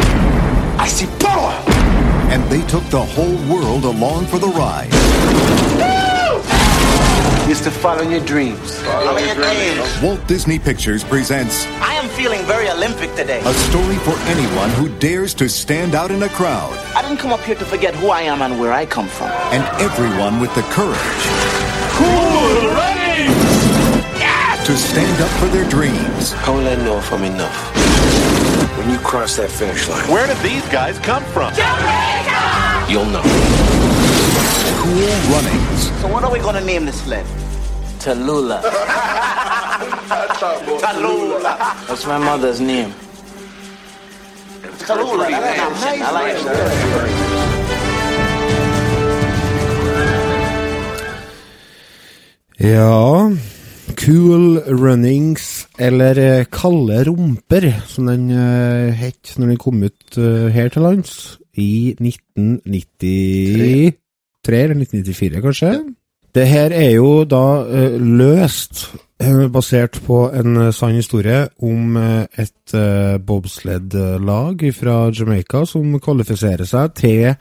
I 0.77 0.85
see 0.87 1.07
power. 1.19 1.72
And 2.31 2.43
they 2.51 2.65
took 2.67 2.83
the 2.85 3.01
whole 3.01 3.35
world 3.53 3.85
along 3.85 4.25
for 4.27 4.39
the 4.39 4.47
ride. 4.47 4.89
Is 7.49 7.61
to 7.61 7.71
follow 7.71 8.01
your 8.03 8.21
dreams. 8.21 8.81
Follow 8.81 9.17
your 9.17 9.35
dreams. 9.35 10.01
Walt 10.01 10.25
Disney 10.27 10.57
Pictures 10.57 11.03
presents 11.03 11.65
I 11.81 11.93
am 11.93 12.07
feeling 12.09 12.41
very 12.45 12.69
Olympic 12.69 13.13
today. 13.15 13.41
a 13.45 13.53
story 13.53 13.97
for 13.97 14.15
anyone 14.33 14.69
who 14.71 14.87
dares 14.97 15.33
to 15.35 15.49
stand 15.49 15.93
out 15.93 16.09
in 16.09 16.23
a 16.23 16.29
crowd 16.29 16.73
I 16.95 17.01
didn't 17.01 17.17
come 17.17 17.31
up 17.33 17.41
here 17.41 17.55
to 17.55 17.65
forget 17.65 17.93
who 17.95 18.09
I 18.09 18.21
am 18.21 18.41
and 18.41 18.59
where 18.59 18.71
I 18.73 18.85
come 18.85 19.07
from. 19.07 19.29
and 19.51 19.63
everyone 19.81 20.39
with 20.39 20.55
the 20.55 20.63
courage 20.73 21.23
to 24.65 24.77
stand 24.77 25.21
up 25.21 25.29
for 25.41 25.47
their 25.47 25.69
dreams. 25.69 26.31
How 26.31 26.53
will 26.53 26.65
I 26.65 26.75
know 26.75 26.97
if 26.97 27.11
I'm 27.11 27.23
enough? 27.25 28.42
When 28.83 28.91
you 28.91 28.99
cross 28.99 29.37
that 29.37 29.49
finish 29.49 29.87
line, 29.87 30.03
Where 30.11 30.27
did 30.27 30.35
these 30.43 30.67
guys 30.67 30.99
come 30.99 31.23
from? 31.31 31.53
Jamaica! 31.53 32.91
you'll 32.91 33.05
know. 33.05 33.23
Cool 34.83 35.07
runnings, 35.31 35.87
So 36.01 36.09
what 36.11 36.25
are 36.25 36.31
we 36.31 36.39
going 36.39 36.55
to 36.55 36.65
name 36.65 36.85
this 36.85 37.01
sled? 37.01 37.25
Tallulah. 37.99 38.61
Tallulah. 40.83 41.87
That's 41.87 42.05
my 42.05 42.17
mother's 42.17 42.59
name. 42.59 42.91
Tallulah. 44.83 45.29
That's 45.29 45.81
nice. 45.81 46.01
I 46.01 46.11
like 46.11 46.35
it. 52.59 52.63
Ja 52.63 53.31
Cool 53.97 54.59
Runnings, 54.67 55.67
eller 55.79 56.17
eh, 56.17 56.45
Kalde 56.51 57.03
rumper, 57.07 57.81
som 57.87 58.07
den 58.09 58.31
uh, 58.31 58.93
het 58.93 59.33
når 59.37 59.47
den 59.53 59.57
kom 59.61 59.83
ut 59.83 60.17
uh, 60.17 60.47
her 60.53 60.69
til 60.73 60.81
lands 60.85 61.39
i 61.59 61.95
1993 61.99 63.93
eller 64.49 64.75
1994, 64.81 65.41
kanskje? 65.43 65.71
Det 66.33 66.47
her 66.49 66.73
er 66.73 66.91
jo 66.95 67.23
da 67.29 67.63
uh, 67.63 67.97
løst 68.01 68.87
basert 69.53 70.01
på 70.03 70.31
en 70.35 70.73
sann 70.75 70.97
historie 70.97 71.47
om 71.63 71.95
et 71.95 72.73
bobsled-lag 73.23 74.73
fra 74.75 74.95
Jamaica 75.15 75.63
som 75.69 75.95
kvalifiserer 76.03 76.67
seg 76.67 76.91
til 76.97 77.31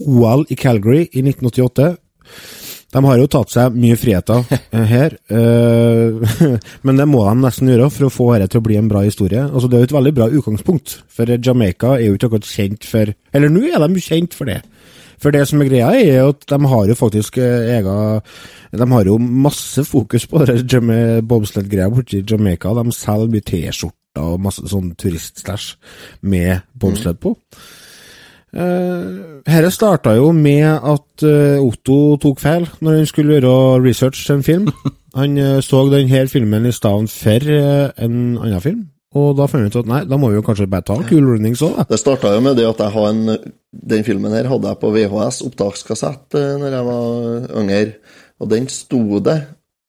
OL 0.00 0.46
i 0.48 0.56
Calgary 0.56 1.02
i 1.12 1.20
1988. 1.26 1.90
De 2.94 3.02
har 3.02 3.18
jo 3.18 3.26
tatt 3.30 3.50
seg 3.52 3.74
mye 3.76 3.96
friheter 3.98 4.44
eh, 4.76 4.86
her, 4.90 5.16
eh, 5.32 6.36
men 6.86 7.00
det 7.00 7.08
må 7.10 7.24
de 7.26 7.34
nesten 7.42 7.72
gjøre 7.72 7.90
for 7.92 8.08
å 8.08 8.12
få 8.12 8.28
dette 8.34 8.54
til 8.54 8.62
å 8.62 8.66
bli 8.68 8.78
en 8.80 8.90
bra 8.90 9.02
historie. 9.06 9.42
Altså, 9.48 9.70
det 9.70 9.78
er 9.78 9.84
jo 9.84 9.90
et 9.90 9.96
veldig 9.98 10.14
bra 10.16 10.30
utgangspunkt, 10.30 11.00
for 11.12 11.34
Jamaica 11.34 11.96
er 11.96 12.08
jo 12.08 12.16
ikke 12.18 12.30
akkurat 12.30 12.50
kjent 12.50 12.86
for 12.88 13.12
Eller 13.36 13.52
nå 13.52 13.66
er 13.68 13.82
de 13.82 14.06
kjent 14.06 14.36
for 14.36 14.48
det. 14.48 14.62
For 15.22 15.32
det 15.32 15.46
som 15.48 15.62
er 15.62 15.70
greia, 15.70 15.92
er 15.96 16.26
at 16.28 16.44
de 16.48 16.58
har 16.70 16.90
jo 16.90 16.96
faktisk 16.96 17.38
eh, 17.40 17.78
ega 17.78 17.94
De 18.76 18.88
har 18.90 19.08
jo 19.08 19.16
masse 19.18 19.84
fokus 19.88 20.26
på 20.28 20.44
det 20.44 20.60
bobsled-greia 21.24 21.88
borti 21.92 22.20
Jamaica. 22.20 22.74
De 22.76 22.92
selger 22.92 23.32
mye 23.32 23.46
T-skjorter 23.46 24.22
og 24.22 24.40
masse 24.44 24.64
sånn 24.68 24.92
turiststæsj 24.96 25.72
med 26.28 26.64
bobsled 26.76 27.20
på. 27.20 27.34
Uh, 28.54 29.42
Dette 29.44 29.70
starta 29.74 30.12
jo 30.16 30.30
med 30.32 30.64
at 30.64 31.24
uh, 31.26 31.58
Otto 31.64 32.16
tok 32.22 32.38
feil 32.40 32.66
når 32.80 33.00
han 33.00 33.08
skulle 33.10 33.36
gjøre 33.40 33.82
research 33.84 34.22
til 34.26 34.38
en 34.38 34.44
film. 34.46 34.68
Han 35.18 35.34
uh, 35.40 35.58
så 35.64 35.80
denne 35.92 36.22
filmen 36.30 36.68
i 36.68 36.72
stedet 36.76 37.10
for 37.12 37.48
en 37.50 38.16
annen 38.38 38.60
film, 38.62 38.82
og 39.16 39.30
da 39.38 39.46
fant 39.48 39.64
han 39.64 39.70
ut 39.72 39.78
at 39.80 39.88
nei, 39.88 40.00
da 40.08 40.18
må 40.20 40.28
vi 40.28 40.36
jo 40.38 40.44
kanskje 40.44 40.68
bare 40.68 40.84
ta 40.84 40.96
Cool 41.08 41.24
Runnings 41.24 41.62
òg, 41.64 41.74
da. 41.78 41.86
Det 41.88 41.98
starta 42.00 42.34
jo 42.36 42.42
med 42.44 42.58
det 42.60 42.66
at 42.68 42.82
jeg 42.84 42.92
har 42.92 43.06
en 43.14 43.22
Den 43.92 44.04
filmen 44.04 44.32
her 44.36 44.48
hadde 44.50 44.68
jeg 44.68 44.80
på 44.82 44.90
VHS, 44.94 45.38
opptakskassett, 45.46 46.36
når 46.60 46.76
jeg 46.76 46.84
var 46.86 47.46
yngre. 47.60 47.94
Og 48.40 48.48
den 48.52 48.68
sto 48.72 49.18
det 49.24 49.38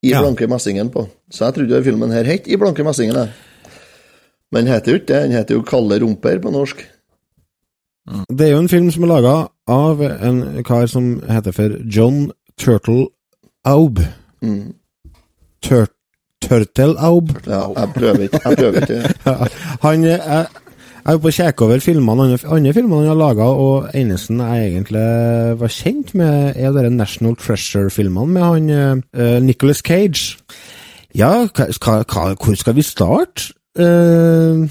i 0.03 0.11
Ja. 0.13 0.21
blanke 0.23 0.47
messingen 0.47 0.89
på. 0.91 1.05
Så 1.31 1.45
jeg 1.45 1.55
trodde 1.55 1.75
jo 1.77 1.83
filmen 1.83 2.11
her 2.11 2.23
het 2.27 2.47
I 2.47 2.55
blanke 2.59 2.83
messingen. 2.83 3.15
jeg. 3.15 3.29
Men 4.51 4.65
den 4.65 4.73
heter 4.73 4.91
jo 4.91 4.99
ikke 4.99 5.07
det. 5.13 5.21
Den 5.27 5.31
heter 5.37 5.55
jo 5.55 5.61
Kalde 5.67 5.99
rumper 6.03 6.39
på 6.43 6.51
norsk. 6.51 6.83
Det 8.07 8.47
er 8.47 8.53
jo 8.53 8.63
en 8.63 8.71
film 8.71 8.91
som 8.91 9.03
er 9.03 9.11
laga 9.11 9.35
av 9.67 10.01
en 10.01 10.41
kar 10.63 10.87
som 10.87 11.17
heter 11.27 11.55
for 11.55 11.75
John 11.91 12.31
Turtle 12.59 13.07
Aub. 13.67 13.99
Mm. 14.41 14.73
Tur 15.61 15.89
Turtle 16.41 16.95
Aub. 16.99 17.33
Ja, 17.47 17.65
jeg 17.75 17.91
prøver 17.95 18.21
ikke. 18.27 18.41
Jeg 18.45 18.57
prøver 18.57 18.81
ikke. 18.81 19.15
han 19.87 20.03
eh, 20.03 20.09
jeg, 20.11 20.47
jeg 21.07 21.15
er 21.15 21.21
på 21.23 21.29
å 21.29 21.35
sjekke 21.35 21.67
over 21.67 21.83
filmene, 21.83 22.39
andre, 22.51 22.73
filmene 22.75 23.01
han 23.01 23.11
har 23.13 23.19
laga, 23.19 23.45
og 23.47 23.89
eneste 23.95 24.35
jeg 24.35 24.71
egentlig 24.71 25.03
var 25.61 25.71
kjent 25.71 26.15
med, 26.19 26.57
er 26.59 26.73
de 26.75 26.89
National 26.91 27.37
Treasure-filmene 27.39 28.33
med 28.35 28.43
han 28.43 29.03
uh, 29.15 29.37
Nicholas 29.43 29.79
Cage. 29.79 30.35
Ja, 31.15 31.47
hva, 31.47 31.69
hva, 32.03 32.25
hvor 32.35 32.59
skal 32.59 32.75
vi 32.75 32.83
starte? 32.83 33.53
Uh, 33.79 34.67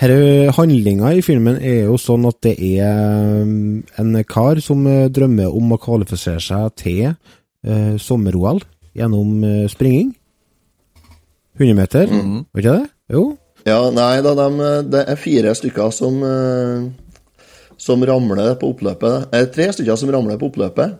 Handlinga 0.00 1.12
i 1.12 1.20
filmen 1.24 1.58
er 1.60 1.90
jo 1.90 1.98
sånn 2.00 2.24
at 2.28 2.38
det 2.46 2.54
er 2.56 3.42
um, 3.44 3.82
en 4.00 4.16
kar 4.24 4.60
som 4.64 4.86
eh, 4.88 5.10
drømmer 5.12 5.52
om 5.52 5.74
å 5.74 5.80
kvalifisere 5.80 6.40
seg 6.40 6.70
til 6.80 7.02
eh, 7.10 7.98
sommer-OL 8.00 8.62
gjennom 8.96 9.44
eh, 9.44 9.66
springing. 9.68 10.14
100 11.60 11.76
meter, 11.76 12.08
var 12.08 12.62
ikke 12.62 12.78
det? 12.78 12.88
Jo. 13.12 13.24
Ja, 13.68 13.82
nei 13.92 14.22
da, 14.24 14.32
de, 14.38 14.70
det 14.88 15.04
er 15.04 15.20
fire 15.20 15.52
stykker 15.58 15.92
som 15.92 16.22
eh, 16.24 16.88
som 17.80 18.04
ramler 18.04 18.54
på 18.60 18.74
oppløpet. 18.74 19.30
Det 19.30 19.40
er 19.40 19.52
tre 19.54 19.68
stykker 19.72 19.96
som 19.96 20.12
ramler 20.12 20.40
på 20.40 20.50
oppløpet. 20.50 20.98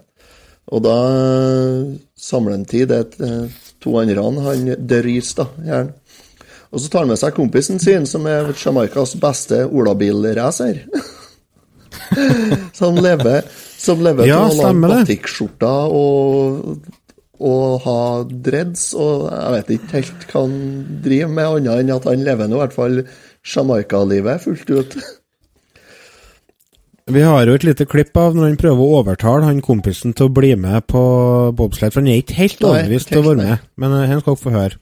Og 0.72 0.84
da 0.84 0.96
eh, 1.10 1.96
samler 2.16 2.56
en 2.56 2.68
tid. 2.68 2.88
Det 2.88 3.00
er 3.00 3.26
eh, 3.26 3.58
to 3.80 3.96
andre, 4.00 4.24
han 4.46 4.70
drys, 4.88 5.34
da, 5.36 5.48
gjerne. 5.66 5.96
Og 6.70 6.78
så 6.78 6.90
tar 6.90 7.04
han 7.04 7.10
med 7.10 7.18
seg 7.18 7.34
kompisen 7.34 7.80
sin, 7.82 8.06
som 8.06 8.26
er 8.30 8.52
Jamaikas 8.54 9.16
beste 9.20 9.64
olabilracer. 9.66 10.84
som 12.78 12.94
lever 12.94 13.46
Som 13.80 14.02
lever 14.06 14.28
Ja, 14.28 14.44
til 14.46 14.60
å 14.60 14.68
lage 14.68 14.90
batikkskjorter 14.92 15.94
og, 15.98 16.84
og 17.42 17.86
ha 17.86 18.02
dreads, 18.30 18.92
og 18.94 19.26
jeg 19.32 19.54
vet 19.56 19.72
ikke 19.76 19.96
helt 19.96 20.26
hva 20.30 20.44
han 20.44 20.58
driver 21.06 21.32
med, 21.34 21.56
annet 21.56 21.82
enn 21.82 21.96
at 21.96 22.10
han 22.10 22.26
lever 22.28 22.50
nå 22.50 22.58
i 22.58 22.62
hvert 22.62 22.76
fall 22.76 23.00
Jamaica-livet 23.40 24.44
fullt 24.44 24.70
ut. 24.70 25.00
Vi 27.10 27.22
har 27.26 27.48
jo 27.48 27.56
et 27.56 27.66
lite 27.66 27.88
klipp 27.90 28.14
av 28.20 28.36
når 28.36 28.52
han 28.52 28.60
prøver 28.60 28.84
å 28.84 29.00
overtale 29.00 29.48
han 29.48 29.64
kompisen 29.64 30.14
til 30.14 30.28
å 30.28 30.34
bli 30.34 30.52
med 30.60 30.86
på 30.92 31.02
bobsled, 31.58 31.90
for 31.90 32.04
han 32.04 32.12
er 32.12 32.22
ikke 32.22 32.38
helt 32.38 32.62
overbevist 32.62 33.10
til 33.10 33.24
å 33.24 33.26
være 33.32 33.40
med. 33.40 33.66
Men 33.80 33.96
han 33.98 34.22
skal 34.22 34.36
dere 34.36 34.44
få 34.44 34.54
høre. 34.54 34.78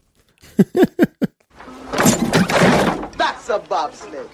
That's 3.17 3.49
a 3.49 3.59
bobsled. 3.59 4.29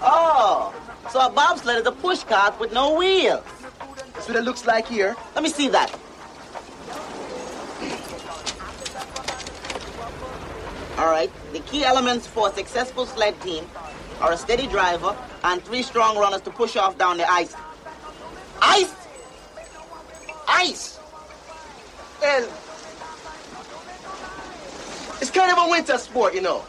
Oh, 0.00 0.74
so 1.10 1.20
a 1.26 1.30
bobsled 1.30 1.78
is 1.78 1.86
a 1.86 1.92
push 1.92 2.22
cart 2.24 2.58
with 2.60 2.72
no 2.72 2.94
wheels. 2.94 3.42
That's 4.14 4.28
what 4.28 4.36
it 4.36 4.44
looks 4.44 4.66
like 4.66 4.86
here. 4.86 5.16
Let 5.34 5.42
me 5.42 5.50
see 5.50 5.68
that. 5.68 5.90
All 10.96 11.10
right, 11.10 11.30
the 11.52 11.60
key 11.60 11.84
elements 11.84 12.26
for 12.26 12.48
a 12.48 12.52
successful 12.52 13.04
sled 13.04 13.40
team 13.40 13.66
are 14.20 14.32
a 14.32 14.36
steady 14.36 14.66
driver 14.66 15.16
and 15.42 15.62
three 15.62 15.82
strong 15.82 16.16
runners 16.16 16.40
to 16.42 16.50
push 16.50 16.76
off 16.76 16.96
down 16.96 17.18
the 17.18 17.30
ice. 17.30 17.54
Ice? 18.62 18.94
Ice? 20.48 20.98
Well, 22.20 22.48
it's 25.20 25.30
kind 25.30 25.52
of 25.52 25.58
a 25.66 25.70
winter 25.70 25.98
sport, 25.98 26.34
you 26.34 26.40
know. 26.42 26.64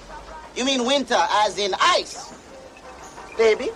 You 0.56 0.64
mean 0.64 0.86
winter 0.86 1.18
as 1.18 1.58
in 1.58 1.74
ice? 1.80 2.34
Baby? 3.38 3.70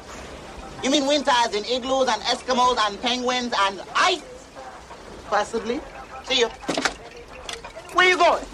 You 0.82 0.90
mean 0.90 1.08
winter 1.08 1.32
as 1.36 1.54
in 1.54 1.66
igloos 1.66 2.08
and 2.08 2.22
Eskimos 2.22 2.78
and 2.78 3.02
penguins 3.02 3.54
and 3.60 3.82
ice? 3.96 4.22
Possibly. 5.28 5.82
See 6.24 6.40
you. 6.40 6.48
Where 7.94 8.08
you 8.08 8.18
going? 8.18 8.46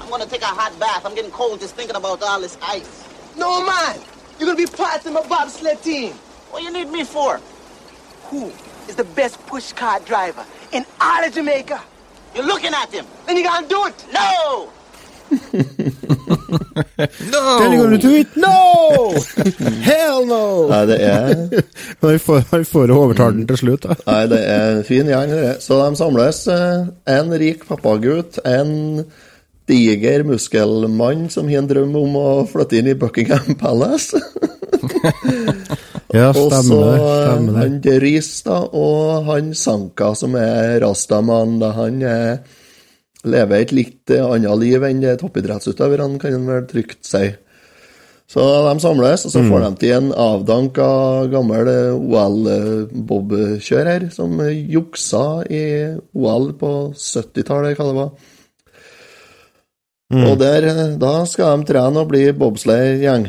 I'm 0.00 0.10
gonna 0.10 0.26
take 0.26 0.42
a 0.42 0.46
hot 0.46 0.76
bath. 0.80 1.06
I'm 1.06 1.14
getting 1.14 1.30
cold 1.30 1.60
just 1.60 1.76
thinking 1.76 1.94
about 1.94 2.22
all 2.22 2.40
this 2.40 2.58
ice. 2.60 3.04
No, 3.36 3.64
man. 3.64 4.00
You're 4.38 4.46
gonna 4.52 4.56
be 4.56 4.66
part 4.66 5.06
of 5.06 5.12
my 5.12 5.24
bobsled 5.28 5.80
team. 5.82 6.14
What 6.50 6.62
you 6.64 6.72
need 6.72 6.90
me 6.90 7.04
for? 7.04 7.40
Who 8.30 8.52
is 8.88 8.96
the 8.96 9.04
best 9.04 9.38
push 9.46 9.72
cart 9.72 10.04
driver 10.04 10.44
in 10.72 10.84
all 11.00 11.24
of 11.24 11.32
Jamaica? 11.32 11.80
You're 12.34 12.46
looking 12.46 12.74
at 12.74 12.92
him. 12.92 13.06
Then 13.26 13.36
you 13.36 13.44
gotta 13.44 13.68
do 13.68 13.86
it. 13.86 14.06
No! 14.12 14.72
You 16.98 17.76
gonna 17.82 17.98
do 17.98 18.14
it? 18.14 18.28
No! 18.36 19.12
Hell 19.88 20.26
no! 20.26 20.68
Nei, 20.70 20.82
det 20.88 20.98
er 21.04 21.32
han 22.00 22.18
får, 22.22 22.64
får 22.68 22.92
overtale 22.94 23.36
den 23.40 23.46
til 23.50 23.58
slutt, 23.62 23.86
da. 23.88 23.96
Nei, 24.10 24.22
det 24.32 24.40
er 24.48 24.76
en 24.78 24.84
fin 24.88 25.08
gjeng, 25.10 25.32
det. 25.34 25.54
Så 25.64 25.78
de 25.82 25.96
samles. 26.00 26.42
eh, 26.52 26.86
En 27.18 27.32
rik 27.40 27.66
pappagutt, 27.68 28.38
en 28.48 29.04
diger 29.68 30.22
muskelmann 30.24 31.26
som 31.32 31.48
har 31.50 31.60
en 31.60 31.68
drøm 31.68 31.96
om 32.00 32.14
å 32.16 32.28
flytte 32.48 32.78
inn 32.80 32.88
i 32.88 32.96
Buckingham 32.96 33.52
Palace. 33.60 34.16
Ja, 36.14 36.30
stemmer 36.32 36.78
det. 36.86 37.00
Og 37.02 37.10
Stemmer 37.18 37.52
det. 37.52 37.58
han 37.60 38.00
Riis, 38.00 38.30
da, 38.46 38.62
og 38.64 39.26
han 39.28 39.50
Sanka, 39.58 40.14
som 40.16 40.36
er 40.40 40.78
rastamann. 40.86 41.58
da, 41.60 41.72
Han 41.76 42.00
er, 42.02 42.38
lever 43.32 43.62
et 43.62 43.72
litt 43.76 44.14
eh, 44.14 44.24
annet 44.24 44.60
liv 44.60 44.80
enn 44.88 45.04
det 45.04 45.18
toppidrettsutøverne, 45.22 46.20
kan 46.22 46.32
en 46.36 46.48
vel 46.48 46.66
trygt 46.70 47.02
si. 47.08 47.26
Så 48.28 48.44
de 48.44 48.74
samles, 48.82 49.22
og 49.24 49.32
så 49.32 49.40
får 49.48 49.62
de 49.64 49.70
til 49.80 49.92
en 49.96 50.08
avdanka 50.12 50.88
gammel 51.32 51.64
eh, 51.72 51.96
OL-bobkjører 51.96 54.10
som 54.12 54.36
eh, 54.44 54.68
juksa 54.68 55.48
i 55.48 55.96
OL 56.12 56.52
på 56.60 56.92
70-tallet, 56.92 57.72
hva 57.78 57.86
det 57.88 57.96
var. 58.02 58.10
Og 60.28 60.34
der, 60.40 60.60
eh, 60.68 60.96
da 61.00 61.24
skal 61.28 61.60
de 61.60 61.64
trene 61.72 62.00
og 62.04 62.08
bli 62.12 62.24
bobsleigh-gjeng. 62.36 63.24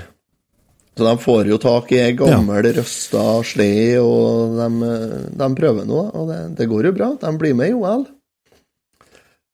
Så 0.99 1.03
de 1.07 1.15
får 1.23 1.47
jo 1.47 1.57
tak 1.63 1.91
i 1.95 2.03
ei 2.03 2.13
gammel, 2.19 2.67
røsta 2.75 3.39
slede, 3.47 4.03
og 4.03 4.59
de, 4.59 4.67
eh, 4.83 5.31
de 5.39 5.47
prøver 5.55 5.87
nå, 5.87 6.11
og 6.11 6.27
det, 6.27 6.41
det 6.59 6.67
går 6.67 6.83
jo 6.89 6.97
bra. 6.99 7.07
De 7.21 7.31
blir 7.39 7.55
med 7.55 7.71
i 7.71 7.77
OL. 7.79 8.03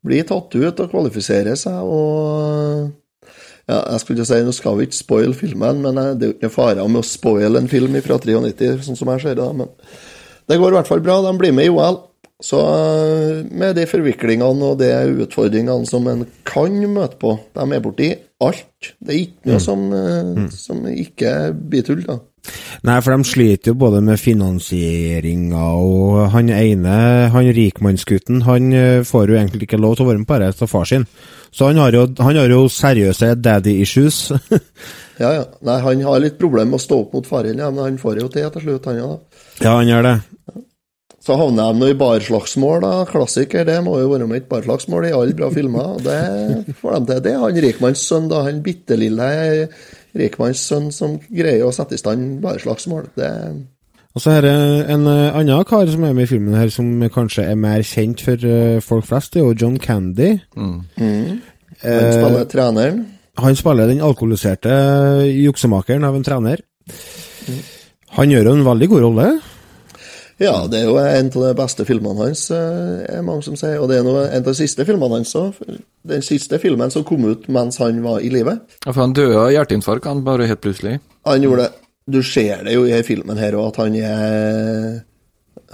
Blir 0.06 0.28
tatt 0.28 0.54
ut 0.54 0.84
og 0.84 0.91
kvalifiserer 0.91 1.58
seg, 1.60 1.82
og 1.82 2.91
ja, 3.65 3.80
jeg 3.80 4.02
skulle 4.04 4.26
si, 4.28 4.41
Nå 4.46 4.54
skal 4.54 4.76
vi 4.78 4.86
ikke 4.86 5.00
spoile 5.00 5.38
filmen, 5.38 5.80
men 5.82 5.98
eh, 6.02 6.12
det 6.13 6.28
er 6.28 6.32
jo 6.32 6.36
ikke 6.38 6.50
noe 6.50 6.58
fare 6.58 6.89
med 6.89 7.02
å 7.02 7.08
spoile 7.08 7.62
en 7.62 7.72
film 7.72 7.96
fra 8.06 8.20
93, 8.22 8.76
sånn 8.86 9.00
som 9.00 9.10
jeg 9.15 9.24
ser 9.24 9.39
det. 9.39 9.48
Men 9.62 9.72
det 10.46 10.60
går 10.62 10.76
i 10.76 10.78
hvert 10.78 10.91
fall 10.91 11.02
bra. 11.06 11.22
De 11.26 11.34
blir 11.39 11.56
med 11.56 11.70
i 11.70 11.74
OL. 11.74 12.04
Så 12.44 12.60
eh, 12.60 13.41
med 13.48 13.78
de 13.80 13.88
forviklingene 13.89 14.70
og 14.70 14.78
de 14.82 14.91
utfordringene 15.26 15.89
som 15.89 16.06
en 16.12 16.26
kan 16.48 16.76
møte 16.91 17.18
på, 17.22 17.38
de 17.56 17.65
er 17.65 17.84
borti 17.84 18.12
alt. 18.44 18.91
Det 19.00 19.13
er 19.13 19.22
ikke 19.24 19.50
noe 19.50 19.63
som, 19.63 19.86
eh, 19.96 20.46
som 20.54 20.86
ikke 20.91 21.36
blir 21.56 21.88
tull, 21.88 22.04
da. 22.06 22.20
Nei, 22.86 22.97
for 23.01 23.15
de 23.15 23.27
sliter 23.27 23.71
jo 23.71 23.77
både 23.81 24.01
med 24.05 24.19
finansieringa 24.21 25.63
og 25.79 26.19
han 26.36 26.51
ene, 26.53 26.97
han 27.34 27.49
rikmannsgutten, 27.58 28.43
han 28.45 28.69
eh, 28.75 28.99
får 29.08 29.31
jo 29.31 29.39
egentlig 29.39 29.69
ikke 29.69 29.81
lov 29.81 29.97
til 29.97 30.05
å 30.05 30.12
være 30.12 30.21
med 30.21 30.29
på 30.29 30.39
dette 30.43 30.67
av 30.67 30.71
far 30.71 30.89
sin. 30.89 31.08
Så 31.55 31.69
han 31.71 31.79
har 31.79 31.95
jo, 31.95 32.05
han 32.19 32.38
har 32.38 32.51
jo 32.51 32.67
seriøse 32.71 33.34
daddy 33.41 33.79
issues. 33.86 34.29
Ja, 35.15 35.29
ja. 35.31 35.43
Nei, 35.63 35.77
han 35.79 36.01
har 36.03 36.19
litt 36.19 36.36
problemer 36.36 36.73
med 36.73 36.81
å 36.81 36.84
stå 36.84 36.97
opp 37.05 37.13
mot 37.15 37.27
faren, 37.29 37.55
ja, 37.63 37.69
men 37.71 37.86
han 37.86 37.99
får 38.01 38.17
jo 38.19 38.25
til 38.34 38.49
til 38.51 38.65
slutt, 38.65 38.89
han 38.91 38.97
ja, 38.99 39.05
ja, 39.63 39.77
han 39.77 39.88
gjør 39.88 40.03
det. 40.03 40.15
Så 41.25 41.34
havner 41.39 41.71
de 41.71 41.81
nå 41.81 41.88
i 41.89 41.97
barslagsmål, 41.97 42.84
da. 42.84 42.91
Klassiker, 43.10 43.63
det 43.65 43.79
må 43.81 43.95
jo 43.97 44.12
være 44.12 44.27
med 44.29 44.43
et 44.43 44.49
barslagsmål 44.49 45.08
i 45.08 45.13
alle 45.15 45.34
bra 45.38 45.47
filmer. 45.53 45.95
Det 46.05 46.75
får 46.81 46.99
de 46.99 47.08
til. 47.10 47.21
Det 47.25 47.31
er 47.31 47.39
han 47.41 47.62
rikmannssønnen, 47.65 48.27
da. 48.29 48.43
Han 48.45 48.60
bitte 48.65 48.99
lille 48.99 49.29
rikmanns 50.15 50.62
sønn 50.69 50.91
som 50.95 51.17
greier 51.30 51.65
å 51.67 51.73
sette 51.75 51.97
i 51.97 52.01
stand 52.01 52.39
bare 52.41 52.58
barslagsmål. 52.58 53.10
Det 53.15 53.32
Og 54.15 54.21
så 54.23 54.38
er 54.38 54.45
det 54.45 54.56
en 54.93 55.08
eh, 55.12 55.36
annen 55.36 55.65
kar 55.67 55.88
som 55.91 56.04
er 56.08 56.13
med 56.15 56.23
i 56.23 56.32
filmen 56.32 56.56
her, 56.56 56.69
som 56.71 56.88
kanskje 57.12 57.49
er 57.51 57.60
mer 57.60 57.84
kjent 57.84 58.23
for 58.23 58.47
eh, 58.47 58.80
folk 58.82 59.06
flest, 59.06 59.34
det 59.34 59.41
er 59.41 59.49
jo 59.49 59.58
John 59.65 59.78
Candy. 59.78 60.38
Han 60.56 61.41
Eh, 61.84 62.12
spiller 62.13 62.45
treneren. 62.47 63.01
Han 63.38 63.56
spiller 63.56 63.89
den 63.91 63.99
alkoholiserte 64.01 64.71
juksemakeren 65.28 66.06
av 66.08 66.15
en 66.15 66.23
trener. 66.23 66.62
Han 68.15 68.32
gjør 68.32 68.47
jo 68.47 68.54
en 68.56 68.65
veldig 68.65 68.88
god 68.93 69.04
rolle. 69.04 69.25
Ja, 70.41 70.65
det 70.67 70.82
er 70.82 70.89
jo 70.89 70.98
en 71.00 71.30
av 71.32 71.43
de 71.45 71.52
beste 71.56 71.86
filmene 71.88 72.26
hans, 72.28 72.50
eh, 72.52 73.06
er 73.17 73.24
mange 73.24 73.45
som 73.45 73.56
sier. 73.56 73.78
Og 73.80 73.88
det 73.88 74.02
er 74.02 74.04
noe, 74.04 74.26
en 74.28 74.43
av 74.43 74.50
de 74.50 74.58
siste 74.58 74.84
filmene 74.88 75.21
hans 75.21 75.32
òg. 75.39 75.62
Den 76.06 76.26
siste 76.26 76.60
filmen 76.60 76.91
som 76.91 77.06
kom 77.08 77.24
ut 77.24 77.48
mens 77.48 77.80
han 77.80 78.02
var 78.04 78.19
i 78.19 78.32
live. 78.34 78.58
Ja, 78.84 78.91
for 78.91 79.06
han 79.06 79.15
døde 79.15 79.39
av 79.39 79.54
hjerteinfarkt, 79.56 80.10
han 80.12 80.26
bare 80.28 80.50
helt 80.50 80.63
plutselig. 80.65 81.00
Han 81.26 81.45
gjorde 81.45 81.69
det. 81.69 81.71
Du 82.12 82.19
ser 82.21 82.65
det 82.67 82.76
jo 82.76 82.84
i 82.86 83.00
filmen 83.02 83.39
her 83.41 83.56
òg, 83.58 83.71
at 83.71 83.82
han 83.82 83.95
er 83.98 85.04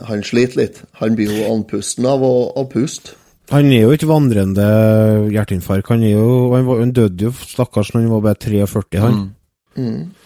Han 0.08 0.22
sliter 0.24 0.58
litt. 0.58 0.78
Han 1.02 1.18
blir 1.18 1.30
jo 1.36 1.50
andpusten 1.52 2.06
av 2.08 2.22
å, 2.24 2.54
å 2.56 2.64
puste. 2.70 3.18
Han 3.52 3.68
er 3.76 3.84
jo 3.84 3.92
ikke 3.92 4.08
vandrende 4.08 4.64
hjerteinfarkt. 5.34 5.90
Han, 5.92 6.06
er 6.08 6.14
jo, 6.16 6.54
han, 6.54 6.64
var, 6.66 6.80
han 6.80 6.94
døde 6.96 7.28
jo, 7.28 7.32
stakkars, 7.36 7.92
når 7.92 8.06
han 8.06 8.14
var 8.14 8.24
bare 8.30 8.40
43, 8.40 9.02
han. 9.04 9.20
Eh, 9.76 10.21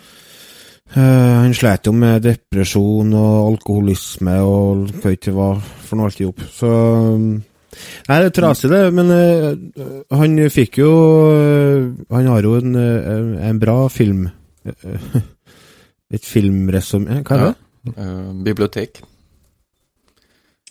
han 0.93 1.54
slet 1.58 1.88
jo 1.89 1.91
med 1.98 2.21
depresjon 2.24 3.13
og 3.17 3.48
alkoholisme 3.50 4.36
og 4.45 4.86
hva 5.02 5.12
ikke 5.15 5.34
hva 5.36 5.48
for 5.60 5.98
noe 5.98 6.06
alt 6.12 6.21
i 6.21 6.28
hop. 6.28 6.43
Så 6.54 6.69
um, 6.69 7.26
Nei, 8.08 8.17
det 8.21 8.30
er 8.30 8.36
trasig, 8.38 8.69
det, 8.71 8.84
men 8.95 9.10
uh, 9.12 10.15
han 10.15 10.38
fikk 10.54 10.78
jo 10.80 10.91
uh, 11.28 11.89
Han 12.15 12.30
har 12.32 12.45
jo 12.48 12.54
en, 12.62 12.76
uh, 12.80 13.34
en 13.50 13.60
bra 13.60 13.89
film 13.91 14.30
eh, 14.30 15.17
Et 16.15 16.24
filmresumé, 16.24 17.17
hva 17.28 17.36
er 17.36 17.43
det? 17.50 17.56
Eh, 17.98 18.30
bibliotek. 18.45 19.02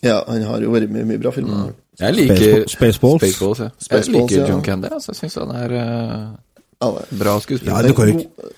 Ja, 0.03 0.21
han 0.27 0.41
har 0.47 0.63
jo 0.63 0.71
vært 0.73 0.89
med 0.91 1.03
i 1.03 1.09
mye 1.11 1.21
bra 1.21 1.31
filmer. 1.35 1.73
Jeg 1.99 2.15
liker 2.15 2.63
Spaceballs- 2.71 2.73
Spaceballs. 2.73 3.21
Spaceballs, 3.21 3.59
ja. 3.61 3.67
Jeg 3.69 3.85
Spaceballs, 3.85 4.09
liker 4.31 4.41
ja. 4.41 4.47
John 4.49 4.63
Candy, 4.65 4.89
altså. 4.95 5.11
Jeg 5.13 5.19
syns 5.21 5.37
han 5.43 5.53
er 5.59 5.75
eh, 5.75 6.25
Ja, 6.81 6.89
det- 6.95 7.19
bra 7.19 7.35
Ja, 7.35 7.43
skuespiller. 7.45 7.87
du 7.87 7.93
kan 7.99 8.11
ikke, 8.15 8.49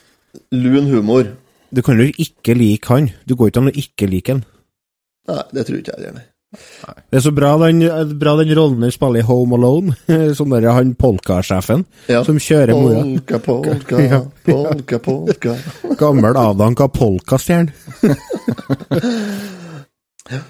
Lun 0.53 0.87
humor. 0.93 1.27
Du 1.71 1.81
kan 1.83 1.99
jo 1.99 2.07
ikke 2.17 2.55
like 2.57 2.87
han. 2.93 3.09
Du 3.27 3.35
går 3.35 3.51
ikke 3.51 3.61
an 3.63 3.71
å 3.71 3.75
ikke 3.83 4.07
like 4.09 4.31
han. 4.33 4.43
Nei, 5.27 5.43
det 5.53 5.65
tror 5.67 5.79
ikke 5.81 5.95
jeg 5.97 6.05
heller. 6.07 6.25
Det 7.11 7.17
er 7.19 7.23
så 7.25 7.31
bra 7.35 7.49
den, 7.59 7.81
bra 8.17 8.37
den 8.39 8.53
rollen 8.55 8.85
han 8.85 8.91
spiller 8.95 9.19
i 9.19 9.25
Home 9.27 9.57
Alone, 9.57 9.97
som 10.37 10.49
der 10.55 10.69
han 10.71 10.93
polkasjefen 10.95 11.83
Ja. 12.07 12.21
som 12.23 12.39
kjører 12.39 12.71
mora. 12.71 13.01
Polka, 13.03 13.39
polka, 13.43 13.99
Ja. 14.05 14.21
polka, 14.47 14.99
polka. 15.03 15.57
Gammel 15.99 16.39
avdanka 16.39 16.87
polkastjerne. 16.87 17.73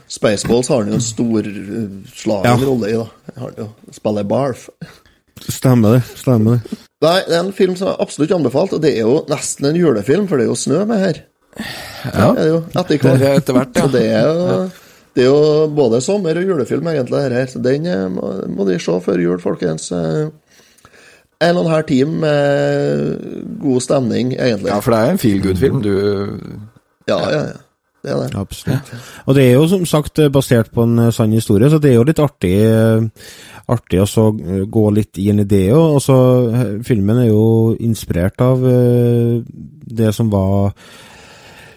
Spaceballs 0.07 0.69
har 0.69 0.83
han 0.83 0.93
jo 0.93 0.97
en 0.97 1.01
storslagen 1.01 2.45
Ja. 2.45 2.55
rolle 2.65 2.89
i, 2.89 2.95
da. 2.97 3.07
Han 3.41 3.53
jo, 3.57 3.67
spiller 3.93 4.23
Barf. 4.23 4.69
Stemmer 5.47 5.97
det. 5.97 6.03
stemmer 6.19 6.57
det. 6.57 6.77
Nei, 7.05 7.19
det 7.27 7.35
er 7.37 7.43
en 7.43 7.53
film 7.53 7.75
som 7.77 7.91
jeg 7.91 8.01
absolutt 8.03 8.33
anbefalt, 8.35 8.73
og 8.73 8.81
det 8.81 8.95
er 8.97 9.05
jo 9.05 9.19
nesten 9.29 9.69
en 9.69 9.77
julefilm, 9.77 10.25
for 10.27 10.39
det 10.39 10.47
er 10.47 10.51
jo 10.51 10.57
snø 10.57 10.81
med 10.89 11.03
her. 11.03 11.19
Ja. 12.13 12.31
Det 12.33 12.43
er 12.43 12.49
jo 12.51 12.59
etter 12.73 13.53
hvert. 13.55 13.77
er 13.77 13.79
ja. 13.79 13.85
Så 13.85 13.91
det 13.93 14.03
er 14.07 14.27
jo 14.27 14.57
det 15.17 15.23
er 15.23 15.29
jo 15.31 15.67
både 15.73 15.97
sommer- 16.05 16.37
og 16.37 16.43
julefilm, 16.45 16.87
egentlig, 16.91 17.21
her. 17.33 17.45
Så 17.49 17.61
den 17.65 17.87
eh, 17.89 18.03
må, 18.13 18.33
må 18.53 18.67
de 18.67 18.75
se 18.79 18.97
før 19.01 19.17
jul, 19.23 19.39
folkens. 19.41 19.91
Eh, 19.91 20.27
En 21.41 21.57
og 21.57 21.65
en 21.67 21.71
halv 21.71 21.85
time 21.85 22.15
med 22.21 23.57
god 23.61 23.81
stemning, 23.85 24.31
egentlig. 24.33 24.71
Ja, 24.71 24.79
for 24.81 24.93
det 24.93 24.99
er 24.99 25.11
en 25.13 25.19
feel 25.21 25.41
good-film. 25.43 25.81
Du 25.85 25.91
Ja, 27.07 27.17
ja, 27.29 27.41
ja. 27.51 27.57
Det 28.03 28.13
er 28.13 28.21
det. 28.21 28.39
Absolutt. 28.39 28.93
Og 29.25 29.35
det 29.35 29.43
er 29.43 29.53
jo 29.57 29.67
som 29.67 29.85
sagt 29.89 30.21
basert 30.33 30.71
på 30.73 30.85
en 30.85 30.99
eh, 31.07 31.11
sann 31.15 31.33
historie, 31.33 31.69
så 31.69 31.79
det 31.81 31.91
er 31.91 31.97
jo 31.97 32.05
litt 32.07 32.21
artig, 32.23 32.53
eh, 32.63 33.27
artig 33.73 34.01
å 34.03 34.27
eh, 34.29 34.63
gå 34.69 34.85
litt 34.95 35.19
inn 35.23 35.43
i 35.43 35.47
det 35.49 35.65
òg. 35.75 35.97
Filmen 36.87 37.23
er 37.23 37.29
jo 37.31 37.75
inspirert 37.83 38.41
av 38.45 38.63
det 38.63 40.13
som 40.15 40.29
var 40.31 40.73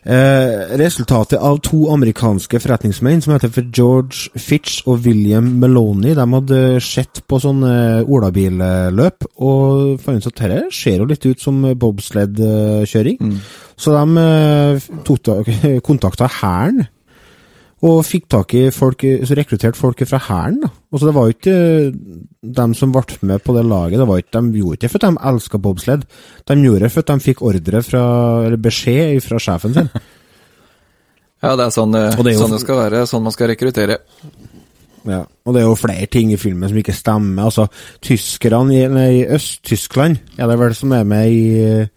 eh, 0.04 0.76
resultatet 0.80 1.38
av 1.38 1.60
to 1.64 1.86
amerikanske 1.92 2.60
forretningsmenn 2.62 3.22
som 3.24 3.34
heter 3.34 3.52
for 3.52 3.70
George 3.72 4.30
Fitch 4.40 4.82
og 4.86 5.04
William 5.06 5.52
Meloni, 5.60 6.14
De 6.14 6.26
hadde 6.34 6.60
sett 6.84 7.22
på 7.28 7.40
sånne 7.42 8.04
olabilløp 8.04 9.28
og 9.40 10.00
fant 10.02 10.20
ut 10.20 10.30
at 10.32 10.44
dette 10.44 10.62
ser 10.74 11.00
jo 11.02 11.08
litt 11.10 11.26
ut 11.26 11.40
som 11.40 11.62
bobsled-kjøring. 11.62 13.20
Så 13.80 13.96
de 13.96 14.24
eh, 14.24 15.80
kontakta 15.88 16.30
Hæren 16.40 16.86
og 17.82 18.02
fikk 18.04 18.26
tak 18.28 18.52
i 18.54 18.66
folk, 18.70 19.00
så 19.24 19.36
rekrutterte 19.38 19.78
folk 19.78 20.02
fra 20.04 20.18
Hæren. 20.20 20.60
da. 20.60 20.68
Og 20.92 21.00
så 21.00 21.06
Det 21.06 21.14
var 21.14 21.22
jo 21.28 21.34
ikke 21.36 21.54
eh, 21.86 21.92
dem 22.60 22.74
som 22.74 22.92
ble 22.92 23.02
med 23.22 23.42
på 23.42 23.54
det 23.56 23.64
laget, 23.64 23.98
det 23.98 24.06
var 24.08 24.18
ikke, 24.20 24.34
de 24.40 24.58
gjorde 24.60 24.76
ikke 24.78 24.90
for 24.92 24.98
at 25.04 25.08
de 25.14 25.28
elska 25.30 25.58
bobsled. 25.58 26.02
De 26.48 26.54
gjorde 26.60 26.80
det 26.84 26.92
for 26.92 27.00
at 27.00 27.06
de 27.14 27.24
fikk 27.24 27.42
ordre 27.42 27.82
fra, 27.82 28.02
eller 28.44 28.56
beskjed 28.60 29.20
fra 29.24 29.38
sjefen 29.38 29.74
sin. 29.74 29.88
Ja, 31.40 31.54
det 31.56 31.64
er 31.64 31.70
sånn 31.72 31.92
det, 31.94 32.00
det 32.20 32.26
er 32.26 32.34
jo- 32.34 32.40
sånn 32.42 32.52
det 32.52 32.60
skal 32.60 32.76
være. 32.76 33.06
Sånn 33.08 33.22
man 33.24 33.32
skal 33.32 33.48
rekruttere. 33.48 33.94
Ja, 35.08 35.22
og 35.46 35.54
det 35.56 35.62
er 35.62 35.68
jo 35.70 35.76
flere 35.80 36.04
ting 36.12 36.34
i 36.34 36.36
filmen 36.36 36.68
som 36.68 36.76
ikke 36.76 36.92
stemmer. 36.92 37.46
Altså, 37.48 37.64
tyskerne 38.04 38.74
i, 38.76 38.82
nei, 38.92 39.24
Øst-Tyskland 39.24 40.18
er 40.36 40.50
det 40.50 40.58
vel 40.60 40.74
som 40.76 40.92
er 40.92 41.04
med 41.08 41.32
i, 41.32 41.88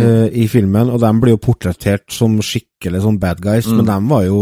eh, 0.00 0.28
i 0.42 0.46
filmen, 0.48 0.90
og 0.92 1.00
de 1.02 1.10
blir 1.20 1.34
jo 1.34 1.40
portrettert 1.42 2.12
som 2.12 2.38
skikkelig 2.42 3.02
sånn 3.04 3.18
bad 3.22 3.42
guys, 3.44 3.68
men 3.70 3.86
de 3.86 3.96
var 4.10 4.24
jo, 4.26 4.40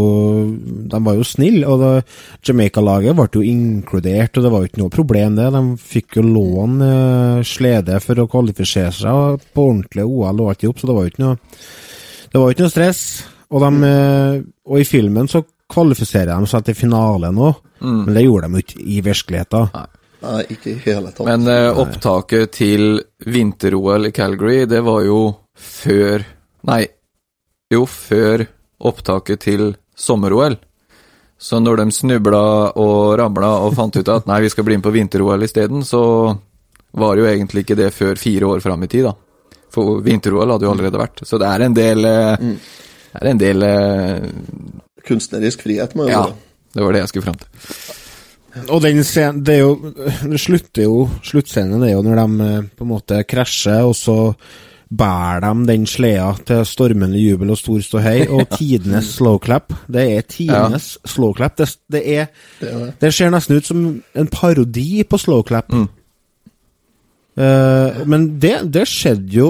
de 0.91 1.01
var 1.05 1.17
jo 1.17 1.27
snille, 1.27 1.67
og 1.67 2.47
Jamaica-laget 2.47 3.17
ble 3.17 3.27
jo 3.35 3.45
inkludert, 3.45 4.37
og 4.37 4.45
det 4.45 4.53
var 4.53 4.63
jo 4.63 4.71
ikke 4.71 4.83
noe 4.83 4.93
problem 4.93 5.37
det. 5.37 5.49
De 5.53 5.63
fikk 5.91 6.19
jo 6.19 6.25
lån 6.25 6.81
uh, 6.81 7.43
slede 7.45 7.99
for 8.03 8.23
å 8.23 8.29
kvalifisere 8.31 8.95
seg 8.95 9.47
på 9.51 9.69
ordentlig 9.73 10.07
OL 10.07 10.43
og 10.45 10.51
alt 10.53 10.65
i 10.65 10.71
hop, 10.71 10.81
så 10.81 10.89
det 10.89 10.97
var 10.97 11.07
jo 11.07 11.13
ikke 11.13 11.25
noe 11.27 11.39
det 12.31 12.39
var 12.39 12.47
jo 12.47 12.55
ikke 12.55 12.63
noe 12.63 12.71
stress. 12.71 13.01
Og, 13.51 13.59
de, 13.59 13.89
uh, 13.91 14.35
og 14.71 14.79
i 14.79 14.87
filmen 14.87 15.27
så 15.27 15.43
kvalifiserer 15.71 16.31
de 16.31 16.51
seg 16.51 16.67
til 16.67 16.77
finale 16.77 17.31
nå, 17.35 17.49
men 17.81 18.13
det 18.13 18.25
gjorde 18.25 18.47
de 18.51 18.61
ikke 18.61 18.83
i 18.83 19.01
virkeligheten. 19.03 19.91
Nei, 20.21 20.41
ikke 20.53 20.73
i 20.75 20.79
hele 20.83 21.11
tatt. 21.11 21.25
Men 21.25 21.47
eh, 21.49 21.79
opptaket 21.81 22.51
til 22.53 22.99
vinter-OL 23.25 24.11
i 24.11 24.13
Calgary, 24.13 24.65
det 24.69 24.83
var 24.85 25.01
jo 25.07 25.21
før 25.57 26.25
Nei, 26.67 26.83
jo, 27.73 27.85
før 27.89 28.43
opptaket 28.85 29.41
til 29.47 29.71
sommer-OL. 29.97 30.59
Så 31.41 31.57
når 31.57 31.79
de 31.81 31.95
snubla 31.95 32.41
og 32.77 33.15
ramla 33.17 33.49
og 33.65 33.73
fant 33.79 33.97
ut 33.97 34.11
at 34.13 34.27
nei, 34.29 34.41
vi 34.45 34.51
skal 34.53 34.67
bli 34.67 34.77
med 34.77 34.85
på 34.85 34.93
vinter-OL 34.93 35.47
isteden, 35.47 35.81
så 35.87 36.03
var 36.91 37.17
jo 37.17 37.25
egentlig 37.25 37.63
ikke 37.65 37.79
det 37.79 37.89
før 37.95 38.19
fire 38.21 38.45
år 38.51 38.61
fram 38.61 38.85
i 38.85 38.91
tid, 38.91 39.07
da. 39.09 39.15
For 39.71 40.03
vinter-OL 40.05 40.53
hadde 40.53 40.67
jo 40.67 40.73
allerede 40.75 40.99
vært. 41.01 41.23
Så 41.25 41.39
det 41.41 41.47
er 41.49 41.65
en 41.65 41.75
del 41.77 42.05
mm. 42.05 42.55
Det 43.11 43.19
er 43.19 43.27
en 43.31 43.39
del 43.41 43.63
eh, 43.67 44.25
Kunstnerisk 45.07 45.63
frihet 45.65 45.95
må 45.99 46.05
jo 46.05 46.11
Ja, 46.13 46.21
være. 46.29 46.35
det 46.75 46.83
var 46.85 46.93
det 46.95 47.01
jeg 47.01 47.09
skulle 47.11 47.25
fram 47.25 47.39
til. 47.41 48.67
Og 48.67 48.81
den 48.83 49.01
scenen, 49.07 49.41
det 49.47 49.55
er 49.55 49.61
jo 49.63 49.93
Det 50.31 50.39
slutter 50.39 50.83
jo 50.85 50.95
Sluttscenen 51.23 51.83
er 51.87 51.93
jo 51.93 52.03
når 52.05 52.19
de 52.21 52.47
eh, 52.49 52.67
på 52.75 52.85
en 52.85 52.91
måte 52.91 53.19
krasjer, 53.27 53.83
og 53.87 53.95
så 53.99 54.17
bærer 54.91 55.45
de 55.45 55.67
den 55.69 55.85
sleda 55.87 56.33
til 56.47 56.65
stormende 56.67 57.19
jubel 57.19 57.53
og 57.53 57.57
stor 57.57 57.79
ståhei, 57.85 58.27
og 58.35 58.49
tidenes 58.57 59.13
slowclap. 59.15 59.73
Det 59.87 60.05
er 60.17 60.27
tidenes 60.27 60.97
slowclap. 61.05 61.57
Det, 61.57 61.69
det 61.91 62.03
er 62.17 62.27
Det 63.01 63.13
ser 63.13 63.31
nesten 63.31 63.57
ut 63.57 63.65
som 63.65 63.87
en 64.15 64.31
parodi 64.31 65.03
på 65.03 65.17
slowclap. 65.17 65.73
Eh, 67.39 68.01
men 68.11 68.25
det, 68.43 68.57
det 68.73 68.83
skjedde 68.89 69.31
jo 69.31 69.47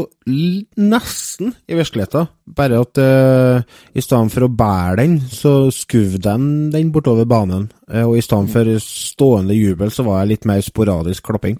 nesten 0.78 1.56
i 1.66 1.78
virkeligheten. 1.78 2.30
Bare 2.52 2.82
at 2.84 3.00
uh, 3.00 3.64
i 3.96 4.04
stedet 4.04 4.34
for 4.34 4.46
å 4.46 4.52
bære 4.54 4.98
den, 5.00 5.18
så 5.32 5.72
skuv 5.74 6.18
de 6.22 6.36
den 6.76 6.92
bortover 6.94 7.26
banen. 7.26 7.70
Uh, 7.90 8.06
og 8.10 8.18
i 8.20 8.24
stedet 8.26 8.52
for 8.54 8.72
stående 8.84 9.58
jubel, 9.58 9.92
så 9.94 10.06
var 10.06 10.22
det 10.22 10.36
litt 10.36 10.50
mer 10.50 10.62
sporadisk 10.66 11.32
klapping. 11.32 11.58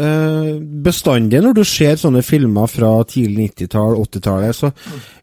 Eh, 0.00 0.52
bestandig 0.60 1.40
når 1.42 1.56
du 1.56 1.62
ser 1.66 1.96
sånne 2.00 2.22
filmer 2.26 2.68
fra 2.70 2.98
tidlig 3.08 3.52
90-tall, 3.52 3.96
80-tallet, 4.02 4.58
så 4.58 4.72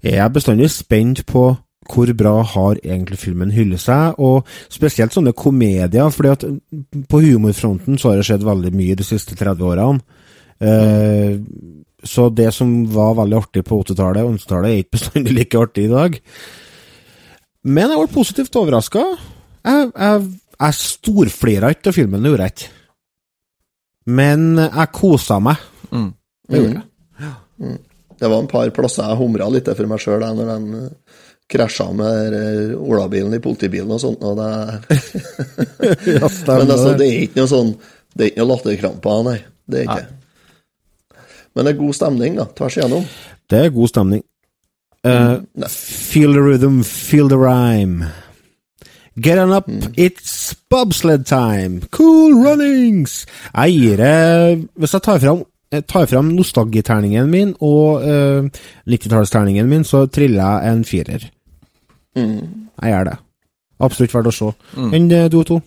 er 0.03 0.19
jeg 0.19 0.35
bestandig 0.37 0.71
spent 0.73 1.25
på 1.29 1.51
hvor 1.91 2.07
bra 2.15 2.37
har 2.47 2.79
egentlig 2.79 3.19
filmen 3.19 3.51
hyllet 3.51 3.81
seg, 3.83 4.19
og 4.23 4.47
spesielt 4.71 5.13
sånne 5.15 5.33
komedier, 5.35 6.11
fordi 6.15 6.31
at 6.31 6.45
på 7.11 7.21
humorfronten 7.25 7.99
så 7.99 8.11
har 8.11 8.19
det 8.21 8.27
skjedd 8.29 8.45
veldig 8.47 8.71
mye 8.75 8.97
de 8.99 9.07
siste 9.07 9.35
30 9.39 9.65
årene. 9.67 10.21
Eh, 10.63 11.39
så 12.03 12.27
det 12.35 12.49
som 12.55 12.71
var 12.91 13.17
veldig 13.19 13.39
artig 13.39 13.63
på 13.67 13.79
80-tallet 13.83 14.23
og 14.27 14.37
90-tallet, 14.37 14.69
er 14.69 14.83
ikke 14.83 14.97
bestandig 14.97 15.35
like 15.39 15.59
artig 15.59 15.87
i 15.87 15.91
dag. 15.91 16.21
Men 17.63 17.91
jeg 17.91 17.99
ble 17.99 18.15
positivt 18.15 18.59
overraska. 18.59 19.03
Jeg, 19.63 19.91
jeg, 19.91 20.23
jeg 20.59 20.79
storflira 20.79 21.71
ikke 21.71 21.91
av 21.91 21.99
filmen, 21.99 22.23
det 22.23 22.33
gjorde 22.33 22.47
jeg 22.47 22.57
ikke. 22.57 22.71
Men 24.05 24.57
jeg 24.59 24.91
kosa 24.95 25.39
meg. 25.43 25.61
Mm. 25.91 26.09
Det 26.49 26.61
gjorde 26.61 26.81
jeg. 26.81 27.33
Mm. 27.63 27.77
Det 28.19 28.29
var 28.31 28.39
en 28.39 28.49
par 28.51 28.69
plasser 28.75 29.07
jeg 29.07 29.19
humra 29.19 29.49
litt 29.51 29.69
for 29.69 29.89
meg 29.89 30.01
sjøl 30.01 30.23
når 30.23 30.49
den 30.49 30.67
eh, 30.79 31.21
krasja 31.51 31.89
med 31.95 32.35
eh, 32.37 32.73
olabilen 32.79 33.35
i 33.35 33.41
politibilen 33.43 33.91
og 33.91 34.01
sånt. 34.03 34.23
Og 34.23 34.37
det... 34.39 34.51
Ja. 36.07 36.27
Men 36.27 36.71
altså, 36.71 36.93
det 36.99 37.05
er 37.05 37.23
ikke 37.25 37.41
noe 37.41 37.49
sånn 37.49 37.69
Det 38.13 38.23
er 38.23 38.29
ikke 38.29 38.43
noe 38.43 38.49
latterkramper, 38.53 39.23
nei. 39.27 39.37
Det 39.67 39.81
er 39.81 39.89
ikke. 39.89 41.23
Men 41.53 41.65
det 41.67 41.73
er 41.73 41.79
god 41.79 41.97
stemning, 41.97 42.37
da, 42.39 42.45
tvers 42.57 42.77
igjennom. 42.79 43.03
Det 43.51 43.59
er 43.59 43.73
god 43.75 43.91
stemning. 43.91 44.23
Eh, 45.03 45.67
feel 45.69 46.33
the 46.37 46.43
rhythm, 46.43 46.81
feel 46.87 47.29
the 47.29 47.39
rhyme. 47.39 48.07
Get 49.15 49.37
on 49.37 49.51
up, 49.53 49.69
it's 49.95 50.55
bobsled 50.69 51.25
time! 51.25 51.81
Cool 51.91 52.33
runnings! 52.33 53.27
Jeg 53.53 53.75
gir 53.77 53.97
det 54.01 54.69
Hvis 54.73 54.93
jeg 54.93 55.03
tar 55.05 55.19
fram, 55.21 55.43
jeg 55.71 55.85
tar 55.85 56.07
fram 56.09 56.31
nostalgiterningen 56.33 57.29
min 57.29 57.51
og 57.61 58.01
uh, 58.01 58.49
90-tallsterningen 58.89 59.69
min, 59.69 59.85
så 59.85 60.05
triller 60.05 60.41
jeg 60.41 60.73
en 60.73 60.83
firer. 60.85 61.27
Mm. 62.17 62.41
Jeg 62.81 62.91
gjør 62.95 63.03
det. 63.11 63.15
Absolutt 63.83 64.15
verdt 64.15 64.31
å 64.31 64.33
se. 64.33 64.49
Mm. 64.77 64.89
Enn 64.97 65.07
eh, 65.11 65.29
du 65.31 65.39
to? 65.47 65.59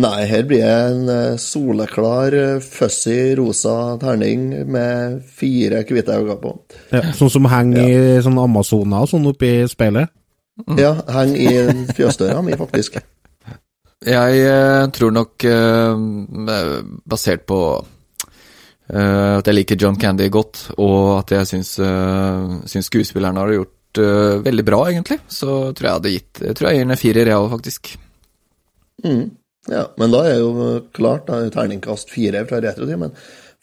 Nei, 0.00 0.24
her 0.26 0.42
blir 0.48 0.64
det 0.64 0.74
en 0.88 1.10
eh, 1.12 1.36
soleklar, 1.38 2.34
eh, 2.34 2.64
fussy 2.64 3.34
rosa 3.38 3.94
terning 4.02 4.48
med 4.66 5.20
fire 5.36 5.84
hvite 5.86 6.18
øyne 6.18 6.36
på. 6.40 6.56
Ja, 6.90 7.04
sånn 7.14 7.30
som 7.30 7.46
henger 7.50 7.86
i 7.86 8.22
sånn 8.24 8.40
Amazoner 8.42 9.06
og 9.06 9.12
sånn 9.12 9.28
oppi 9.30 9.56
speilet? 9.70 10.10
Ja, 10.78 10.92
henger 11.10 11.74
i 11.74 11.86
fjøsdøra 11.96 12.42
mi, 12.46 12.54
faktisk. 12.58 13.00
Jeg 14.04 14.40
eh, 14.44 14.86
tror 14.92 15.12
nok, 15.14 15.44
eh, 15.48 16.02
basert 17.08 17.46
på 17.48 17.60
eh, 18.92 19.38
at 19.38 19.48
jeg 19.48 19.56
liker 19.56 19.80
John 19.80 19.96
Candy 20.00 20.28
godt, 20.32 20.66
og 20.76 21.22
at 21.22 21.32
jeg 21.38 21.50
syns, 21.54 21.72
syns 22.70 22.90
skuespillerne 22.90 23.40
har 23.40 23.54
gjort 23.56 23.70
veldig 24.44 24.64
bra, 24.66 24.80
egentlig, 24.90 25.20
så 25.30 25.70
tror 25.70 25.86
jeg 25.86 25.96
hadde 25.96 26.10
gitt 26.10 26.40
Jeg 26.42 26.56
tror 26.58 26.66
jeg 26.66 26.78
gir 26.78 26.84
den 26.84 26.94
en 26.96 26.98
firer, 26.98 27.28
jeg 27.30 27.38
òg, 27.38 27.50
faktisk. 27.52 27.92
Mm. 29.04 29.24
Ja, 29.70 29.84
men 29.96 30.12
da 30.12 30.24
er 30.28 30.40
jo 30.42 30.70
klart, 30.92 31.28
da 31.28 31.38
er 31.40 31.54
terningkast 31.54 32.10
fire 32.12 32.42
fra 32.48 32.58
Retrotimen. 32.60 33.14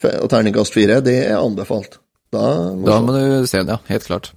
Og 0.02 0.30
terningkast 0.32 0.74
fire, 0.74 0.98
det 1.04 1.18
er 1.28 1.36
anbefalt. 1.36 2.00
Da 2.32 2.72
må, 2.72 2.88
Da 2.88 2.96
må 3.04 3.14
du 3.14 3.46
se 3.46 3.60
den, 3.60 3.76
ja. 3.76 3.78
Helt 3.92 4.08
klart. 4.08 4.32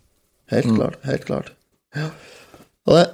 Helt 0.52 0.68
klart, 0.76 1.00
helt 1.08 1.26
klart. 1.26 1.54
Ja. 1.96 2.12
Og 2.86 2.94
det, 2.94 3.06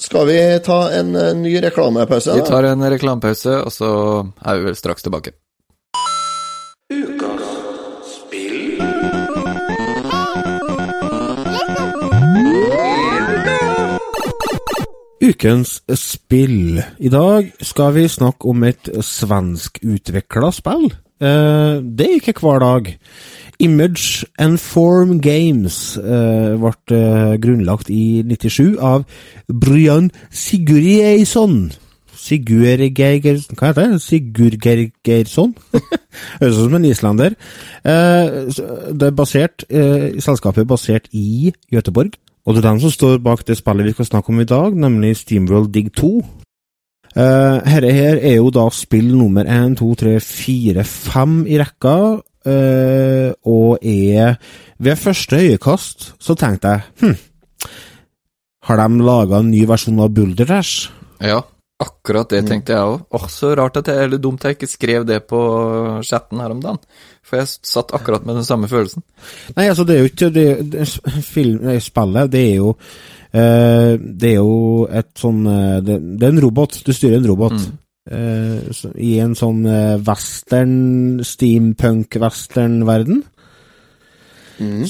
skal 0.00 0.24
vi 0.28 0.38
ta 0.64 0.78
en 0.96 1.12
eh, 1.16 1.34
ny 1.36 1.58
reklamepause? 1.60 2.32
Vi 2.38 2.46
tar 2.48 2.64
en 2.64 2.84
reklamepause, 2.88 3.58
og 3.60 3.72
så 3.74 3.90
er 4.40 4.56
vi 4.56 4.68
vel 4.70 4.78
straks 4.78 5.04
tilbake. 5.04 5.34
Ukens 15.28 15.82
spill. 15.98 16.80
I 16.80 17.10
dag 17.12 17.50
skal 17.60 17.92
vi 17.98 18.06
snakke 18.08 18.48
om 18.48 18.64
et 18.64 18.88
svenskutvikla 19.04 20.54
spill. 20.56 20.88
Eh, 21.20 21.82
det 21.82 22.06
er 22.06 22.16
ikke 22.22 22.38
hver 22.40 22.64
dag. 22.64 22.94
Image 23.58 24.24
and 24.38 24.60
Form 24.62 25.18
Games 25.20 25.96
uh, 25.98 26.54
ble 26.60 26.72
eh, 26.94 27.34
grunnlagt 27.42 27.90
i 27.90 28.22
97 28.22 28.78
av 28.78 29.04
Brian 29.48 30.12
Sigurdsson. 30.30 31.68
Sigurgeir... 32.18 33.38
Hva 33.56 33.70
heter 33.70 33.92
det? 33.94 34.00
Sigurgeirsson? 34.04 35.54
Høres 36.40 36.58
ut 36.58 36.64
som 36.64 36.78
en 36.78 36.88
islender. 36.88 37.36
Eh, 37.82 38.40
det 38.92 39.10
er 39.10 39.16
basert, 39.16 39.64
eh, 39.70 40.18
selskapet 40.22 40.64
er 40.64 40.68
basert 40.68 41.08
i 41.12 41.52
Göteborg. 41.72 42.18
Og 42.46 42.54
det 42.54 42.64
er 42.64 42.70
dem 42.70 42.80
som 42.80 42.92
står 42.92 43.18
bak 43.22 43.44
det 43.46 43.58
spillet 43.58 43.90
vi 43.90 43.94
skal 43.96 44.08
snakke 44.08 44.32
om 44.32 44.40
i 44.40 44.48
dag, 44.48 44.76
nemlig 44.76 45.16
Steamworld 45.20 45.72
Dig 45.74 45.92
2. 45.92 46.12
Uh, 47.18 47.58
herre 47.66 47.90
her 47.90 48.18
er 48.20 48.36
jo 48.36 48.50
da 48.52 48.66
spill 48.70 49.08
nummer 49.16 49.48
1, 49.48 49.78
2, 49.80 49.94
3, 49.98 50.10
4, 50.22 50.84
5 50.84 51.38
i 51.48 51.56
rekka, 51.58 51.94
eh, 52.14 52.37
og 53.48 53.78
er 53.82 54.36
Ved 54.78 54.96
første 55.00 55.36
øyekast 55.42 56.12
så 56.22 56.34
tenkte 56.38 56.68
jeg 56.76 56.82
hm, 57.02 57.16
har 58.68 58.76
de 58.82 59.04
laga 59.04 59.38
en 59.40 59.50
ny 59.50 59.62
versjon 59.66 60.00
av 60.04 60.10
Boulder 60.14 60.46
Dash? 60.48 60.90
Ja, 61.24 61.38
akkurat 61.80 62.28
det 62.30 62.42
tenkte 62.50 62.74
jeg 62.74 62.84
òg. 62.92 63.04
Åh, 63.16 63.24
så 63.32 63.54
rart 63.56 63.78
at 63.80 63.88
jeg, 63.88 64.04
eller 64.04 64.20
dumt 64.22 64.44
jeg 64.44 64.56
ikke 64.58 64.68
skrev 64.68 65.06
det 65.08 65.22
på 65.30 65.38
chatten 66.06 66.42
her 66.42 66.52
om 66.52 66.60
dagen. 66.62 66.78
For 67.26 67.40
jeg 67.40 67.48
satt 67.66 67.94
akkurat 67.96 68.26
med 68.28 68.36
den 68.40 68.44
samme 68.46 68.68
følelsen. 68.70 69.02
Nei, 69.56 69.68
altså, 69.70 69.86
det 69.88 69.96
er 69.96 70.04
jo 70.04 70.10
ikke 70.12 70.30
det, 70.34 70.46
det, 70.74 70.86
film, 71.24 71.64
Spillet, 71.80 72.30
det 72.32 72.42
er 72.50 72.54
jo 72.58 72.74
eh, 73.32 73.94
Det 73.98 74.30
er 74.34 74.38
jo 74.42 74.86
et 75.00 75.10
sånn 75.18 75.42
eh, 75.48 75.76
det, 75.86 75.98
det 76.20 76.28
er 76.28 76.34
en 76.36 76.44
robot. 76.44 76.80
Du 76.86 76.92
styrer 76.92 77.18
en 77.22 77.30
robot. 77.32 77.56
eh, 77.56 77.64
så- 77.64 77.76
I 78.08 79.12
en 79.22 79.34
sånn 79.38 79.66
eh, 79.68 79.96
western, 80.04 81.20
steampunk-western-verden. 81.26 83.24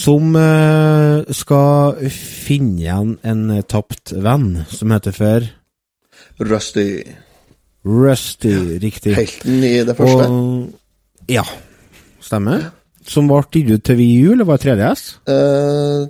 Som 0.01 0.33
eh, 0.41 1.29
skal 1.37 1.99
finne 2.15 2.81
igjen 2.81 3.11
en 3.21 3.51
eh, 3.53 3.65
tapt 3.69 4.15
venn, 4.17 4.63
som 4.73 4.95
heter 4.95 5.13
før 5.13 5.49
Rusty. 6.39 7.03
Rusty, 7.85 8.79
riktig. 8.79 9.15
Helten 9.19 9.65
i 9.65 9.75
det 9.85 9.97
første. 9.99 10.29
Og, 10.31 10.71
ja, 11.29 11.45
stemmer. 12.25 12.71
Som 13.09 13.29
ble 13.29 13.43
gitt 13.53 13.73
ut 13.73 13.85
til 13.85 13.99
VU, 13.99 14.33
eller 14.33 14.49
var 14.49 14.61
det 14.61 14.71
3DS? 14.71 15.05
Eh, 15.29 16.07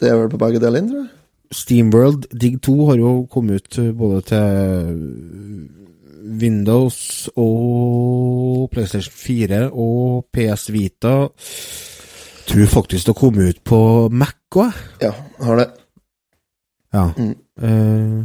det 0.00 0.10
er 0.10 0.20
vel 0.20 0.30
på 0.32 0.40
begge 0.40 0.62
deler, 0.62 0.86
tror 0.86 1.02
jeg. 1.02 1.10
Steamworld 1.50 2.28
Dig 2.30 2.60
2 2.62 2.74
har 2.86 3.00
jo 3.00 3.12
kommet 3.30 3.66
ut 3.66 3.78
eh, 3.82 3.90
både 3.96 4.20
til 4.30 4.40
Windows 6.20 7.30
og 7.36 8.68
PlayStation 8.72 9.14
4 9.16 9.62
og 9.72 10.26
PS 10.32 10.70
Vita. 10.74 11.14
Tror 12.50 12.72
faktisk 12.72 13.10
det 13.10 13.16
kom 13.18 13.38
ut 13.38 13.62
på 13.64 13.82
Mac 14.10 14.36
òg. 14.58 14.74
Ja, 15.02 15.12
har 15.44 15.60
det. 15.60 15.68
Ja. 16.90 17.04
Eh, 17.62 18.22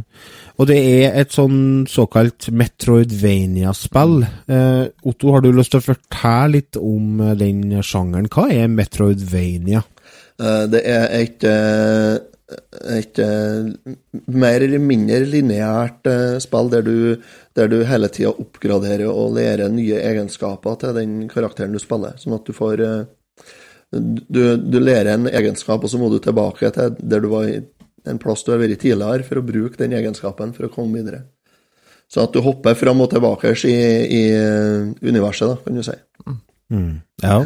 og 0.56 0.68
det 0.70 0.78
er 0.80 1.18
et 1.20 1.34
sånn 1.36 1.84
såkalt 1.90 2.48
Metroidvania-spill. 2.50 4.16
Uh, 4.48 4.86
Otto, 5.06 5.34
har 5.34 5.44
du 5.44 5.50
lyst 5.52 5.74
til 5.74 5.82
å 5.82 5.86
fortelle 5.90 6.54
litt 6.56 6.78
om 6.80 7.20
eh, 7.20 7.34
den 7.38 7.76
sjangeren? 7.84 8.30
Hva 8.32 8.48
er 8.54 8.72
Metroidvania? 8.72 9.84
Uh, 10.40 10.64
det 10.72 10.80
er 10.88 11.04
et, 11.20 11.46
et 12.46 13.18
eh, 13.18 13.70
mer 14.30 14.62
eller 14.62 14.82
mindre 14.82 15.24
lineært 15.26 16.06
eh, 16.06 16.36
spill 16.42 16.70
der 16.70 16.84
du, 16.86 16.98
der 17.58 17.70
du 17.72 17.80
hele 17.88 18.10
tida 18.14 18.30
oppgraderer 18.30 19.08
og 19.10 19.34
lærer 19.34 19.72
nye 19.72 19.98
egenskaper 19.98 20.78
til 20.82 20.94
den 20.94 21.16
karakteren 21.32 21.74
du 21.74 21.82
spiller. 21.82 22.14
Sånn 22.22 22.36
at 22.38 22.46
du 22.46 22.54
får 22.54 22.82
eh, 22.86 23.00
du, 23.96 24.42
du 24.62 24.78
lærer 24.78 25.14
en 25.14 25.30
egenskap, 25.30 25.82
og 25.82 25.90
så 25.90 25.98
må 25.98 26.10
du 26.12 26.20
tilbake 26.22 26.70
til 26.74 26.94
der 27.00 27.24
du 27.24 27.30
var 27.32 27.50
en 27.50 28.22
plass 28.22 28.44
du 28.46 28.52
har 28.54 28.62
vært 28.62 28.78
tidligere, 28.82 29.26
for 29.26 29.40
å 29.40 29.46
bruke 29.46 29.80
den 29.80 29.96
egenskapen 29.98 30.54
for 30.54 30.68
å 30.68 30.72
komme 30.72 31.00
videre. 31.00 31.24
Så 32.06 32.22
at 32.22 32.34
du 32.34 32.38
hopper 32.44 32.76
fram 32.78 33.02
og 33.02 33.10
tilbake 33.10 33.50
i, 33.66 33.76
i 34.06 34.22
universet, 35.02 35.50
da, 35.50 35.56
kan 35.64 35.78
du 35.78 35.82
si. 35.82 35.96
Mm. 36.70 36.92
Ja. 37.24 37.40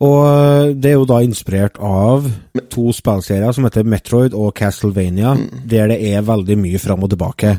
Og 0.00 0.18
eh, 0.24 0.70
det 0.80 0.92
er 0.92 0.96
jo 0.96 1.08
da 1.08 1.20
inspirert 1.24 1.76
av 1.84 2.28
to 2.72 2.88
spillserier 2.96 3.52
som 3.52 3.66
heter 3.68 3.84
Metroid 3.84 4.36
og 4.36 4.54
Castlevania, 4.56 5.34
der 5.68 5.92
det 5.92 6.00
er 6.12 6.26
veldig 6.26 6.56
mye 6.60 6.80
fram 6.80 7.04
og 7.04 7.12
tilbake. 7.12 7.56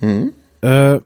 Eh, 0.00 0.96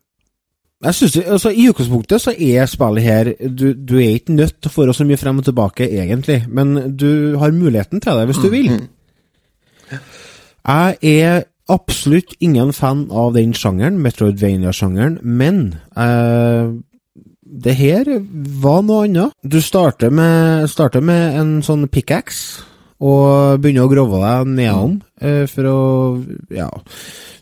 jeg 0.84 0.94
synes, 0.94 1.16
altså 1.16 1.50
I 1.50 1.68
utgangspunktet 1.70 2.20
så 2.20 2.34
er 2.36 2.66
spillet 2.68 3.02
her 3.02 3.32
du, 3.48 3.72
du 3.72 3.96
er 3.98 4.18
ikke 4.18 4.36
nødt 4.36 4.58
til 4.60 4.70
å 4.70 4.74
få 4.74 4.86
så 4.92 5.06
mye 5.08 5.18
frem 5.18 5.40
og 5.40 5.46
tilbake, 5.48 5.88
egentlig, 5.88 6.42
men 6.48 6.96
du 6.96 7.38
har 7.40 7.56
muligheten 7.56 8.02
til 8.04 8.20
det 8.20 8.28
hvis 8.28 8.42
du 8.42 8.50
vil. 8.52 8.70
Jeg 10.64 10.96
er 11.02 11.44
absolutt 11.72 12.34
ingen 12.44 12.72
fan 12.76 13.06
av 13.10 13.32
den 13.36 13.54
sjangeren, 13.56 13.98
Metroidvania-sjangeren, 14.04 15.18
men 15.24 15.62
eh, 15.96 16.74
det 17.54 17.74
her 17.78 18.08
var 18.62 18.82
noe 18.82 19.04
annet. 19.06 19.34
Du 19.42 19.60
starter 19.62 20.10
med, 20.10 20.66
starter 20.70 21.04
med 21.04 21.38
en 21.38 21.52
sånn 21.64 21.86
pickaxe, 21.92 22.64
og 23.04 23.60
begynner 23.60 23.86
å 23.86 23.90
grove 23.90 24.20
deg 24.22 24.50
nedom 24.54 24.98
eh, 25.20 25.44
for 25.50 25.68
å 25.68 25.78
Ja. 26.54 26.70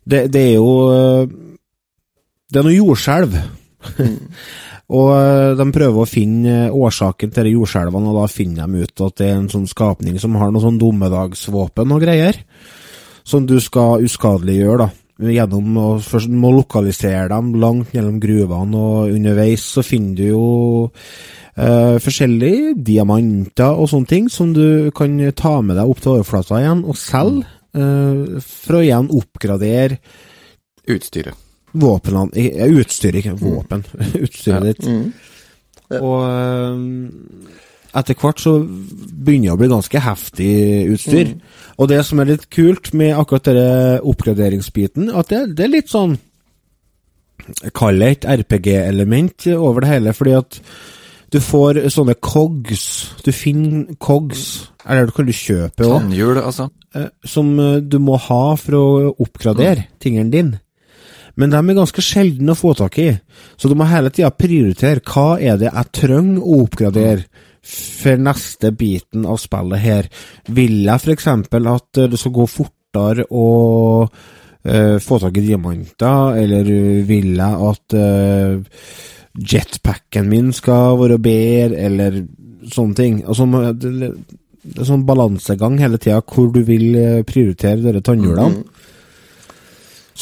Det, 0.02 0.24
det 0.34 0.40
er 0.40 0.54
jo 0.56 0.70
eh, 0.90 1.28
Det 2.50 2.58
er 2.58 2.66
noe 2.66 2.74
jordskjelv. 2.74 3.36
og 4.98 5.10
eh, 5.14 5.52
de 5.60 5.66
prøver 5.76 6.02
å 6.02 6.08
finne 6.08 6.56
årsaken 6.72 7.32
til 7.36 7.52
jordskjelvene, 7.52 8.10
og 8.10 8.18
da 8.20 8.26
finner 8.32 8.66
de 8.66 8.82
ut 8.82 9.04
at 9.06 9.20
det 9.20 9.28
er 9.28 9.38
en 9.38 9.52
sånn 9.52 9.68
skapning 9.70 10.18
som 10.20 10.36
har 10.40 10.50
noe 10.50 10.64
sånn 10.64 10.80
dommedagsvåpen 10.82 11.94
og 11.94 12.02
greier. 12.04 12.42
Som 13.22 13.46
du 13.46 13.60
skal 13.62 14.02
uskadeliggjøre, 14.02 14.88
da. 14.88 15.01
Gjennom 15.22 15.76
å 15.78 15.86
først 16.02 16.32
må 16.34 16.50
lokalisere 16.56 17.28
dem 17.30 17.52
langt 17.62 17.92
gjennom 17.94 18.18
gruvene, 18.22 18.78
og 18.78 19.12
underveis 19.14 19.64
så 19.76 19.84
finner 19.86 20.16
du 20.18 20.24
jo 20.26 20.46
eh, 21.54 21.98
forskjellige 22.02 22.74
diamanter 22.82 23.78
og 23.78 23.90
sånne 23.92 24.10
ting 24.10 24.28
som 24.32 24.50
du 24.56 24.90
kan 24.96 25.14
ta 25.38 25.60
med 25.62 25.78
deg 25.78 25.92
opp 25.92 26.02
til 26.02 26.16
overflata 26.16 26.58
igjen 26.62 26.82
og 26.82 26.98
selge, 26.98 27.46
eh, 27.76 28.38
for 28.42 28.80
å 28.80 28.84
igjen 28.84 29.10
oppgradere 29.20 30.00
Utstyret. 30.90 31.38
Våpenene 31.78 32.42
ja, 32.42 32.66
Utstyret, 32.66 33.22
ikke 33.22 33.38
våpen. 33.38 33.84
Utstyret 34.24 34.72
ditt. 34.72 34.88
Og 36.02 36.18
eh, 36.26 37.70
etter 37.92 38.16
hvert 38.16 38.40
så 38.40 38.54
begynner 38.62 39.50
det 39.50 39.54
å 39.54 39.60
bli 39.60 39.70
ganske 39.72 40.02
heftig 40.04 40.52
utstyr. 40.94 41.34
Og 41.76 41.90
det 41.90 42.00
som 42.08 42.22
er 42.22 42.30
litt 42.32 42.48
kult 42.52 42.92
med 42.96 43.14
akkurat 43.18 43.50
denne 43.50 44.00
oppgraderingsbiten, 44.08 45.10
at 45.12 45.32
det, 45.32 45.42
det 45.58 45.66
er 45.66 45.74
litt 45.76 45.92
sånn 45.92 46.18
Kall 47.74 47.98
det 47.98 48.08
et 48.12 48.26
RPG-element 48.38 49.48
over 49.56 49.82
det 49.82 49.88
hele, 49.90 50.12
fordi 50.14 50.34
at 50.38 50.60
du 51.32 51.40
får 51.42 51.80
sånne 51.90 52.14
cogs. 52.22 52.84
Du 53.24 53.32
finner 53.34 53.96
cogs, 53.98 54.68
eller 54.86 55.08
du 55.08 55.14
kan 55.16 55.26
du 55.26 55.32
kjøpe 55.34 55.88
òg 55.88 55.96
Tannhjul, 56.04 56.38
altså. 56.38 56.68
eh, 56.94 57.08
som 57.26 57.50
eh, 57.58 57.80
du 57.82 57.96
må 57.98 58.18
ha 58.28 58.44
for 58.60 58.78
å 58.78 58.84
oppgradere 59.24 59.88
tingen 60.02 60.30
din. 60.30 60.52
Men 61.34 61.50
de 61.50 61.58
er 61.58 61.78
ganske 61.80 62.04
sjeldne 62.04 62.52
å 62.52 62.58
få 62.58 62.74
tak 62.76 62.98
i, 63.00 63.08
så 63.56 63.70
du 63.70 63.74
må 63.78 63.88
hele 63.88 64.12
tida 64.12 64.30
prioritere 64.36 65.00
hva 65.08 65.40
er 65.40 65.56
det 65.58 65.70
jeg 65.70 65.92
trenger 66.02 66.44
å 66.44 66.60
oppgradere 66.66 67.24
for 67.62 68.20
neste 68.20 68.72
biten 68.74 69.26
av 69.28 69.40
spillet 69.40 69.82
her. 69.82 70.10
Vil 70.50 70.82
jeg 70.84 70.98
f.eks. 70.98 71.28
at 71.30 72.02
eh, 72.02 72.10
det 72.10 72.20
skal 72.20 72.34
gå 72.34 72.46
fortere 72.50 73.26
å 73.30 73.46
uh, 74.02 74.98
få 75.00 75.18
tak 75.22 75.38
i 75.40 75.46
diamanter, 75.46 76.36
eller 76.42 76.68
vil 77.08 77.30
jeg 77.38 77.70
at 77.70 77.96
uh, 77.96 78.82
jetpacken 79.32 80.28
min 80.28 80.52
skal 80.52 80.98
være 81.00 81.18
bedre, 81.22 81.78
eller 81.86 82.20
sånne 82.68 82.98
ting. 82.98 83.22
Altså, 83.26 83.46
det, 83.78 84.12
det 84.62 84.78
er 84.78 84.86
sånn 84.86 85.06
balansegang 85.06 85.78
hele 85.82 85.98
tida 85.98 86.20
hvor 86.22 86.52
du 86.54 86.62
vil 86.66 86.94
eh, 86.94 87.22
prioritere 87.26 87.82
disse 87.82 88.04
tannhjulene. 88.06 88.62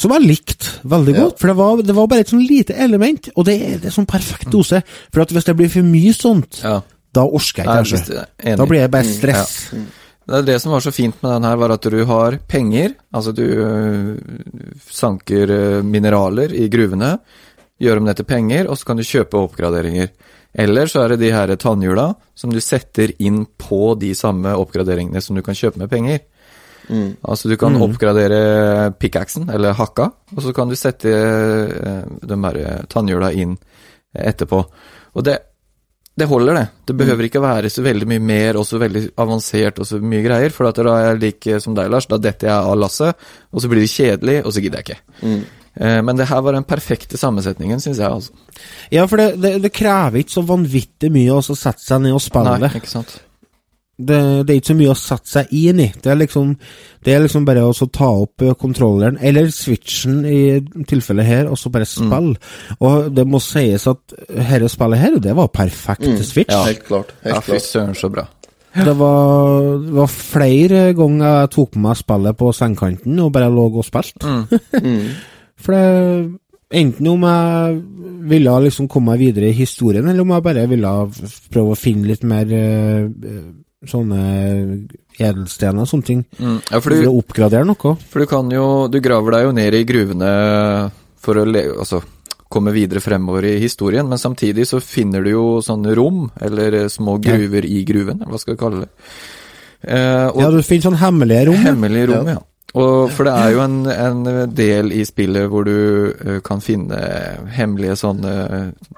Som 0.01 0.13
jeg 0.15 0.23
likte 0.23 0.87
veldig 0.87 1.13
godt, 1.13 1.35
for 1.37 1.51
det 1.51 1.55
var, 1.59 1.81
det 1.85 1.93
var 1.93 2.07
bare 2.09 2.23
et 2.23 2.31
sånn 2.31 2.45
lite 2.47 2.77
element, 2.79 3.27
og 3.35 3.45
det 3.45 3.57
er, 3.59 3.75
det 3.81 3.89
er 3.91 3.93
sånn 3.93 4.09
perfekt 4.09 4.47
dose. 4.53 4.79
For 5.11 5.35
hvis 5.35 5.49
det 5.49 5.55
blir 5.59 5.69
for 5.69 5.85
mye 5.85 6.13
sånt, 6.15 6.61
Ja. 6.63 6.79
Da 7.13 7.23
orker 7.27 7.63
jeg 7.63 7.67
ikke, 7.67 7.75
kanskje. 7.81 7.99
er 8.21 8.47
enig. 8.53 8.57
Da 8.61 8.65
blir 8.69 8.79
jeg 8.81 8.91
bare 8.91 9.03
Mm, 9.07 9.13
stress. 9.19 9.55
Det 10.31 10.37
er 10.37 10.41
det 10.47 10.61
som 10.61 10.71
var 10.71 10.79
så 10.85 10.91
fint 10.95 11.17
med 11.23 11.31
den 11.33 11.43
her, 11.49 11.55
var 11.57 11.71
at 11.75 11.81
du 11.91 12.05
har 12.05 12.37
penger. 12.47 12.93
Altså 13.13 13.31
du 13.35 13.43
øh, 13.43 14.17
sanker 14.89 15.49
øh, 15.49 15.83
mineraler 15.85 16.53
i 16.53 16.69
gruvene, 16.71 17.17
gjør 17.81 17.97
om 17.97 18.05
det 18.05 18.15
til 18.21 18.25
penger, 18.29 18.69
og 18.69 18.77
så 18.77 18.85
kan 18.85 18.97
du 18.97 19.03
kjøpe 19.03 19.37
oppgraderinger. 19.41 20.07
Eller 20.53 20.85
så 20.87 21.01
er 21.03 21.13
det 21.13 21.19
de 21.23 21.31
her 21.31 21.55
tannhjula 21.55 22.13
som 22.35 22.51
du 22.51 22.59
setter 22.61 23.11
inn 23.19 23.45
på 23.57 23.95
de 23.99 24.13
samme 24.15 24.51
oppgraderingene 24.55 25.21
som 25.23 25.35
du 25.35 25.41
kan 25.41 25.55
kjøpe 25.55 25.79
med 25.79 25.89
penger. 25.89 26.19
Altså 27.23 27.47
du 27.47 27.55
kan 27.57 27.77
oppgradere 27.79 28.91
pickaxen, 28.99 29.49
eller 29.49 29.71
hakka, 29.77 30.09
og 30.35 30.41
så 30.43 30.51
kan 30.53 30.67
du 30.67 30.75
sette 30.75 31.07
de 31.07 32.37
her 32.43 32.85
tannhjula 32.91 33.31
inn 33.31 33.55
etterpå. 34.11 34.59
Og 35.15 35.23
det, 35.23 35.37
det 36.21 36.27
holder, 36.29 36.59
det. 36.59 36.65
Det 36.89 36.95
behøver 36.99 37.27
ikke 37.27 37.41
være 37.43 37.71
så 37.73 37.83
veldig 37.85 38.07
mye 38.13 38.23
mer 38.31 38.59
og 38.61 38.67
så 38.69 38.79
veldig 38.81 39.07
avansert 39.21 39.81
og 39.81 39.89
så 39.89 39.99
mye 40.01 40.21
greier. 40.25 40.53
For 40.53 40.69
da 40.69 40.93
er 40.93 41.07
jeg 41.09 41.21
lik 41.23 41.49
som 41.63 41.77
deg, 41.77 41.89
Lars. 41.91 42.07
Da 42.11 42.19
detter 42.21 42.51
jeg 42.51 42.69
av 42.71 42.77
lasset, 42.79 43.25
og 43.51 43.63
så 43.63 43.71
blir 43.71 43.83
det 43.83 43.91
kjedelig, 43.91 44.37
og 44.45 44.53
så 44.53 44.63
gidder 44.63 44.81
jeg 44.81 44.89
ikke. 44.89 45.17
Mm. 45.25 45.41
Men 46.03 46.17
det 46.19 46.27
her 46.27 46.41
var 46.43 46.57
den 46.57 46.67
perfekte 46.67 47.15
sammensetningen, 47.17 47.79
syns 47.79 48.01
jeg. 48.01 48.11
altså. 48.11 48.33
Ja, 48.91 49.05
for 49.07 49.21
det, 49.21 49.37
det, 49.39 49.53
det 49.63 49.71
krever 49.73 50.19
ikke 50.19 50.35
så 50.35 50.43
vanvittig 50.43 51.11
mye 51.15 51.37
å 51.39 51.43
sette 51.47 51.79
seg 51.79 52.03
ned 52.03 52.17
og 52.17 52.23
spille. 52.23 52.57
Nei, 52.59 52.73
ikke 52.81 52.91
sant. 52.91 53.13
Det, 54.07 54.19
det 54.47 54.53
er 54.53 54.59
ikke 54.59 54.71
så 54.71 54.77
mye 54.79 54.93
å 54.93 54.97
sette 54.99 55.31
seg 55.31 55.53
inn 55.57 55.81
i. 55.83 55.87
Det 55.93 56.11
er 56.11 56.19
liksom, 56.19 56.51
det 57.05 57.13
er 57.13 57.23
liksom 57.25 57.45
bare 57.47 57.63
å 57.67 57.87
ta 57.87 58.09
opp 58.23 58.45
eh, 58.45 58.55
kontrolleren, 58.59 59.19
eller 59.21 59.49
switchen 59.53 60.21
i 60.27 60.41
tilfellet 60.89 61.27
her, 61.27 61.49
og 61.51 61.59
så 61.59 61.71
bare 61.73 61.87
spille. 61.89 62.35
Og 62.79 63.09
det 63.15 63.25
må 63.29 63.41
sies 63.43 63.87
at 63.91 64.03
dette 64.27 64.71
spillet 64.71 65.03
her, 65.03 65.17
det 65.23 65.37
var 65.37 65.51
perfekt 65.53 66.07
mm. 66.07 66.21
Switch. 66.25 66.53
Helt 66.53 66.85
klart. 66.87 67.15
Helt 67.25 67.35
Ja, 67.35 67.41
fy 67.41 67.55
klart. 67.55 67.67
søren, 67.69 67.97
så 67.97 68.11
bra. 68.13 68.27
Det, 68.71 68.93
var, 68.95 69.57
det 69.83 69.95
var 69.97 70.13
flere 70.13 70.83
ganger 70.95 71.41
jeg 71.41 71.51
tok 71.57 71.73
på 71.73 71.81
meg 71.83 71.97
spillet 71.99 72.37
på 72.39 72.53
sengekanten 72.55 73.19
og 73.19 73.33
bare 73.35 73.51
lå 73.51 73.67
og 73.71 73.83
spilte. 73.87 74.37
For 75.61 75.75
det 75.75 76.39
Enten 76.71 77.07
om 77.11 77.23
jeg 77.27 77.79
ville 78.31 78.51
liksom 78.65 78.87
komme 78.91 79.11
meg 79.11 79.25
videre 79.25 79.49
i 79.49 79.57
historien, 79.57 80.07
eller 80.07 80.23
om 80.23 80.31
jeg 80.31 80.45
bare 80.45 80.67
ville 80.71 80.91
prøve 81.51 81.73
å 81.73 81.79
finne 81.79 82.07
litt 82.07 82.23
mer 82.27 82.53
eh, 82.55 83.09
sånne 83.87 84.21
edelstener 85.17 85.83
og 85.83 85.89
sånne 85.89 86.07
ting. 86.07 86.23
Mm. 86.37 86.57
Ja, 86.69 86.79
for 86.79 86.93
For 86.93 87.09
å 87.09 87.17
oppgradere 87.19 87.67
noe. 87.67 87.95
for 88.09 88.19
du 88.19 88.27
kan 88.29 88.51
jo 88.53 88.87
Du 88.87 88.99
graver 89.01 89.31
deg 89.31 89.43
jo 89.47 89.51
ned 89.57 89.73
i 89.73 89.85
gruvene 89.85 90.31
for 91.21 91.37
å 91.37 91.45
le, 91.45 91.67
altså, 91.77 92.01
komme 92.51 92.73
videre 92.73 92.99
fremover 92.99 93.45
i 93.45 93.59
historien, 93.61 94.07
men 94.09 94.17
samtidig 94.17 94.65
så 94.67 94.81
finner 94.81 95.23
du 95.23 95.29
jo 95.31 95.43
sånne 95.61 95.93
rom, 95.95 96.25
eller 96.41 96.73
eh, 96.73 96.87
små 96.91 97.19
gruver 97.21 97.65
i 97.65 97.83
gruven, 97.85 98.23
hva 98.25 98.39
skal 98.41 98.55
vi 98.55 98.59
kalle 98.59 98.81
det. 98.81 98.89
Eh, 99.81 100.27
og 100.31 100.41
Ja, 100.41 100.49
du 100.49 100.61
finner 100.65 100.89
sånne 100.89 101.01
hemmelige 101.01 101.45
rom. 101.51 101.61
Hemmelige 101.61 102.09
rom, 102.09 102.31
ja. 102.33 102.41
Og 102.81 103.11
for 103.11 103.27
det 103.27 103.33
er 103.35 103.49
jo 103.51 103.63
en, 103.65 103.79
en 103.91 104.51
del 104.55 104.93
i 104.95 105.03
spillet 105.03 105.49
hvor 105.51 105.65
du 105.67 106.13
uh, 106.15 106.37
kan 106.45 106.61
finne 106.63 106.99
hemmelige 107.51 107.97
sånne 107.99 108.35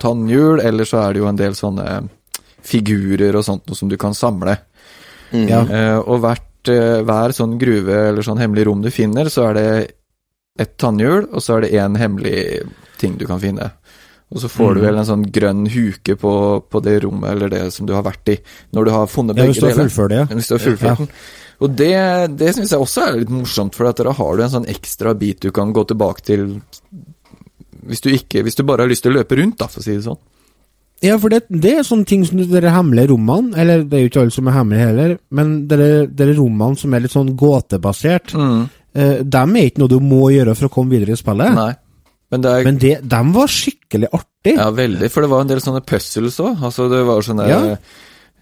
tannhjul, 0.02 0.62
eller 0.62 0.86
så 0.86 1.02
er 1.02 1.16
det 1.16 1.24
jo 1.24 1.30
en 1.32 1.40
del 1.40 1.58
sånne 1.58 1.88
figurer 2.64 3.36
og 3.36 3.46
sånt 3.48 3.66
noe 3.68 3.80
som 3.80 3.90
du 3.90 3.98
kan 3.98 4.14
samle. 4.14 4.60
Ja. 5.34 5.62
Uh, 5.66 6.00
og 6.14 6.20
hvert, 6.24 6.70
uh, 6.70 7.02
hver 7.08 7.34
sånn 7.34 7.58
gruve 7.62 7.96
eller 8.10 8.22
sånn 8.26 8.38
hemmelig 8.42 8.68
rom 8.70 8.82
du 8.86 8.92
finner, 8.94 9.30
så 9.34 9.50
er 9.50 9.54
det 9.58 9.68
et 10.62 10.76
tannhjul, 10.78 11.32
og 11.34 11.42
så 11.42 11.56
er 11.58 11.66
det 11.66 11.72
en 11.82 11.96
hemmelig 11.98 12.62
ting 13.02 13.16
du 13.18 13.26
kan 13.26 13.42
finne. 13.42 13.72
Og 14.34 14.42
så 14.42 14.50
får 14.50 14.76
du 14.78 14.82
vel 14.82 14.98
en 14.98 15.06
sånn 15.06 15.24
grønn 15.34 15.66
huke 15.70 16.16
på, 16.18 16.34
på 16.70 16.80
det 16.86 17.00
rommet 17.04 17.32
eller 17.36 17.50
det 17.54 17.64
som 17.74 17.86
du 17.86 17.94
har 17.94 18.06
vært 18.06 18.30
i, 18.34 18.38
når 18.74 18.86
du 18.88 18.92
har 18.94 19.10
funnet 19.10 19.38
Ja, 19.38 19.44
begge 19.44 19.54
hvis 19.54 19.62
du 19.62 19.66
har 19.68 19.74
deler. 19.76 19.90
fullført 19.90 20.10
det, 20.14 20.20
ja. 20.22 20.26
Hvis 20.38 20.48
du 20.50 20.54
har 20.56 20.64
fullført 20.64 20.90
Ja. 20.90 20.96
den. 21.02 21.10
Og 21.64 21.76
det, 21.80 21.92
det 22.42 22.54
syns 22.58 22.72
jeg 22.74 22.82
også 22.82 23.04
er 23.08 23.18
litt 23.22 23.30
morsomt, 23.34 23.76
for 23.78 23.88
at 23.90 24.02
da 24.02 24.12
har 24.18 24.38
du 24.38 24.44
en 24.44 24.50
sånn 24.56 24.66
ekstra 24.74 25.14
bit 25.18 25.40
du 25.46 25.52
kan 25.54 25.74
gå 25.74 25.84
tilbake 25.88 26.26
til 26.26 26.48
hvis 27.84 28.02
du, 28.02 28.10
ikke, 28.16 28.42
hvis 28.46 28.56
du 28.58 28.64
bare 28.64 28.86
har 28.86 28.90
lyst 28.90 29.04
til 29.06 29.12
å 29.14 29.18
løpe 29.20 29.38
rundt, 29.38 29.58
da, 29.60 29.68
for 29.68 29.82
å 29.82 29.86
si 29.86 29.94
det 29.98 30.06
sånn. 30.06 30.20
Ja, 31.04 31.18
for 31.20 31.34
det, 31.34 31.42
det 31.52 31.74
er 31.78 31.84
sånne 31.84 32.08
ting 32.08 32.22
som 32.24 32.40
de 32.40 32.62
hemmelige 32.72 33.12
rommene, 33.12 33.52
eller 33.60 33.84
det 33.84 33.98
er 33.98 34.06
jo 34.06 34.12
ikke 34.12 34.22
alle 34.22 34.36
som 34.36 34.48
er 34.48 34.56
hemmelige 34.56 34.88
heller, 34.88 35.16
men 35.36 35.54
de 35.68 36.28
rommene 36.38 36.80
som 36.80 36.94
er 36.96 37.04
litt 37.04 37.16
sånn 37.16 37.34
gåtebasert, 37.40 38.32
eh, 38.96 39.18
dem 39.24 39.58
er 39.60 39.68
ikke 39.68 39.84
noe 39.84 39.92
du 39.92 40.00
må 40.00 40.30
gjøre 40.32 40.56
for 40.56 40.70
å 40.70 40.74
komme 40.78 40.96
videre 40.96 41.18
i 41.18 41.20
spillet. 41.20 41.58
Nei. 41.58 41.74
Men 42.34 42.42
det 42.42 42.50
er 42.50 42.64
Men 42.66 42.80
det, 42.82 42.94
dem 43.06 43.34
var 43.36 43.52
skikkelig 43.52 44.10
artig. 44.10 44.56
Ja, 44.56 44.72
veldig, 44.74 45.12
for 45.14 45.22
det 45.22 45.30
var 45.30 45.44
en 45.44 45.52
del 45.52 45.62
sånne 45.62 45.84
puzzles 45.86 46.40
òg. 46.42 46.64
Altså, 46.66 46.88
det 46.90 47.04
var 47.06 47.22
sånne 47.22 47.50
Ja. 47.52 47.78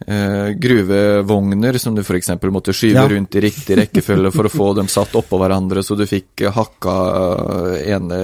Eh, 0.07 0.51
gruvevogner 0.57 1.77
som 1.79 1.95
du 1.95 2.01
f.eks. 2.01 2.29
måtte 2.51 2.73
skyve 2.73 2.93
Ja. 3.01 3.07
rundt 3.09 3.35
i 3.35 3.41
riktig 3.41 3.77
rekkefølge 3.77 4.31
for 4.33 4.45
å 4.49 4.53
få 4.53 4.75
dem 4.75 4.87
satt 4.87 5.13
oppå 5.15 5.39
hverandre, 5.41 5.83
så 5.83 5.95
du 5.97 6.05
fikk 6.05 6.41
eh, 6.41 6.51
hakka 6.55 6.95
eh, 7.75 7.93
ene 7.95 8.21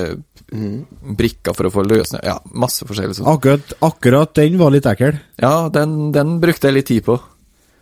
brikka 1.17 1.53
for 1.53 1.67
å 1.67 1.71
få 1.73 1.83
løsne 1.83 2.21
Ja, 2.23 2.37
masse 2.55 2.85
forskjellig 2.87 3.17
sånn. 3.17 3.27
Akkurat, 3.27 3.73
akkurat 3.83 4.33
den 4.39 4.57
var 4.57 4.71
litt 4.71 4.85
ekkel. 4.87 5.17
Ja, 5.43 5.67
den, 5.73 6.11
den 6.15 6.37
brukte 6.39 6.69
jeg 6.69 6.77
litt 6.79 6.87
tid 6.87 7.03
på. 7.07 7.17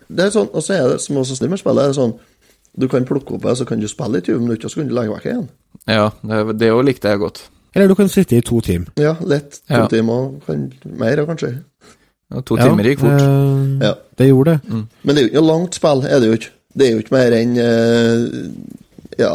Det 0.08 0.26
er 0.28 0.30
sånn, 0.34 0.48
og 0.54 0.62
så 0.62 0.74
er 0.74 0.88
det 0.94 1.00
som 1.02 1.16
også 1.22 1.36
snill 1.38 1.50
med 1.52 1.58
spillet, 1.62 1.82
er 1.84 1.92
det 1.94 1.98
sånn 1.98 2.16
Du 2.76 2.88
kan 2.92 3.06
plukke 3.08 3.34
opp 3.38 3.42
det, 3.46 3.54
så 3.56 3.64
kan 3.66 3.80
du 3.80 3.86
spille 3.88 4.18
i 4.20 4.24
20 4.26 4.42
minutter, 4.44 4.66
og 4.68 4.70
så 4.74 4.80
kan 4.82 4.88
du 4.90 4.94
legge 4.98 5.14
vekk 5.14 5.26
igjen. 5.30 5.46
Ja, 5.88 6.10
det 6.52 6.68
òg 6.74 6.82
likte 6.84 7.08
jeg 7.08 7.22
godt. 7.22 7.38
Eller 7.76 7.88
du 7.88 7.94
kan 7.96 8.08
sitte 8.12 8.36
i 8.36 8.42
to 8.44 8.58
timer. 8.64 8.90
Ja, 9.00 9.14
lett. 9.20 9.60
To 9.68 9.74
Ja. 9.74 9.86
timer, 9.88 10.26
kan, 10.46 10.66
mer 10.84 11.22
kanskje. 11.28 11.50
Ja, 12.32 12.40
to 12.42 12.56
timer 12.58 12.88
gikk 12.88 13.00
fort. 13.04 13.20
Mm. 13.22 13.76
eh, 13.80 13.86
Ja. 13.86 13.94
Det 14.16 14.26
gjorde 14.30 14.56
det. 14.56 14.82
Men 15.02 15.14
det 15.14 15.20
er 15.20 15.26
jo 15.26 15.28
ikke 15.30 15.40
noe 15.42 15.50
langt 15.52 15.76
spill, 15.76 16.02
er 16.08 16.20
det 16.22 16.28
jo 16.30 16.38
ikke. 16.40 16.52
Det 16.76 16.86
er 16.86 16.92
jo 16.94 17.02
ikke 17.04 17.14
mer 17.16 17.34
enn 17.36 17.52
eh, 17.60 18.48
Ja, 19.16 19.30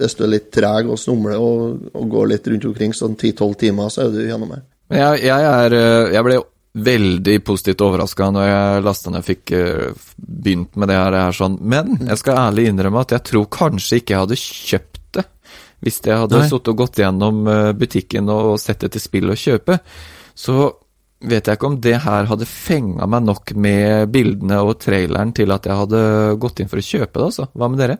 hvis 0.00 0.16
du 0.18 0.24
er 0.26 0.30
litt 0.32 0.48
treg 0.54 0.88
og 0.90 0.98
snumler 0.98 1.38
og, 1.38 1.84
og 1.94 2.08
går 2.10 2.32
litt 2.32 2.48
rundt 2.50 2.64
omkring 2.70 2.94
sånn 2.96 3.14
10-12 3.14 3.52
timer, 3.60 3.92
så 3.94 4.06
er 4.06 4.14
du 4.14 4.24
gjennom 4.24 4.50
det. 4.54 4.62
Men 4.90 4.98
jeg, 5.02 5.20
jeg, 5.28 5.46
er, 5.50 5.76
eh, 5.78 6.14
jeg 6.16 6.26
ble 6.26 6.38
veldig 6.88 7.36
positivt 7.46 7.84
overraska 7.86 8.30
når 8.34 8.48
jeg 8.48 8.82
lasta 8.88 9.12
ned 9.14 9.22
og 9.22 9.28
fikk 9.28 9.52
eh, 9.54 10.08
begynt 10.18 10.74
med 10.80 10.90
det 10.90 10.96
her. 10.98 11.18
her 11.26 11.36
sånn. 11.38 11.58
Men 11.62 11.94
jeg 12.00 12.18
skal 12.22 12.40
ærlig 12.48 12.66
innrømme 12.72 13.04
at 13.04 13.14
jeg 13.14 13.26
tror 13.30 13.46
kanskje 13.54 14.00
ikke 14.00 14.16
jeg 14.16 14.24
hadde 14.24 14.40
kjøpt 14.42 15.02
det 15.18 15.26
hvis 15.84 16.00
jeg 16.00 16.16
hadde 16.16 16.40
sittet 16.48 16.72
og 16.72 16.78
gått 16.80 16.98
gjennom 17.02 17.42
butikken 17.76 18.30
og 18.32 18.54
sett 18.58 18.86
etter 18.86 19.02
spill 19.02 19.28
å 19.30 19.36
kjøpe. 19.36 19.76
Så 20.34 20.56
vet 21.30 21.48
jeg 21.48 21.58
ikke 21.58 21.70
om 21.70 21.80
det 21.82 21.96
her 22.04 22.28
hadde 22.30 22.48
fenga 22.48 23.08
meg 23.10 23.24
nok 23.26 23.54
med 23.56 24.12
bildene 24.14 24.60
og 24.64 24.76
traileren 24.82 25.32
til 25.36 25.54
at 25.54 25.66
jeg 25.68 25.80
hadde 25.84 26.04
gått 26.42 26.62
inn 26.62 26.70
for 26.70 26.82
å 26.82 26.86
kjøpe 26.86 27.18
det, 27.18 27.26
altså. 27.30 27.48
Hva 27.54 27.70
med 27.70 27.82
dere? 27.82 27.98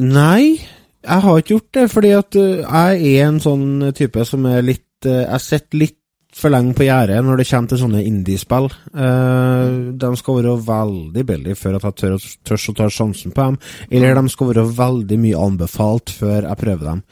Nei, 0.00 0.58
jeg 1.00 1.24
har 1.24 1.40
ikke 1.40 1.56
gjort 1.56 1.72
det, 1.76 1.86
fordi 1.92 2.12
at 2.16 2.36
uh, 2.40 2.60
jeg 2.60 3.14
er 3.14 3.24
en 3.28 3.40
sånn 3.42 3.90
type 3.96 4.26
som 4.28 4.44
er 4.48 4.62
litt 4.64 5.08
uh, 5.08 5.24
Jeg 5.24 5.46
sitter 5.46 5.82
litt 5.84 5.96
for 6.40 6.52
lenge 6.52 6.76
på 6.78 6.84
gjerdet 6.86 7.18
når 7.26 7.40
det 7.40 7.46
kommer 7.48 7.72
til 7.72 7.80
sånne 7.80 8.02
indiespill. 8.06 8.68
Uh, 8.94 9.90
de 9.98 10.10
skal 10.20 10.38
være 10.38 10.54
veldig 10.68 11.24
billige 11.26 11.58
før 11.58 11.80
at 11.80 11.88
jeg 11.88 11.96
tør, 11.98 12.28
tør 12.46 12.66
å 12.70 12.76
ta 12.78 12.86
sjansen 12.94 13.34
på 13.34 13.48
dem, 13.48 13.58
eller 13.90 14.20
de 14.20 14.32
skal 14.32 14.52
være 14.52 14.66
veldig 14.78 15.18
mye 15.24 15.42
anbefalt 15.48 16.14
før 16.14 16.46
jeg 16.46 16.60
prøver 16.62 16.86
dem. 16.92 17.02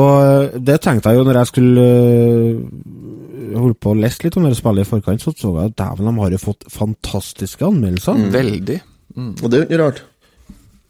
Og 0.00 0.14
uh, 0.14 0.56
det 0.56 0.80
tenkte 0.84 1.12
jeg 1.12 1.20
jo 1.20 1.28
når 1.28 1.42
jeg 1.42 1.52
skulle 1.52 1.86
holde 3.54 3.76
på 3.80 3.92
å 3.92 3.98
lese 3.98 4.26
litt 4.26 4.38
om 4.40 4.48
det 4.48 4.56
spillet 4.58 4.86
i 4.86 4.90
forkant, 4.90 5.22
så 5.22 5.34
så 5.36 5.52
jeg 5.58 5.72
at 5.72 5.78
dæven, 5.80 6.10
de 6.10 6.22
har 6.22 6.34
jo 6.34 6.42
fått 6.42 6.66
fantastiske 6.72 7.64
anmeldelser. 7.66 8.26
Veldig. 8.34 8.80
Og 9.16 9.46
det 9.46 9.58
er 9.58 9.64
jo 9.64 9.68
ikke 9.68 9.80
rart. 9.84 10.04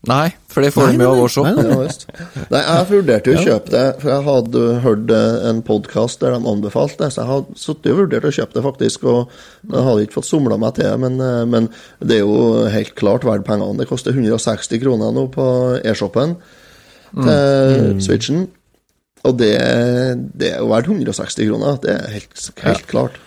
Nei, 0.04 0.34
for 0.52 0.64
det 0.64 0.70
får 0.74 0.90
de 0.92 1.00
jo 1.00 1.10
av 1.14 1.20
oss 1.22 1.36
òg. 1.40 1.46
nei, 2.52 2.60
jeg 2.60 2.88
vurderte 2.90 3.32
jo 3.32 3.38
å 3.38 3.44
kjøpe 3.46 3.72
det, 3.72 3.84
for 4.02 4.10
jeg 4.12 4.24
hadde 4.26 4.64
hørt 4.84 5.12
eh, 5.16 5.36
en 5.48 5.62
podkast 5.64 6.20
der 6.20 6.34
de 6.34 6.50
anbefalte 6.50 7.00
det, 7.00 7.08
så 7.14 7.22
jeg 7.22 7.30
hadde 7.30 7.56
sittet 7.60 7.92
og 7.92 8.00
vurdert 8.02 8.28
å 8.28 8.34
kjøpe 8.36 8.58
det, 8.58 8.64
faktisk. 8.66 9.06
Og 9.08 9.38
jeg 9.70 9.86
hadde 9.86 10.04
ikke 10.04 10.18
fått 10.18 10.28
somla 10.28 10.58
meg 10.60 10.76
til 10.76 10.90
det, 10.90 10.98
men, 11.06 11.16
eh, 11.24 11.46
men 11.48 11.70
det 12.04 12.18
er 12.18 12.26
jo 12.26 12.66
helt 12.74 12.92
klart 13.00 13.24
verdt 13.28 13.48
pengene. 13.48 13.78
Det 13.80 13.88
koster 13.88 14.12
160 14.12 14.82
kroner 14.84 15.14
nå 15.16 15.24
på 15.32 15.46
e-shoppen 15.80 16.36
til 17.14 18.04
Switchen. 18.04 18.44
Og 19.24 19.36
det, 19.40 19.54
det 20.36 20.50
er 20.52 20.58
jo 20.60 20.72
verdt 20.72 20.90
160 20.92 21.48
kroner. 21.48 21.78
Det 21.82 21.94
er 21.94 22.10
helt, 22.12 22.50
helt 22.64 22.90
klart. 22.90 23.20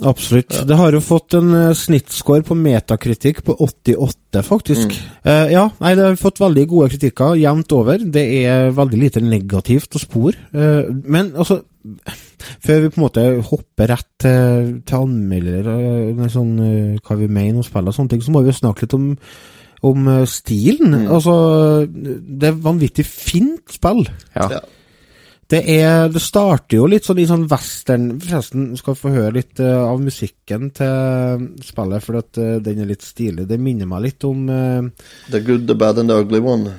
Absolutt. 0.00 0.54
Det 0.66 0.76
har 0.76 0.94
jo 0.96 1.00
fått 1.04 1.36
en 1.36 1.50
uh, 1.52 1.76
snittscore 1.76 2.44
på 2.48 2.56
metakritikk 2.56 3.42
på 3.44 3.56
88, 3.60 4.42
faktisk. 4.46 4.94
Eh, 5.20 5.50
ja, 5.52 5.66
nei, 5.82 5.92
det 5.98 6.06
har 6.06 6.20
fått 6.20 6.40
veldig 6.40 6.64
gode 6.70 6.88
kritikker 6.94 7.36
jevnt 7.40 7.74
over. 7.76 8.00
Det 8.00 8.24
er 8.40 8.70
veldig 8.76 9.00
lite 9.00 9.22
negativt 9.24 9.98
å 9.98 10.02
spore. 10.02 10.40
Uh, 10.54 10.88
men 11.04 11.34
altså 11.34 11.62
Før 12.60 12.82
vi 12.82 12.88
på 12.92 12.98
en 12.98 13.04
måte 13.06 13.22
hopper 13.48 13.88
rett 13.88 14.08
til, 14.20 14.66
til 14.84 15.04
anmeldere, 15.06 15.76
eh, 16.10 16.26
sånn, 16.28 16.50
eh, 16.60 16.98
hva 17.00 17.16
vi 17.16 17.28
mener 17.28 17.62
om 17.62 17.64
spillet 17.64 17.88
og 17.88 17.96
sånne 17.96 18.12
ting, 18.12 18.20
så 18.20 18.34
må 18.34 18.42
vi 18.44 18.52
snakke 18.52 18.84
litt 18.84 18.96
om 18.98 19.06
om 19.86 20.10
stilen. 20.28 20.92
stilen. 20.92 21.08
Altså, 21.08 21.34
det 21.88 22.50
er 22.50 22.60
vanvittig 22.66 23.06
fint 23.08 23.72
spill. 23.72 24.04
Ja. 24.34 24.50
Ja. 24.58 24.60
Det, 25.50 25.60
er, 25.66 26.06
det 26.12 26.20
starter 26.22 26.78
jo 26.78 26.86
litt 26.86 27.06
sånn 27.08 27.18
i 27.18 27.26
sånn 27.26 27.48
western 27.50 28.12
Forresten, 28.22 28.68
skal 28.78 28.94
få 28.98 29.10
høre 29.16 29.32
litt 29.40 29.58
uh, 29.58 29.82
av 29.82 29.98
musikken 30.02 30.68
til 30.76 31.48
spillet, 31.66 32.04
for 32.06 32.20
at 32.20 32.38
uh, 32.38 32.52
den 32.62 32.84
er 32.84 32.90
litt 32.92 33.02
stilig. 33.02 33.48
Det 33.50 33.58
minner 33.58 33.90
meg 33.90 34.04
litt 34.06 34.26
om 34.28 34.46
uh, 34.46 34.86
The 35.32 35.42
good, 35.42 35.66
the 35.66 35.74
bad 35.74 35.98
and 35.98 36.12
the 36.12 36.20
ugly 36.22 36.38
one. 36.44 36.76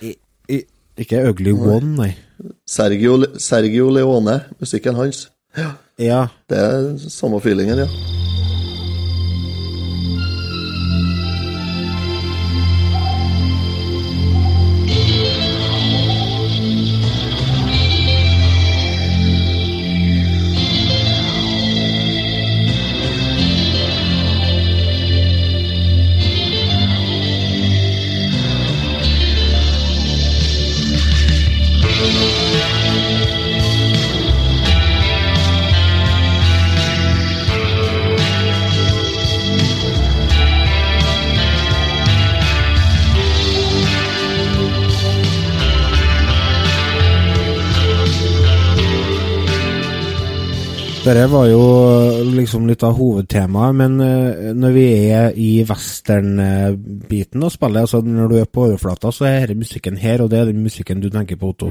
i, 0.00 0.14
i, 0.48 0.62
Ikke 1.04 1.26
Ugly 1.28 1.52
One, 1.52 1.92
nei. 1.98 2.12
Sergio, 2.64 3.18
Sergio 3.40 3.90
Leone, 3.92 4.40
musikken 4.62 4.96
hans. 4.96 5.26
Ja. 6.00 6.24
Det 6.48 6.58
er 6.58 6.94
samme 7.12 7.40
feelingen, 7.44 7.84
ja. 7.84 8.33
Dette 51.04 51.26
var 51.28 51.50
jo 51.50 51.64
liksom 52.32 52.64
litt 52.64 52.80
av 52.86 52.94
hovedtemaet, 52.96 53.74
men 53.76 53.98
eh, 54.00 54.54
når 54.56 54.72
vi 54.72 54.84
er 55.12 55.34
i 55.36 55.50
western-biten 55.68 57.44
spiller, 57.44 57.52
spillet, 57.52 57.80
altså 57.82 58.00
når 58.00 58.30
du 58.32 58.36
er 58.40 58.48
på 58.48 58.64
overflata, 58.70 59.12
så 59.12 59.28
er 59.28 59.50
denne 59.50 59.66
musikken 59.66 60.00
her, 60.00 60.24
og 60.24 60.32
det 60.32 60.40
er 60.40 60.48
den 60.48 60.64
musikken 60.64 61.04
du 61.04 61.10
tenker 61.12 61.36
på, 61.36 61.52
Otto. 61.52 61.68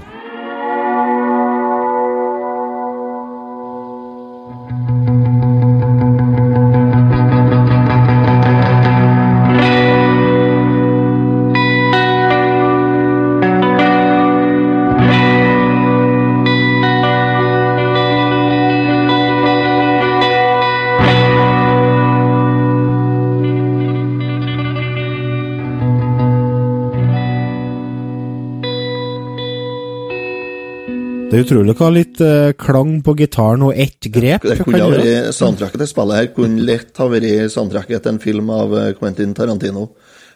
Det 31.33 31.39
er 31.39 31.47
utrolig 31.47 31.73
å 31.73 31.79
ha 31.79 31.87
litt 31.89 32.19
uh, 32.21 32.51
klang 32.53 32.99
på 33.01 33.15
gitaren 33.17 33.63
og 33.65 33.71
ett 33.73 34.05
grep. 34.13 34.43
Det 34.45 34.59
kunne 34.59 34.77
kan 34.77 34.83
ha 34.83 34.89
gjøre? 34.91 35.05
vært 35.07 35.33
Soundtracket 35.33 35.81
til 35.81 35.89
spillet 35.89 36.19
her 36.19 36.27
kunne 36.35 36.65
lett 36.67 37.01
ha 37.01 37.07
vært 37.09 37.49
soundtracket 37.49 38.03
til 38.05 38.13
en 38.13 38.19
film 38.21 38.51
av 38.53 38.75
eh, 38.77 38.91
Quentin 38.99 39.33
Tarantino. 39.33 39.87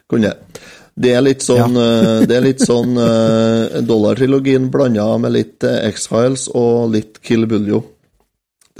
Kunne 0.09 0.31
det. 0.31 0.63
Det 0.97 1.13
er 1.13 1.21
litt 1.21 1.45
sånn, 1.45 1.77
ja. 1.77 2.25
det 2.25 2.33
er 2.33 2.45
litt 2.47 2.65
sånn 2.65 2.97
uh, 2.97 3.77
Dollar-trilogien 3.91 4.71
blanda 4.73 5.05
med 5.21 5.35
litt 5.35 5.69
eh, 5.69 5.83
X-Files 5.91 6.47
og 6.57 6.89
litt 6.95 7.21
Kill 7.21 7.45
Buljo. 7.45 7.83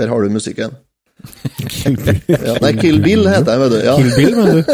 Der 0.01 0.09
har 0.09 0.25
du 0.25 0.33
musikken. 0.33 0.73
Kill 1.69 2.01
Bill. 2.01 2.21
Ja, 2.49 2.57
nei, 2.65 2.73
Kill 2.81 2.97
Bill 3.05 3.29
heter 3.29 3.53
jeg, 3.53 3.61
vet 3.61 3.77
du. 3.77 3.79
Ja. 3.85 3.97
Kill 4.01 4.13
Bill, 4.17 4.33
mener 4.41 4.57
du? 4.57 4.65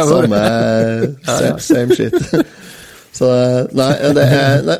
Samme 0.14 0.44
same, 1.28 1.58
same 1.60 2.00
shit. 2.00 2.63
Så 3.14 3.28
nei, 3.78 3.90
det 4.16 4.22
er 4.26 4.64
nei. 4.66 4.76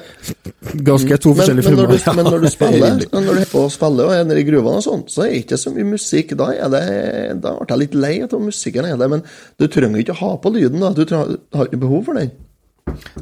Ganske 0.88 1.18
to 1.22 1.30
men, 1.30 1.38
forskjellige 1.38 1.70
men, 1.70 1.76
når 1.78 1.90
du, 1.92 1.98
filmer. 2.02 2.16
men 2.16 2.32
når 2.32 2.40
du 2.42 2.48
spiller 2.56 2.96
når 3.12 3.28
du 3.28 3.40
er 3.44 3.50
på 3.52 3.60
å 3.62 3.68
spille 3.70 4.06
og 4.08 4.14
er 4.16 4.24
nede 4.26 4.40
i 4.42 4.46
gruvene 4.48 4.80
og 4.80 4.86
sånn, 4.86 5.04
så 5.12 5.22
er 5.22 5.30
det 5.30 5.42
ikke 5.44 5.58
så 5.62 5.70
mye 5.74 5.86
musikk. 5.92 6.34
Da 6.40 6.48
er 6.50 6.72
det, 6.72 6.80
da 7.44 7.52
ble 7.60 7.68
jeg 7.70 7.82
litt 7.84 7.94
lei 7.94 8.14
av 8.26 8.34
musikken, 8.42 8.88
er 8.90 8.98
det, 8.98 9.08
men 9.12 9.22
du 9.60 9.68
trenger 9.70 10.02
ikke 10.02 10.16
å 10.16 10.20
ha 10.24 10.32
på 10.42 10.50
lyden. 10.56 10.82
da, 10.82 10.90
Du 10.96 11.04
trenger, 11.06 11.38
har 11.54 11.70
ikke 11.70 11.82
behov 11.84 12.02
for 12.10 12.18
den. 12.18 12.32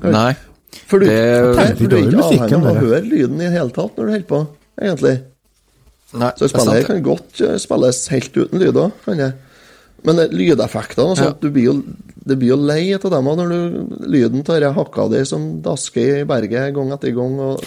Nei. 0.03 0.33
For 0.89 0.99
du, 1.03 1.07
Det- 1.07 1.77
for 1.77 1.87
du 1.93 1.97
er 1.99 2.09
ikke 2.09 2.25
avhengig 2.25 2.57
av 2.57 2.71
å 2.73 2.79
høre 2.81 3.05
lyden 3.05 3.37
i 3.37 3.45
det 3.45 3.53
hele 3.53 3.71
tatt 3.77 3.93
når 3.99 4.07
du 4.09 4.13
holder 4.17 4.29
på, 4.33 4.41
egentlig. 4.81 5.17
Nei, 6.13 6.31
Så 6.37 6.45
det 6.47 6.51
spillet 6.53 6.75
her 6.79 6.89
kan 6.89 7.03
godt 7.05 7.41
eh, 7.41 7.59
spilles 7.61 8.01
helt 8.13 8.33
uten 8.37 8.59
lyd 8.61 8.77
òg, 8.81 8.93
kan 9.05 9.21
det. 9.21 9.31
Men 10.07 10.19
lydeffektene 10.35 11.13
og 11.13 11.19
sånt, 11.21 11.41
du 11.43 11.51
blir 11.55 11.69
jo, 11.71 11.75
det 12.27 12.37
blir 12.41 12.53
jo 12.55 12.57
lei 12.59 12.93
av 12.97 13.05
dem 13.13 13.29
når 13.39 13.51
du, 13.53 13.97
lyden 14.11 14.43
tar 14.47 14.63
jeg 14.65 14.75
hakka 14.75 15.09
di 15.13 15.21
som 15.29 15.45
dasker 15.63 16.23
i 16.23 16.25
berget 16.29 16.73
gang 16.75 16.91
etter 16.97 17.15
gang. 17.15 17.37
Og, 17.39 17.63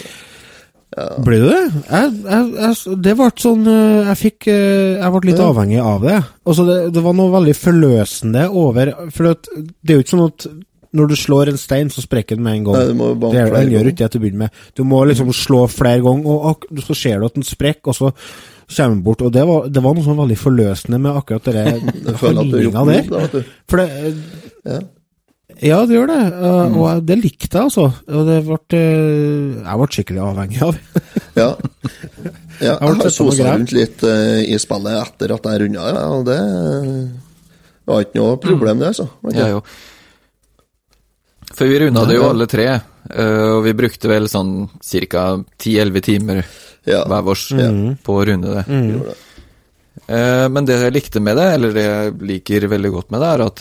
Ble 1.26 1.40
du 1.42 1.48
det? 1.50 1.62
Jeg, 1.90 2.12
jeg, 2.24 2.44
jeg, 2.56 2.98
det 3.04 3.14
ble 3.20 3.26
sånn 3.42 3.66
eh, 3.68 4.06
Jeg 4.06 4.20
fikk 4.22 4.46
eh, 4.48 4.94
Jeg 5.02 5.10
ble 5.12 5.28
litt 5.28 5.42
Ja. 5.42 5.50
avhengig 5.52 5.82
av 5.84 6.06
det. 6.06 6.20
Altså 6.48 6.64
det, 6.70 6.78
det 6.96 7.04
var 7.04 7.18
noe 7.18 7.34
veldig 7.34 7.56
forløsende 7.60 8.46
over 8.56 8.94
For 9.12 9.28
det 9.34 9.92
er 9.92 9.98
jo 9.98 10.06
ikke 10.06 10.14
sånn 10.14 10.30
at 10.30 10.46
når 10.96 11.12
du 11.12 11.16
slår 11.20 11.52
en 11.52 11.62
stein, 11.62 11.92
så 11.94 12.04
sprekker 12.04 12.40
den 12.40 12.48
med 12.48 12.60
en 12.60 12.66
gang. 12.70 12.80
Nei, 12.80 12.90
du 12.90 12.98
må 13.00 13.12
jo 13.12 13.20
banke 13.22 13.36
det 13.36 13.44
er, 13.44 13.52
flere 13.52 13.68
den 13.68 13.76
gjør 13.76 13.92
ikke 13.92 14.02
det 14.02 14.10
til 14.14 14.22
å 14.22 14.26
begynne 14.26 14.44
med. 14.46 14.66
Du 14.78 14.84
må 14.88 15.04
liksom 15.10 15.32
slå 15.36 15.62
flere 15.72 16.04
ganger, 16.06 16.28
og, 16.52 16.68
og 16.72 16.84
så 16.88 16.98
ser 16.98 17.22
du 17.22 17.30
at 17.30 17.38
den 17.38 17.48
sprekker, 17.48 17.94
og 17.94 17.98
så 18.00 18.12
kommer 18.16 18.96
den 18.96 19.06
bort. 19.06 19.24
Og 19.26 19.34
det 19.36 19.46
var, 19.48 19.70
det 19.70 19.86
var 19.86 19.96
noe 19.96 20.08
sånn 20.08 20.20
veldig 20.24 20.42
forløsende 20.42 21.02
med 21.02 21.22
akkurat 21.22 21.50
det 21.52 21.66
handlinga 22.22 22.86
der. 22.92 23.10
vet. 23.14 23.42
For 23.70 23.84
det, 23.84 24.14
Ja. 24.66 24.84
Ja, 25.64 25.86
det 25.88 25.96
gjør 25.96 26.10
det. 26.10 26.22
Uh, 26.34 26.66
Mm. 26.66 26.78
Og 26.82 27.06
det 27.08 27.16
likte 27.22 27.58
jeg, 27.58 27.64
altså. 27.64 27.86
Og 28.08 28.28
det 28.28 28.40
ble, 28.44 28.58
uh, 28.74 29.62
jeg 29.62 29.80
ble 29.80 29.88
skikkelig 29.94 30.22
avhengig 30.26 30.62
av. 30.66 30.80
Ja. 31.36 31.50
ja 32.66 32.74
har 32.82 32.96
jeg 32.96 33.04
har 33.04 33.14
sosa 33.14 33.54
rundt 33.54 33.76
litt 33.76 34.04
eh, 34.04 34.42
i 34.52 34.58
spillet 34.60 35.00
etter 35.00 35.36
at 35.36 35.48
jeg 35.52 35.62
runda 35.66 35.90
ja, 35.92 36.06
og 36.16 36.26
det 36.28 36.40
var 37.86 38.06
ikke 38.06 38.20
noe 38.22 38.38
problem, 38.42 38.80
det, 38.82 38.94
altså. 38.94 39.08
Okay. 39.22 39.40
Ja, 39.40 39.50
jo. 39.56 39.62
For 41.56 41.70
vi 41.72 41.80
runda 41.86 42.04
det 42.10 42.18
jo 42.18 42.26
alle 42.30 42.48
tre, 42.52 42.66
eh, 42.76 43.50
og 43.56 43.62
vi 43.64 43.74
brukte 43.78 44.10
vel 44.12 44.28
sånn 44.32 44.68
ca. 45.10 45.26
10-11 45.58 46.02
timer 46.04 46.42
Ja. 46.86 47.06
hver 47.08 47.24
vårs 47.26 47.46
ja. 47.56 47.70
på 48.04 48.18
å 48.20 48.26
runde 48.28 48.52
det. 48.58 48.66
Mm. 48.68 48.98
Eh, 50.08 50.48
Men 50.50 50.66
det 50.68 50.80
jeg 50.82 50.94
likte 50.94 51.22
med 51.24 51.38
det, 51.40 51.48
eller 51.56 51.72
det 51.74 51.86
jeg 51.86 52.18
liker 52.22 52.68
veldig 52.68 52.92
godt 52.92 53.12
med 53.16 53.22
det, 53.24 53.30
er 53.32 53.46
at 53.46 53.56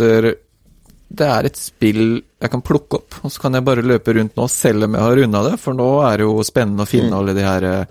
det- 1.15 1.29
er 1.31 1.45
et 1.47 1.57
spill 1.57 2.23
jeg 2.43 2.51
kan 2.51 2.61
plukke 2.63 2.95
opp, 2.99 3.15
og 3.23 3.31
så 3.31 3.41
kan 3.41 3.53
jeg 3.55 3.65
bare 3.65 3.83
løpe 3.87 4.13
rundt 4.17 4.35
nå 4.37 4.49
selv 4.51 4.85
om 4.85 4.93
jeg 4.95 5.01
har 5.03 5.17
runda 5.17 5.51
det, 5.51 5.61
for 5.61 5.73
nå 5.73 5.89
er 6.13 6.17
det 6.19 6.27
jo 6.27 6.43
spennende 6.43 6.83
å 6.83 6.89
finne 6.91 7.15
alle 7.15 7.33
de 7.35 7.41
her 7.47 7.87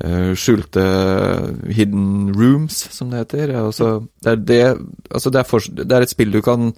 eh, 0.00 0.32
skjulte 0.34 0.82
hidden 1.70 2.32
rooms, 2.34 2.88
som 2.90 3.10
det 3.10 3.20
heter. 3.28 3.52
Altså, 3.54 4.08
det, 4.22 4.32
er 4.32 4.36
det, 4.36 4.78
altså 5.12 5.30
det, 5.30 5.38
er 5.40 5.44
for, 5.44 5.60
det 5.60 5.92
er 5.92 6.02
et 6.02 6.10
spill 6.10 6.32
du 6.32 6.40
kan 6.42 6.72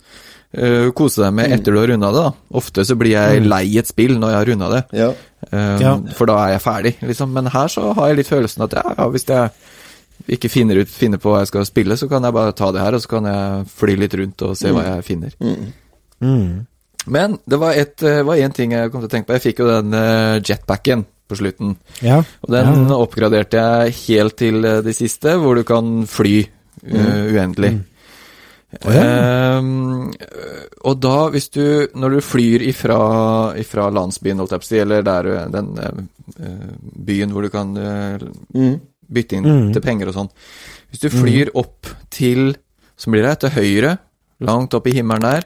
eh, 0.56 0.90
kose 0.96 1.22
deg 1.22 1.34
med 1.36 1.52
etter 1.52 1.74
du 1.74 1.78
har 1.78 1.90
runda 1.92 2.10
det. 2.12 2.24
da. 2.26 2.32
Ofte 2.60 2.84
så 2.88 2.96
blir 2.98 3.12
jeg 3.12 3.44
lei 3.46 3.78
et 3.78 3.88
spill 3.88 4.16
når 4.18 4.32
jeg 4.32 4.38
har 4.40 4.50
runda 4.52 4.68
det, 4.72 4.82
Ja. 4.98 5.08
Um, 5.52 5.80
Ja. 5.80 5.92
for 6.16 6.26
da 6.26 6.36
er 6.46 6.52
jeg 6.56 6.62
ferdig, 6.64 6.94
liksom. 7.06 7.32
Men 7.32 7.46
her 7.46 7.68
så 7.68 7.92
har 7.94 8.08
jeg 8.08 8.16
litt 8.16 8.30
følelsen 8.30 8.64
at 8.64 8.72
ja, 8.72 8.82
ja, 8.98 9.08
hvis 9.08 9.26
jeg 9.28 9.50
ikke 10.32 10.48
finner 10.50 10.80
ut 10.80 10.88
finner 10.88 11.18
på 11.18 11.30
hva 11.30 11.42
jeg 11.44 11.52
skal 11.52 11.66
spille, 11.68 11.96
så 11.96 12.08
kan 12.08 12.24
jeg 12.24 12.32
bare 12.32 12.52
ta 12.56 12.72
det 12.72 12.80
her, 12.80 12.94
og 12.96 13.02
så 13.04 13.08
kan 13.08 13.28
jeg 13.30 13.66
fly 13.68 13.96
litt 13.96 14.14
rundt 14.14 14.42
og 14.42 14.56
se 14.56 14.72
hva 14.72 14.82
jeg 14.96 15.04
finner. 15.04 15.36
Mm. 16.20 16.66
Men 17.06 17.38
det 17.46 17.58
var 17.60 17.76
et, 17.78 18.02
eh, 18.02 18.22
var 18.22 18.36
én 18.36 18.54
ting 18.54 18.72
jeg 18.72 18.90
kom 18.90 19.00
til 19.04 19.08
å 19.08 19.12
tenke 19.12 19.26
på. 19.28 19.36
Jeg 19.36 19.44
fikk 19.44 19.60
jo 19.62 19.68
den 19.68 19.92
jetpacken 20.42 21.04
på 21.28 21.36
slutten. 21.36 21.76
Ja. 22.02 22.22
Og 22.42 22.50
den 22.50 22.88
ja. 22.88 22.96
oppgraderte 22.96 23.60
jeg 23.60 23.94
helt 24.06 24.36
til 24.36 24.62
det 24.62 24.94
siste, 24.96 25.36
hvor 25.42 25.58
du 25.58 25.64
kan 25.66 26.06
fly 26.06 26.46
uh, 26.86 27.26
uendelig. 27.34 27.72
Ehm, 28.84 30.12
og 30.84 31.00
da, 31.00 31.14
hvis 31.32 31.48
du 31.54 31.88
Når 31.94 32.10
du 32.16 32.20
flyr 32.20 32.62
ifra, 32.66 32.98
ifra 33.58 33.88
landsbyen, 33.90 34.40
eller 34.40 35.02
der 35.02 35.48
den 35.50 35.78
eh, 35.78 36.44
eh, 36.44 36.68
byen 37.06 37.30
hvor 37.32 37.42
du 37.42 37.48
kan 37.50 37.76
eh, 37.76 38.18
Mm. 38.54 38.80
bytte 39.12 39.36
inn 39.36 39.44
Mm. 39.44 39.72
til 39.72 39.82
penger 39.82 40.08
og 40.08 40.14
sånn 40.14 40.30
Hvis 40.90 41.00
du 41.00 41.08
flyr 41.10 41.50
opp 41.54 41.86
til 42.10 42.56
Så 42.96 43.10
blir 43.10 43.22
det 43.22 43.40
til 43.40 43.50
høyre, 43.50 43.98
langt 44.40 44.72
opp 44.74 44.86
i 44.86 44.92
himmelen 44.92 45.20
der. 45.22 45.44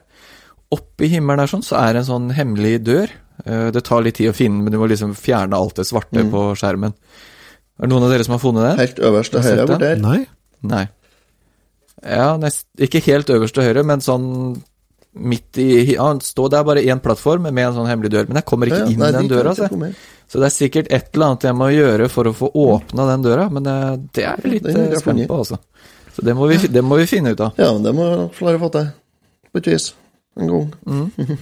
Opp 0.72 1.01
i 1.03 1.09
himmelen 1.09 1.39
der 1.39 1.47
sånn, 1.51 1.64
så 1.66 1.76
er 1.83 1.93
det 1.95 2.03
en 2.09 2.11
sånn 2.12 2.31
hemmelig 2.33 2.85
dør. 2.85 3.09
Eh, 3.45 3.70
Det 3.72 3.83
tar 3.85 4.03
litt 4.03 4.14
tid 4.14 4.31
å 4.31 4.35
finne, 4.35 4.62
men 4.62 4.70
du 4.72 4.78
må 4.78 4.87
liksom 4.89 5.14
fjerne 5.16 5.55
alt 5.55 5.74
det 5.74 5.87
svarte 5.87 6.22
Mm. 6.22 6.31
på 6.31 6.55
skjermen. 6.57 6.95
Er 7.81 7.87
det 7.87 7.91
noen 7.91 8.05
av 8.05 8.11
dere 8.11 8.22
som 8.24 8.33
har 8.33 8.39
funnet 8.39 8.76
det? 8.76 8.78
Helt 8.78 8.99
øverst 9.01 9.31
til 9.33 9.41
høyre. 9.41 9.99
Nei. 10.01 10.26
Nei. 10.62 10.89
Ja, 12.03 12.37
nest, 12.41 12.67
ikke 12.81 13.03
helt 13.05 13.29
øverst 13.31 13.55
til 13.57 13.67
høyre, 13.67 13.83
men 13.85 14.01
sånn 14.05 14.27
midt 15.21 15.59
i 15.59 15.67
ja, 15.97 16.07
står 16.23 16.51
der 16.55 16.65
bare 16.65 16.85
én 16.87 17.01
plattform 17.03 17.49
med 17.49 17.59
en 17.59 17.75
sånn 17.75 17.89
hemmelig 17.91 18.13
dør, 18.15 18.29
men 18.31 18.39
jeg 18.39 18.47
kommer 18.47 18.71
ikke 18.71 18.85
Ja, 18.85 18.91
inn 18.93 19.01
Nei, 19.03 19.11
den 19.17 19.29
døra. 19.29 19.55
kommet. 19.69 19.97
Så 20.31 20.39
det 20.39 20.47
er 20.47 20.55
sikkert 20.55 20.91
et 20.95 21.09
eller 21.13 21.27
annet 21.33 21.47
jeg 21.49 21.57
må 21.59 21.67
gjøre 21.75 22.07
for 22.09 22.31
å 22.31 22.33
få 22.37 22.51
åpna 22.55 23.07
den 23.11 23.25
døra, 23.27 23.49
men 23.51 23.67
eh, 23.67 23.97
det 24.15 24.25
er 24.25 24.39
jeg 24.45 24.53
litt 24.53 24.69
jeg 24.71 24.93
eh, 24.93 24.99
spent 25.03 25.27
på, 25.27 25.41
altså. 25.43 25.59
Så 26.15 26.23
det 26.27 26.37
må, 26.39 26.47
vi, 26.51 26.57
det 26.71 26.83
må 26.87 26.97
vi 27.01 27.09
finne 27.11 27.33
ut 27.35 27.41
av. 27.43 27.59
Ja, 27.59 27.73
men 27.75 27.83
det 27.83 27.93
må 27.99 28.07
vi 28.07 28.29
klare 28.39 28.61
å 28.61 28.63
få 28.63 28.71
til. 28.77 28.87
På 29.51 29.59
et 29.59 29.67
vis. 29.73 29.91
En 30.39 30.53
gang. 30.55 30.71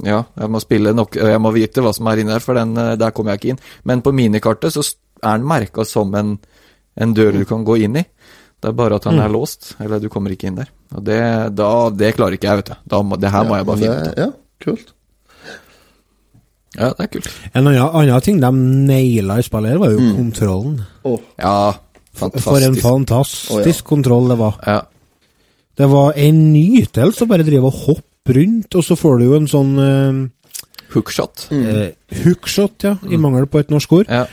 Ja, 0.00 0.22
jeg 0.32 0.48
må 0.48 0.60
spille 0.62 0.94
nok 0.96 1.16
Jeg 1.20 1.40
må 1.44 1.50
vite 1.52 1.82
hva 1.84 1.90
som 1.92 2.06
er 2.08 2.22
inni 2.22 2.32
der, 2.32 2.40
for 2.40 2.56
den, 2.56 2.70
eh, 2.80 2.94
der 2.96 3.12
kommer 3.12 3.34
jeg 3.34 3.40
ikke 3.40 3.50
inn. 3.52 3.58
Men 3.84 4.00
på 4.00 4.14
minikartet 4.16 4.72
så 4.72 4.80
er 5.20 5.36
den 5.36 5.44
merka 5.48 5.84
som 5.84 6.14
en, 6.16 6.38
en 6.96 7.12
dør 7.12 7.36
du 7.36 7.44
kan 7.44 7.66
gå 7.68 7.76
inn 7.84 7.98
i. 8.00 8.04
Det 8.60 8.68
er 8.68 8.76
bare 8.76 8.98
at 9.00 9.06
han 9.08 9.18
er 9.22 9.32
låst, 9.32 9.74
eller 9.80 10.00
du 10.02 10.10
kommer 10.12 10.34
ikke 10.34 10.50
inn 10.50 10.58
der. 10.58 10.68
Og 10.92 11.04
det, 11.06 11.20
da, 11.56 11.68
det 11.96 12.14
klarer 12.16 12.36
ikke 12.36 12.50
jeg, 12.50 12.60
vet 12.60 12.72
du. 12.72 12.80
Da 12.92 13.00
det 13.22 13.30
her 13.32 13.46
må 13.48 13.56
jeg 13.56 13.68
bare 13.68 13.80
finne 13.80 13.94
ut 13.96 14.10
av. 14.10 14.18
Ja, 14.20 14.30
kult. 14.60 14.90
Ja, 16.76 16.90
det 16.94 17.06
er 17.06 17.10
kult. 17.16 17.30
En 17.50 17.66
annen, 17.66 17.80
annen 17.82 18.24
ting 18.26 18.40
de 18.42 18.50
naila 18.90 19.38
i 19.40 19.46
spillet, 19.46 19.72
her 19.72 19.80
var 19.82 19.94
jo 19.94 20.10
kontrollen. 20.18 20.76
Åh, 21.08 21.24
Ja, 21.40 21.54
fantastisk. 22.20 22.50
For 22.50 22.66
en 22.66 22.76
fantastisk. 22.84 23.54
oh, 23.56 23.64
ja. 23.64 23.86
kontroll 23.88 24.28
det 24.30 24.38
var. 24.42 24.60
Ja. 24.66 24.80
Det 25.80 25.88
var 25.88 26.12
en 26.20 26.44
nytelse 26.52 27.24
å 27.24 27.30
bare 27.30 27.46
drive 27.46 27.70
og 27.70 27.80
hoppe 27.86 28.36
rundt, 28.36 28.76
og 28.76 28.84
så 28.84 28.98
får 29.00 29.18
du 29.18 29.24
jo 29.24 29.38
en 29.38 29.48
sånn 29.48 29.72
uh, 29.80 30.20
Hookshot. 30.92 31.48
eh, 31.54 31.94
hookshot, 32.24 32.84
ja, 32.84 32.96
i 33.08 33.16
mangel 33.16 33.46
på 33.48 33.62
et 33.62 33.70
norsk 33.72 33.92
ord. 34.00 34.10
Ja. 34.10 34.26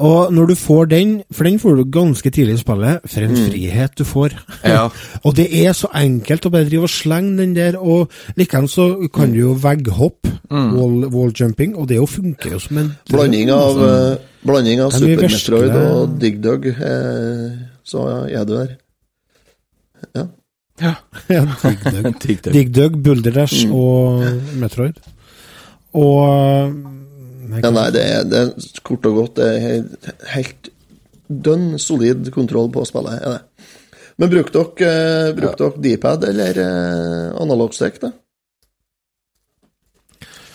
Og 0.00 0.32
når 0.32 0.46
du 0.46 0.54
får 0.56 0.86
den, 0.88 1.10
for 1.30 1.44
den 1.44 1.58
får 1.60 1.76
du 1.76 1.84
ganske 1.92 2.30
tidlig 2.32 2.54
i 2.56 2.60
spillet, 2.62 3.04
for 3.04 3.26
en 3.26 3.36
frihet 3.36 3.98
du 3.98 4.04
får. 4.08 4.36
Ja. 4.64 4.86
og 5.26 5.36
det 5.36 5.46
er 5.60 5.74
så 5.76 5.90
enkelt 6.00 6.46
å 6.48 6.52
bare 6.54 6.68
drive 6.68 6.88
og 6.88 6.92
slenge 6.94 7.36
den 7.42 7.52
der, 7.56 7.76
og 7.76 8.08
likevel 8.40 8.68
så 8.72 8.86
kan 9.12 9.34
du 9.34 9.42
jo 9.42 9.54
vegghopp, 9.60 10.30
wall, 10.50 11.04
walljumping, 11.12 11.76
og 11.76 11.90
det 11.90 12.00
jo 12.00 12.08
funker 12.08 12.56
jo 12.56 12.62
som 12.64 12.80
en 12.80 12.92
Blanding 13.10 13.52
av, 13.52 13.80
eh, 13.84 14.16
blanding 14.46 14.80
av 14.86 14.94
er 14.96 15.04
Super 15.04 15.34
Metroid 15.36 15.76
og 15.82 16.16
Dig 16.22 16.40
Dug, 16.44 16.68
eh, 16.72 17.46
så 17.84 18.06
er 18.24 18.48
du 18.48 18.54
der. 18.56 18.76
Ja. 20.16 20.24
ja. 20.80 20.94
Dig 22.24 22.40
Dug. 22.40 22.52
Dig 22.54 22.72
Dug, 22.72 23.02
Boulder 23.04 23.36
Dash 23.36 23.68
og 23.68 24.24
Metroid. 24.56 24.96
Og 25.92 26.72
ja, 27.58 27.70
nei, 27.74 27.88
det 27.94 28.02
er, 28.06 28.24
det 28.30 28.40
er 28.44 28.80
kort 28.86 29.06
og 29.10 29.16
godt 29.16 29.38
det 29.40 29.48
er 29.50 29.60
helt, 29.64 30.10
helt 30.34 30.70
dønn 31.30 31.78
solid 31.78 32.30
kontroll 32.34 32.70
på 32.74 32.84
spillet. 32.88 33.18
er 33.20 33.38
det. 33.38 33.68
Men 34.20 34.30
brukte 34.30 34.64
dere, 34.76 35.32
bruk 35.36 35.54
ja. 35.54 35.58
dere 35.62 35.82
D-pad 35.86 36.26
eller 36.28 36.58
analog 36.60 37.40
analogstick, 37.44 38.00
da? 38.02 38.10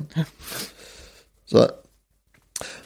Så 1.52 1.68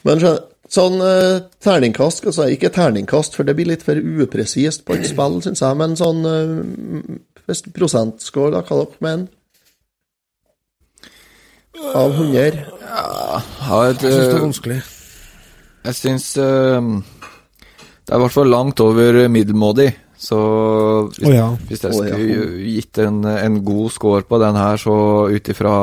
Men 0.07 0.21
så, 0.23 0.33
sånn 0.73 0.99
eh, 1.05 1.45
terningkast 1.63 2.27
altså, 2.27 2.49
Ikke 2.53 2.73
terningkast, 2.75 3.39
for 3.39 3.47
det 3.47 3.57
blir 3.59 3.71
litt 3.71 3.87
for 3.87 3.99
upresist 3.99 4.85
på 4.87 4.97
et 4.97 5.07
spill, 5.09 5.41
syns 5.45 5.63
jeg, 5.63 5.79
men 5.79 5.97
sånn 5.99 6.27
eh, 6.31 7.65
prosentscore, 7.77 8.55
da, 8.57 8.65
hva 8.67 8.83
dere 8.83 9.07
mener? 9.07 9.29
Av 11.77 12.11
100? 12.11 12.63
Har 13.69 13.91
et, 13.91 14.03
jeg 14.03 14.13
syns 14.13 14.17
det 14.17 14.33
er 14.33 14.39
eh, 14.39 14.43
vanskelig. 14.47 14.79
Jeg 15.87 15.99
syns 16.01 16.31
uh, 16.41 16.89
det 18.07 18.15
er 18.15 18.19
i 18.19 18.23
hvert 18.25 18.35
fall 18.35 18.51
langt 18.51 18.81
over 18.83 19.21
middelmådig. 19.31 19.91
Så 20.17 20.39
hvis, 21.13 21.27
oh 21.29 21.35
ja. 21.35 21.47
hvis 21.69 21.85
jeg 21.85 21.93
Å 21.93 22.05
ja. 22.07 22.17
skulle 22.17 22.65
gitt 22.73 23.01
en, 23.05 23.21
en 23.29 23.59
god 23.67 23.93
score 23.93 24.25
på 24.27 24.41
den 24.41 24.57
her, 24.57 24.81
så 24.81 24.97
ut 25.29 25.51
ifra 25.53 25.75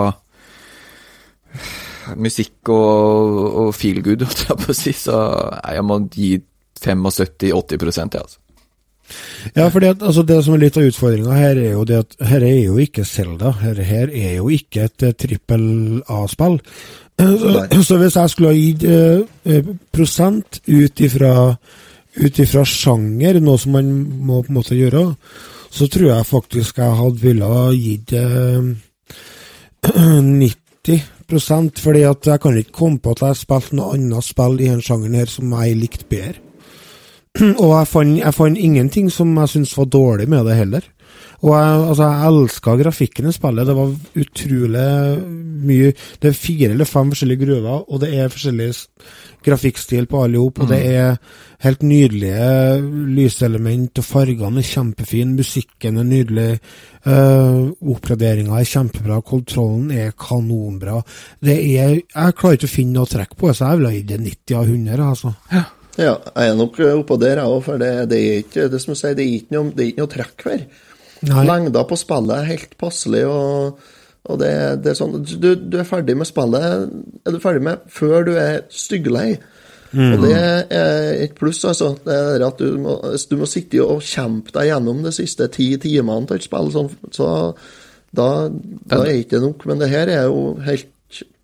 musikk 2.15 2.71
og, 2.73 3.43
og 3.63 3.75
feel 3.75 4.01
good, 4.05 4.23
holdt 4.27 4.47
jeg 4.49 4.61
på 4.63 4.71
å 4.73 4.77
si, 4.77 4.95
så 4.97 5.19
jeg 5.63 5.85
må 5.87 5.99
gi 6.13 6.35
75-80% 6.83 8.17
jeg, 8.17 8.23
altså. 8.23 8.39
Ja, 9.55 9.67
for 9.67 9.83
det, 9.83 9.97
altså, 10.01 10.23
det 10.23 10.39
som 10.45 10.55
er 10.55 10.63
litt 10.63 10.77
av 10.79 10.87
utfordringa 10.87 11.35
her, 11.35 11.59
er 11.59 11.73
jo 11.75 11.83
det 11.85 11.99
at 12.05 12.15
her 12.29 12.45
er 12.47 12.59
jo 12.63 12.77
ikke 12.81 13.03
Zelda. 13.05 13.51
Her, 13.59 13.81
her 13.83 14.07
er 14.09 14.37
jo 14.39 14.47
ikke 14.53 14.87
et 14.87 15.03
eh, 15.05 15.15
trippel 15.19 15.65
A-spill. 16.09 16.59
Så, 17.19 17.83
så 17.85 17.97
hvis 18.01 18.15
jeg 18.17 18.29
skulle 18.31 18.49
ha 18.49 18.57
gitt 18.57 18.83
eh, 18.89 19.19
eh, 19.45 19.67
prosent 19.93 20.57
ut 20.65 21.01
ifra 21.05 22.63
sjanger, 22.65 23.37
noe 23.43 23.59
som 23.61 23.75
man 23.77 23.91
må 24.25 24.39
på 24.41 24.49
en 24.49 24.57
måte 24.57 24.77
gjøre, 24.77 25.03
så 25.73 25.87
tror 25.93 26.07
jeg 26.09 26.25
faktisk 26.25 26.81
jeg 26.81 26.97
hadde 26.97 27.21
ville 27.21 27.51
ha 27.51 27.67
gitt 27.77 28.15
eh, 28.17 28.65
90 30.41 31.03
fordi 31.39 32.03
at 32.03 32.27
jeg 32.27 32.39
kan 32.39 32.57
ikke 32.57 32.71
komme 32.71 32.99
på 32.99 33.11
at 33.11 33.21
jeg 33.21 33.27
har 33.27 33.33
spilt 33.39 33.73
noe 33.73 33.93
annet 33.93 34.23
spill 34.23 34.59
i 34.59 34.67
denne 34.67 34.81
sjangeren 34.81 35.15
her 35.15 35.25
som 35.25 35.51
jeg 35.51 35.77
likte 35.77 36.05
bedre. 36.09 36.39
Og 37.63 37.71
jeg 37.79 37.87
fant, 37.87 38.17
jeg 38.19 38.33
fant 38.33 38.57
ingenting 38.57 39.11
som 39.11 39.37
jeg 39.37 39.49
syntes 39.49 39.77
var 39.77 39.85
dårlig 39.85 40.29
med 40.29 40.45
det 40.45 40.55
heller. 40.55 40.81
Og 41.43 41.51
jeg, 41.51 41.79
altså, 41.89 42.05
jeg 42.07 42.31
elska 42.31 42.75
grafikken 42.79 43.27
i 43.27 43.33
spillet. 43.35 43.67
Det 43.67 43.75
var 43.75 43.95
utrolig 44.23 44.89
mye 45.63 45.91
Det 46.21 46.29
er 46.29 46.35
fire 46.35 46.71
eller 46.71 46.87
fem 46.87 47.11
forskjellige 47.11 47.45
gruver, 47.45 47.83
og 47.87 47.99
det 48.01 48.09
er 48.19 48.31
forskjellig 48.31 48.69
grafikkstil 49.43 50.07
på 50.07 50.23
alle 50.23 50.39
sammen, 50.39 50.63
og 50.63 50.69
det 50.71 50.79
er 50.87 51.15
helt 51.63 51.83
nydelige 51.83 52.81
lyselement, 53.15 53.99
og 53.99 54.07
fargene 54.07 54.59
er 54.59 54.67
kjempefine, 54.67 55.35
musikken 55.35 55.99
er 55.99 56.07
nydelig, 56.07 56.47
uh, 57.07 57.71
oppgraderinga 57.91 58.59
er 58.59 58.67
kjempebra, 58.67 59.21
kontrollen 59.21 59.91
er 59.91 60.15
kanonbra. 60.19 61.01
Det 61.43 61.57
er 61.59 61.99
Jeg 61.99 62.35
klarer 62.39 62.59
ikke 62.59 62.71
å 62.71 62.75
finne 62.75 62.99
noe 62.99 63.11
trekk 63.11 63.37
på 63.37 63.49
det, 63.51 63.57
så 63.59 63.71
jeg 63.71 63.81
vil 63.81 63.89
ha 63.89 63.95
gitt 63.97 64.11
det 64.11 64.21
90 64.23 64.59
av 64.59 64.71
100, 64.71 65.07
altså. 65.09 65.33
Ja, 65.53 65.63
jeg 66.35 66.49
er 66.49 66.55
nok 66.57 66.79
oppå 66.89 67.19
der, 67.21 67.39
jeg 67.39 67.51
òg, 67.51 67.61
for 67.67 67.79
det, 67.79 67.93
det 68.09 68.19
er 68.19 68.41
ikke 68.43 68.71
det 68.71 68.81
som 68.81 68.95
jeg 68.95 69.01
sier, 69.03 69.19
det 69.19 69.27
er 69.27 69.37
ikke 69.37 69.55
noe, 69.57 69.71
det 69.75 69.83
er 69.83 69.91
ikke 69.91 70.03
noe 70.03 70.13
trekk 70.15 70.47
her. 70.49 70.65
Nei. 71.23 71.43
Lengda 71.47 71.83
på 71.87 71.95
spillet 71.99 72.35
er 72.35 72.49
helt 72.51 72.77
passelig, 72.81 73.23
og, 73.29 73.79
og 74.27 74.39
det, 74.41 74.51
det 74.83 74.91
er 74.91 74.97
sånn 74.99 75.17
du, 75.23 75.49
du 75.55 75.77
er 75.79 75.87
ferdig 75.87 76.15
med 76.19 76.27
spillet 76.27 76.65
er 76.67 77.31
du 77.35 77.39
ferdig 77.43 77.63
med 77.63 77.83
før 77.91 78.25
du 78.27 78.33
er 78.39 78.61
styggelei. 78.73 79.37
Mm. 79.93 80.09
Og 80.15 80.23
det 80.25 80.33
er 80.73 81.11
et 81.21 81.35
pluss, 81.37 81.59
altså. 81.69 81.91
Det 82.03 82.15
er 82.17 82.43
at 82.47 82.57
du 82.59 82.79
må, 82.81 82.95
du 83.29 83.35
må 83.37 83.45
sitte 83.47 83.83
og 83.85 84.01
kjempe 84.01 84.51
deg 84.55 84.71
gjennom 84.71 85.03
de 85.05 85.11
siste 85.13 85.45
ti 85.53 85.67
timene 85.77 86.25
til 86.27 86.39
et 86.41 86.47
spill, 86.47 86.71
sånn, 86.73 86.89
så 87.13 87.27
da, 88.13 88.27
da 88.49 89.03
er 89.03 89.19
ikke 89.21 89.37
det 89.37 89.43
nok. 89.45 89.67
Men 89.69 89.83
det 89.83 89.91
her 89.93 90.09
er 90.09 90.25
jo 90.31 90.55
helt 90.65 90.89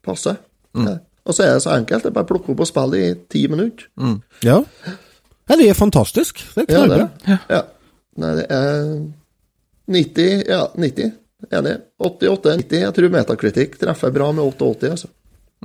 passe. 0.05 0.34
Mm. 0.73 0.95
Og 1.30 1.36
så 1.38 1.45
er 1.45 1.53
det 1.53 1.61
så 1.67 1.75
enkelt. 1.75 2.03
Det 2.07 2.09
er 2.09 2.15
bare 2.17 2.25
å 2.25 2.32
plukke 2.34 2.55
opp 2.55 2.65
og 2.65 2.69
spille 2.71 2.99
i 3.05 3.13
ti 3.30 3.43
minutter. 3.53 3.86
Ja. 4.45 4.57
ja, 4.89 5.55
det 5.59 5.69
er 5.69 5.77
fantastisk. 5.77 6.41
Det 6.55 6.65
er 6.65 6.73
Ja, 6.73 6.84
det. 6.89 6.99
knallbra. 7.05 7.39
Ja. 7.53 7.61
Nei, 8.19 8.34
det 8.41 8.47
er 8.49 8.80
90 9.89 10.43
Ja, 10.47 10.71
90. 10.75 11.11
Enig. 11.51 11.77
88, 12.03 12.55
90. 12.57 12.81
Jeg 12.83 12.93
tror 12.95 13.09
Metacritic 13.13 13.77
treffer 13.79 14.11
bra 14.13 14.31
med 14.35 14.43
88, 14.43 14.89
altså. 14.91 15.07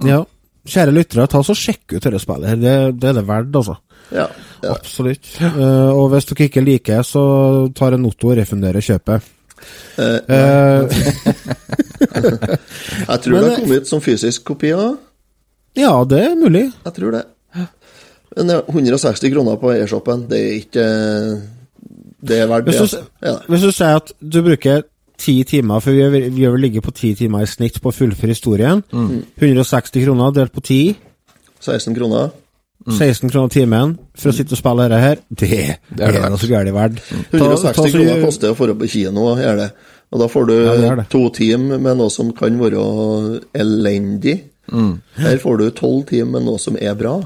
Ja. 0.07 0.21
Kjære 0.65 0.93
lyttere, 0.97 1.27
ta 1.29 1.43
så 1.45 1.55
sjekk 1.59 1.93
ut 1.97 2.05
dette 2.07 2.19
spillet. 2.23 2.49
her. 2.49 2.57
Det, 2.61 2.75
det 3.01 3.09
er 3.11 3.15
det 3.19 3.27
verdt, 3.29 3.57
altså. 3.61 3.75
Ja. 4.15 4.27
ja. 4.63 4.71
Absolutt. 4.73 5.27
Uh, 5.43 5.91
og 5.93 6.09
hvis 6.13 6.27
dere 6.31 6.45
ikke 6.49 6.65
liker, 6.65 7.03
så 7.05 7.23
tar 7.77 7.93
en 7.97 8.07
Otto 8.09 8.27
og 8.33 8.39
refunderer 8.39 8.81
kjøpet. 8.85 9.21
Uh, 9.99 10.19
uh, 10.29 10.85
jeg 13.09 13.19
tror 13.25 13.35
Men 13.35 13.43
det 13.45 13.51
har 13.51 13.61
kommet 13.61 13.89
som 13.89 14.01
fysisk 14.05 14.45
kopi 14.49 14.71
òg. 14.77 14.97
ja, 15.79 15.93
det 16.09 16.21
er 16.31 16.35
mulig. 16.39 16.65
Jeg 16.85 16.93
tror 16.97 17.11
det. 17.19 17.25
Men 18.35 18.49
det 18.51 18.55
er 18.57 18.63
160 18.73 19.31
kroner 19.31 19.57
på 19.63 19.69
e-shoppen, 19.77 20.25
det 20.31 20.39
er 20.41 20.53
ikke 20.59 20.85
Det 22.25 22.39
er 22.41 22.47
verdt 22.49 22.67
det. 22.67 22.75
Altså. 22.81 23.03
Ja. 23.23 23.35
hvis 23.49 23.61
du 23.63 23.71
sier 23.73 23.97
at 24.01 24.13
du 24.21 24.43
bruker 24.43 24.83
ti 25.19 25.43
timer, 25.45 25.81
for 25.81 25.91
vi 25.93 26.01
gjør 26.03 26.11
vel- 26.11 26.31
vi 26.35 26.43
vel 26.57 26.65
på 26.83 26.93
ti 26.95 27.15
timer 27.15 27.43
i 27.43 27.47
snitt 27.47 27.81
på 27.83 27.91
å 27.93 27.95
fullføre 27.95 28.33
historien. 28.35 28.83
160 28.93 30.05
kroner 30.05 30.33
delt 30.35 30.53
på 30.53 30.63
ti. 30.63 30.81
16 31.61 31.95
kroner. 31.95 32.31
16 32.85 33.31
kroner 33.31 33.49
timen 33.49 33.95
for 34.19 34.29
å 34.31 34.35
sitte 34.37 34.53
og 34.53 34.59
spille 34.61 34.85
dette 34.89 35.01
her, 35.01 35.17
det, 35.31 35.49
det 35.49 36.05
er, 36.05 36.13
det 36.13 36.21
noe 36.35 36.41
så 36.43 36.49
gærent 36.51 36.75
verdt. 36.75 36.99
Ta- 37.31 37.39
160 37.39 37.73
ta 37.73 37.83
så- 37.83 37.93
kroner 37.95 38.25
koster 38.25 38.51
å 38.53 38.59
dra 38.59 38.75
på 38.75 38.89
kino, 38.91 39.29
gjør 39.41 39.57
det. 39.63 39.71
Og 40.13 40.21
da 40.21 40.27
får 40.29 40.47
du 40.47 40.53
Ja, 40.83 41.05
to 41.11 41.23
timer 41.31 41.79
med 41.81 41.97
noe 41.97 42.11
som 42.11 42.33
kan 42.33 42.59
være 42.61 43.41
elendig. 43.55 44.41
Her 44.71 45.39
får 45.39 45.59
du 45.59 45.71
tolv 45.71 46.05
timer 46.11 46.39
med 46.41 46.45
noe 46.45 46.59
som 46.59 46.77
er 46.81 46.95
bra. 46.95 47.17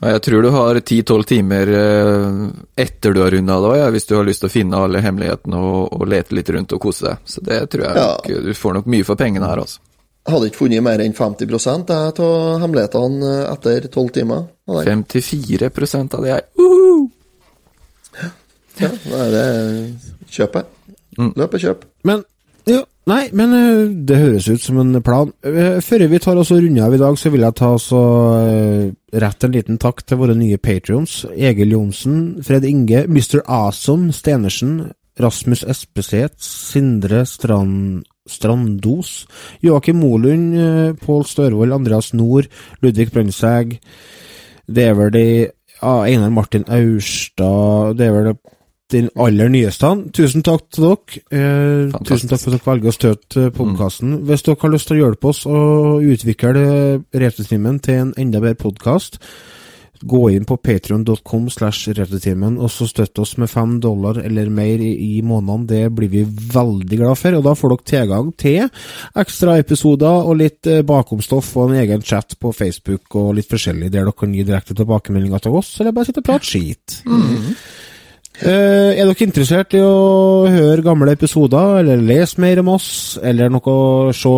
Jeg 0.00 0.20
tror 0.26 0.42
du 0.42 0.50
har 0.50 0.74
10-12 0.80 1.24
timer 1.28 1.70
eh, 1.70 2.50
etter 2.82 3.14
du 3.14 3.20
har 3.22 3.30
runda 3.30 3.56
det 3.62 3.78
ja, 3.78 3.86
hvis 3.94 4.06
du 4.10 4.16
har 4.18 4.26
lyst 4.26 4.42
til 4.42 4.50
å 4.50 4.52
finne 4.52 4.80
alle 4.84 5.00
hemmelighetene 5.04 5.56
og, 5.60 5.94
og 5.96 6.06
lete 6.10 6.34
litt 6.36 6.50
rundt 6.50 6.74
og 6.76 6.80
kose 6.82 7.06
deg. 7.06 7.22
Så 7.24 7.40
det 7.46 7.60
tror 7.72 7.86
jeg 7.86 7.96
Ja. 7.96 8.08
nok, 8.18 8.28
du 8.48 8.54
får 8.58 8.74
nok 8.80 8.86
mye 8.90 9.06
for 9.06 9.16
pengene 9.20 9.48
her, 9.48 9.62
altså. 9.62 9.80
Jeg 10.24 10.32
hadde 10.32 10.46
ikke 10.48 10.60
funnet 10.62 10.82
mer 10.82 11.00
enn 11.04 11.12
50 11.12 11.46
jeg, 11.52 12.20
av 12.24 12.60
hemmelighetene 12.62 13.32
etter 13.52 13.88
tolv 13.92 14.12
timer. 14.16 14.46
Hadde 14.68 14.84
jeg. 14.84 15.04
54 15.04 16.14
av 16.16 16.22
det 16.24 16.32
er 16.32 16.46
uhu! 16.58 17.10
Ja, 18.80 18.88
er 18.88 19.30
det 19.34 19.48
kjøpet. 20.32 20.64
jeg. 21.18 21.32
Løp 21.38 21.54
og 21.54 21.60
kjøp. 21.62 21.84
Men 22.08 22.24
ja, 22.66 22.80
Nei, 23.04 23.28
men 23.36 23.52
eh, 23.52 23.90
det 24.08 24.16
høres 24.16 24.46
ut 24.48 24.62
som 24.64 24.78
en 24.80 24.96
plan. 25.04 25.28
Eh, 25.44 25.76
Før 25.84 26.06
vi 26.08 26.20
tar 26.24 26.38
oss 26.40 26.52
og 26.54 26.62
runder 26.64 26.86
av 26.86 26.94
i 26.96 27.00
dag, 27.02 27.18
så 27.20 27.32
vil 27.32 27.44
jeg 27.44 27.56
ta 27.58 27.74
oss 27.76 27.90
og 27.92 28.38
eh, 28.48 28.94
rette 29.20 29.48
en 29.48 29.56
liten 29.56 29.80
takk 29.80 30.00
til 30.08 30.22
våre 30.22 30.36
nye 30.38 30.56
patrions. 30.56 31.18
Egil 31.36 31.74
Johnsen, 31.76 32.22
Fred 32.46 32.64
Inge, 32.64 33.04
Mr. 33.04 33.42
Awesome 33.44 34.14
Stenersen, 34.16 34.78
Rasmus 35.20 35.66
Espeseth, 35.68 36.40
Sindre 36.40 37.26
Strand, 37.28 38.06
Strandos, 38.24 39.26
Joakim 39.60 40.00
Molund, 40.00 40.96
Pål 41.04 41.26
Størvold, 41.28 41.76
Andreas 41.76 42.14
Nord, 42.16 42.48
Ludvig 42.80 43.12
Brøndsæg. 43.12 43.76
Det 44.64 44.88
er 44.88 44.96
vel 44.96 45.12
de 45.12 45.26
Einar 45.84 46.30
Martin 46.32 46.64
Aurstad 46.72 47.98
Det 47.98 48.06
er 48.06 48.14
vel 48.14 48.30
den 48.92 49.08
aller 49.16 49.48
nyeste. 49.48 49.90
Tusen 50.14 50.44
takk 50.44 50.68
til 50.74 50.88
dere. 50.88 51.22
Eh, 51.32 51.96
tusen 52.04 52.30
takk 52.30 52.42
for 52.42 52.52
at 52.52 52.60
dere 52.60 52.68
velger 52.68 52.92
å 52.92 52.96
støtte 52.98 53.48
podkasten. 53.56 54.18
Hvis 54.28 54.44
dere 54.44 54.60
har 54.60 54.74
lyst 54.74 54.90
til 54.90 54.98
å 54.98 55.02
hjelpe 55.06 55.32
oss 55.32 55.44
å 55.48 55.64
utvikle 56.04 57.02
Retrotimen 57.14 57.80
til 57.82 58.00
en 58.02 58.14
enda 58.20 58.40
bedre 58.42 58.60
podkast, 58.60 59.18
gå 60.04 60.20
inn 60.34 60.44
på 60.44 60.56
patreon.com 60.60 61.46
slash 61.52 61.94
retrotimen 61.96 62.58
og 62.60 62.68
så 62.72 62.86
støtte 62.88 63.22
oss 63.24 63.36
med 63.40 63.48
fem 63.48 63.78
dollar 63.80 64.18
eller 64.20 64.50
mer 64.52 64.82
i, 64.82 64.90
i 65.16 65.22
måneden. 65.24 65.64
Det 65.70 65.82
blir 65.96 66.10
vi 66.12 66.24
veldig 66.26 66.98
glad 67.00 67.20
for. 67.20 67.38
Og 67.38 67.46
da 67.46 67.54
får 67.56 67.72
dere 67.74 67.88
tilgang 67.92 68.30
til 68.40 68.60
ekstra 69.24 69.56
episoder 69.62 70.28
og 70.28 70.38
litt 70.42 70.68
eh, 70.70 70.84
bakomstoff 70.86 71.54
og 71.56 71.72
en 71.72 71.80
egen 71.80 72.04
chat 72.04 72.36
på 72.40 72.52
Facebook 72.52 73.16
og 73.20 73.32
litt 73.38 73.48
forskjellig, 73.50 73.88
der 73.88 74.04
dere 74.04 74.16
kan 74.18 74.34
gi 74.34 74.44
direkte 74.44 74.76
tilbakemeldinger 74.76 75.46
til 75.46 75.58
oss, 75.62 75.72
eller 75.80 75.96
bare 75.96 76.10
sitte 76.10 76.24
og 76.24 76.28
prate 76.28 76.50
skit. 76.50 77.00
Eh, 78.34 78.98
er 78.98 79.06
dere 79.06 79.26
interessert 79.28 79.76
i 79.78 79.80
å 79.84 80.48
høre 80.50 80.82
gamle 80.82 81.12
episoder, 81.14 81.78
eller 81.84 82.00
lese 82.02 82.40
mer 82.42 82.58
om 82.64 82.72
oss, 82.72 82.88
eller 83.22 83.52
noe 83.54 84.10
se 84.16 84.32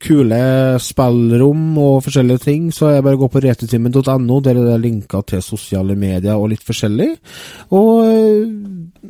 kule 0.00 0.38
spillrom 0.80 1.66
og 1.76 1.98
forskjellige 2.06 2.42
ting, 2.46 2.70
så 2.72 2.88
er 2.88 2.96
det 2.96 3.04
bare 3.04 3.18
å 3.18 3.22
gå 3.26 3.28
på 3.34 3.42
retutimen.no. 3.44 4.40
der 4.40 4.56
er 4.56 4.70
det 4.70 4.78
linker 4.80 5.26
til 5.28 5.44
sosiale 5.44 5.92
medier 5.92 6.40
og 6.40 6.48
litt 6.54 6.64
forskjellig. 6.64 7.10
Og 7.76 7.92
eh, 8.06 8.48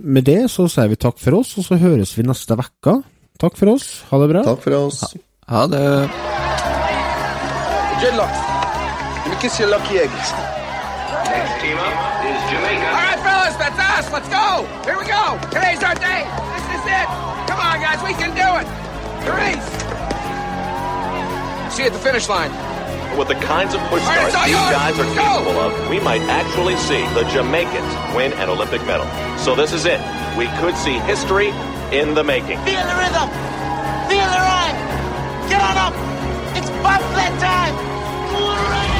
med 0.02 0.26
det 0.26 0.40
så 0.50 0.66
sier 0.66 0.90
vi 0.90 0.98
takk 0.98 1.22
for 1.22 1.38
oss, 1.38 1.54
og 1.62 1.68
så 1.70 1.78
høres 1.78 2.16
vi 2.18 2.26
neste 2.26 2.58
uke. 2.58 2.98
Takk 3.38 3.54
for 3.54 3.76
oss. 3.76 4.02
Ha 4.10 4.18
det 4.18 4.30
bra. 4.34 4.42
Takk 4.50 4.66
for 4.66 4.80
oss. 4.82 5.04
Ha 5.46 5.62
det. 5.70 5.86
Good 8.02 8.18
luck. 8.18 8.34
Let 8.34 9.30
me 9.30 9.36
kiss 9.40 9.60
your 9.60 9.70
lucky 9.70 10.02
eggs. 10.02 10.34
Next 11.30 11.54
team 11.62 11.78
up 11.78 11.94
is 12.26 12.42
Jamaica. 12.50 12.87
That's 13.58 13.78
us. 13.78 14.12
Let's 14.12 14.28
go. 14.30 14.64
Here 14.86 14.96
we 14.96 15.04
go. 15.06 15.38
Today's 15.50 15.82
our 15.82 15.94
day. 15.98 16.22
This 16.54 16.66
is 16.78 16.84
it. 16.86 17.08
Come 17.50 17.58
on, 17.58 17.82
guys. 17.82 17.98
We 18.06 18.14
can 18.14 18.30
do 18.32 18.48
it. 18.62 18.66
The 19.26 19.32
race. 19.34 19.68
See 21.74 21.82
you 21.82 21.88
at 21.88 21.92
the 21.92 21.98
finish 21.98 22.28
line. 22.28 22.50
With 23.18 23.28
the 23.28 23.34
kinds 23.34 23.74
of 23.74 23.80
push 23.90 24.02
starts 24.02 24.34
these 24.46 24.54
guys 24.54 24.98
are 24.98 25.14
capable 25.14 25.58
of, 25.58 25.90
we 25.90 25.98
might 25.98 26.22
actually 26.22 26.76
see 26.76 27.02
the 27.14 27.24
Jamaicans 27.34 27.92
win 28.14 28.32
an 28.34 28.48
Olympic 28.48 28.84
medal. 28.86 29.06
So 29.38 29.56
this 29.56 29.72
is 29.72 29.86
it. 29.86 30.00
We 30.38 30.46
could 30.62 30.76
see 30.76 30.98
history 31.00 31.48
in 31.90 32.14
the 32.14 32.22
making. 32.22 32.58
Feel 32.62 32.86
the 32.86 32.94
rhythm. 32.94 33.28
Feel 34.06 34.28
the 34.30 34.42
ride. 34.46 34.76
Get 35.50 35.60
on 35.60 35.76
up. 35.76 35.94
It's 36.56 36.70
bobsled 36.78 37.40
time. 37.40 37.74
Right. 38.34 38.97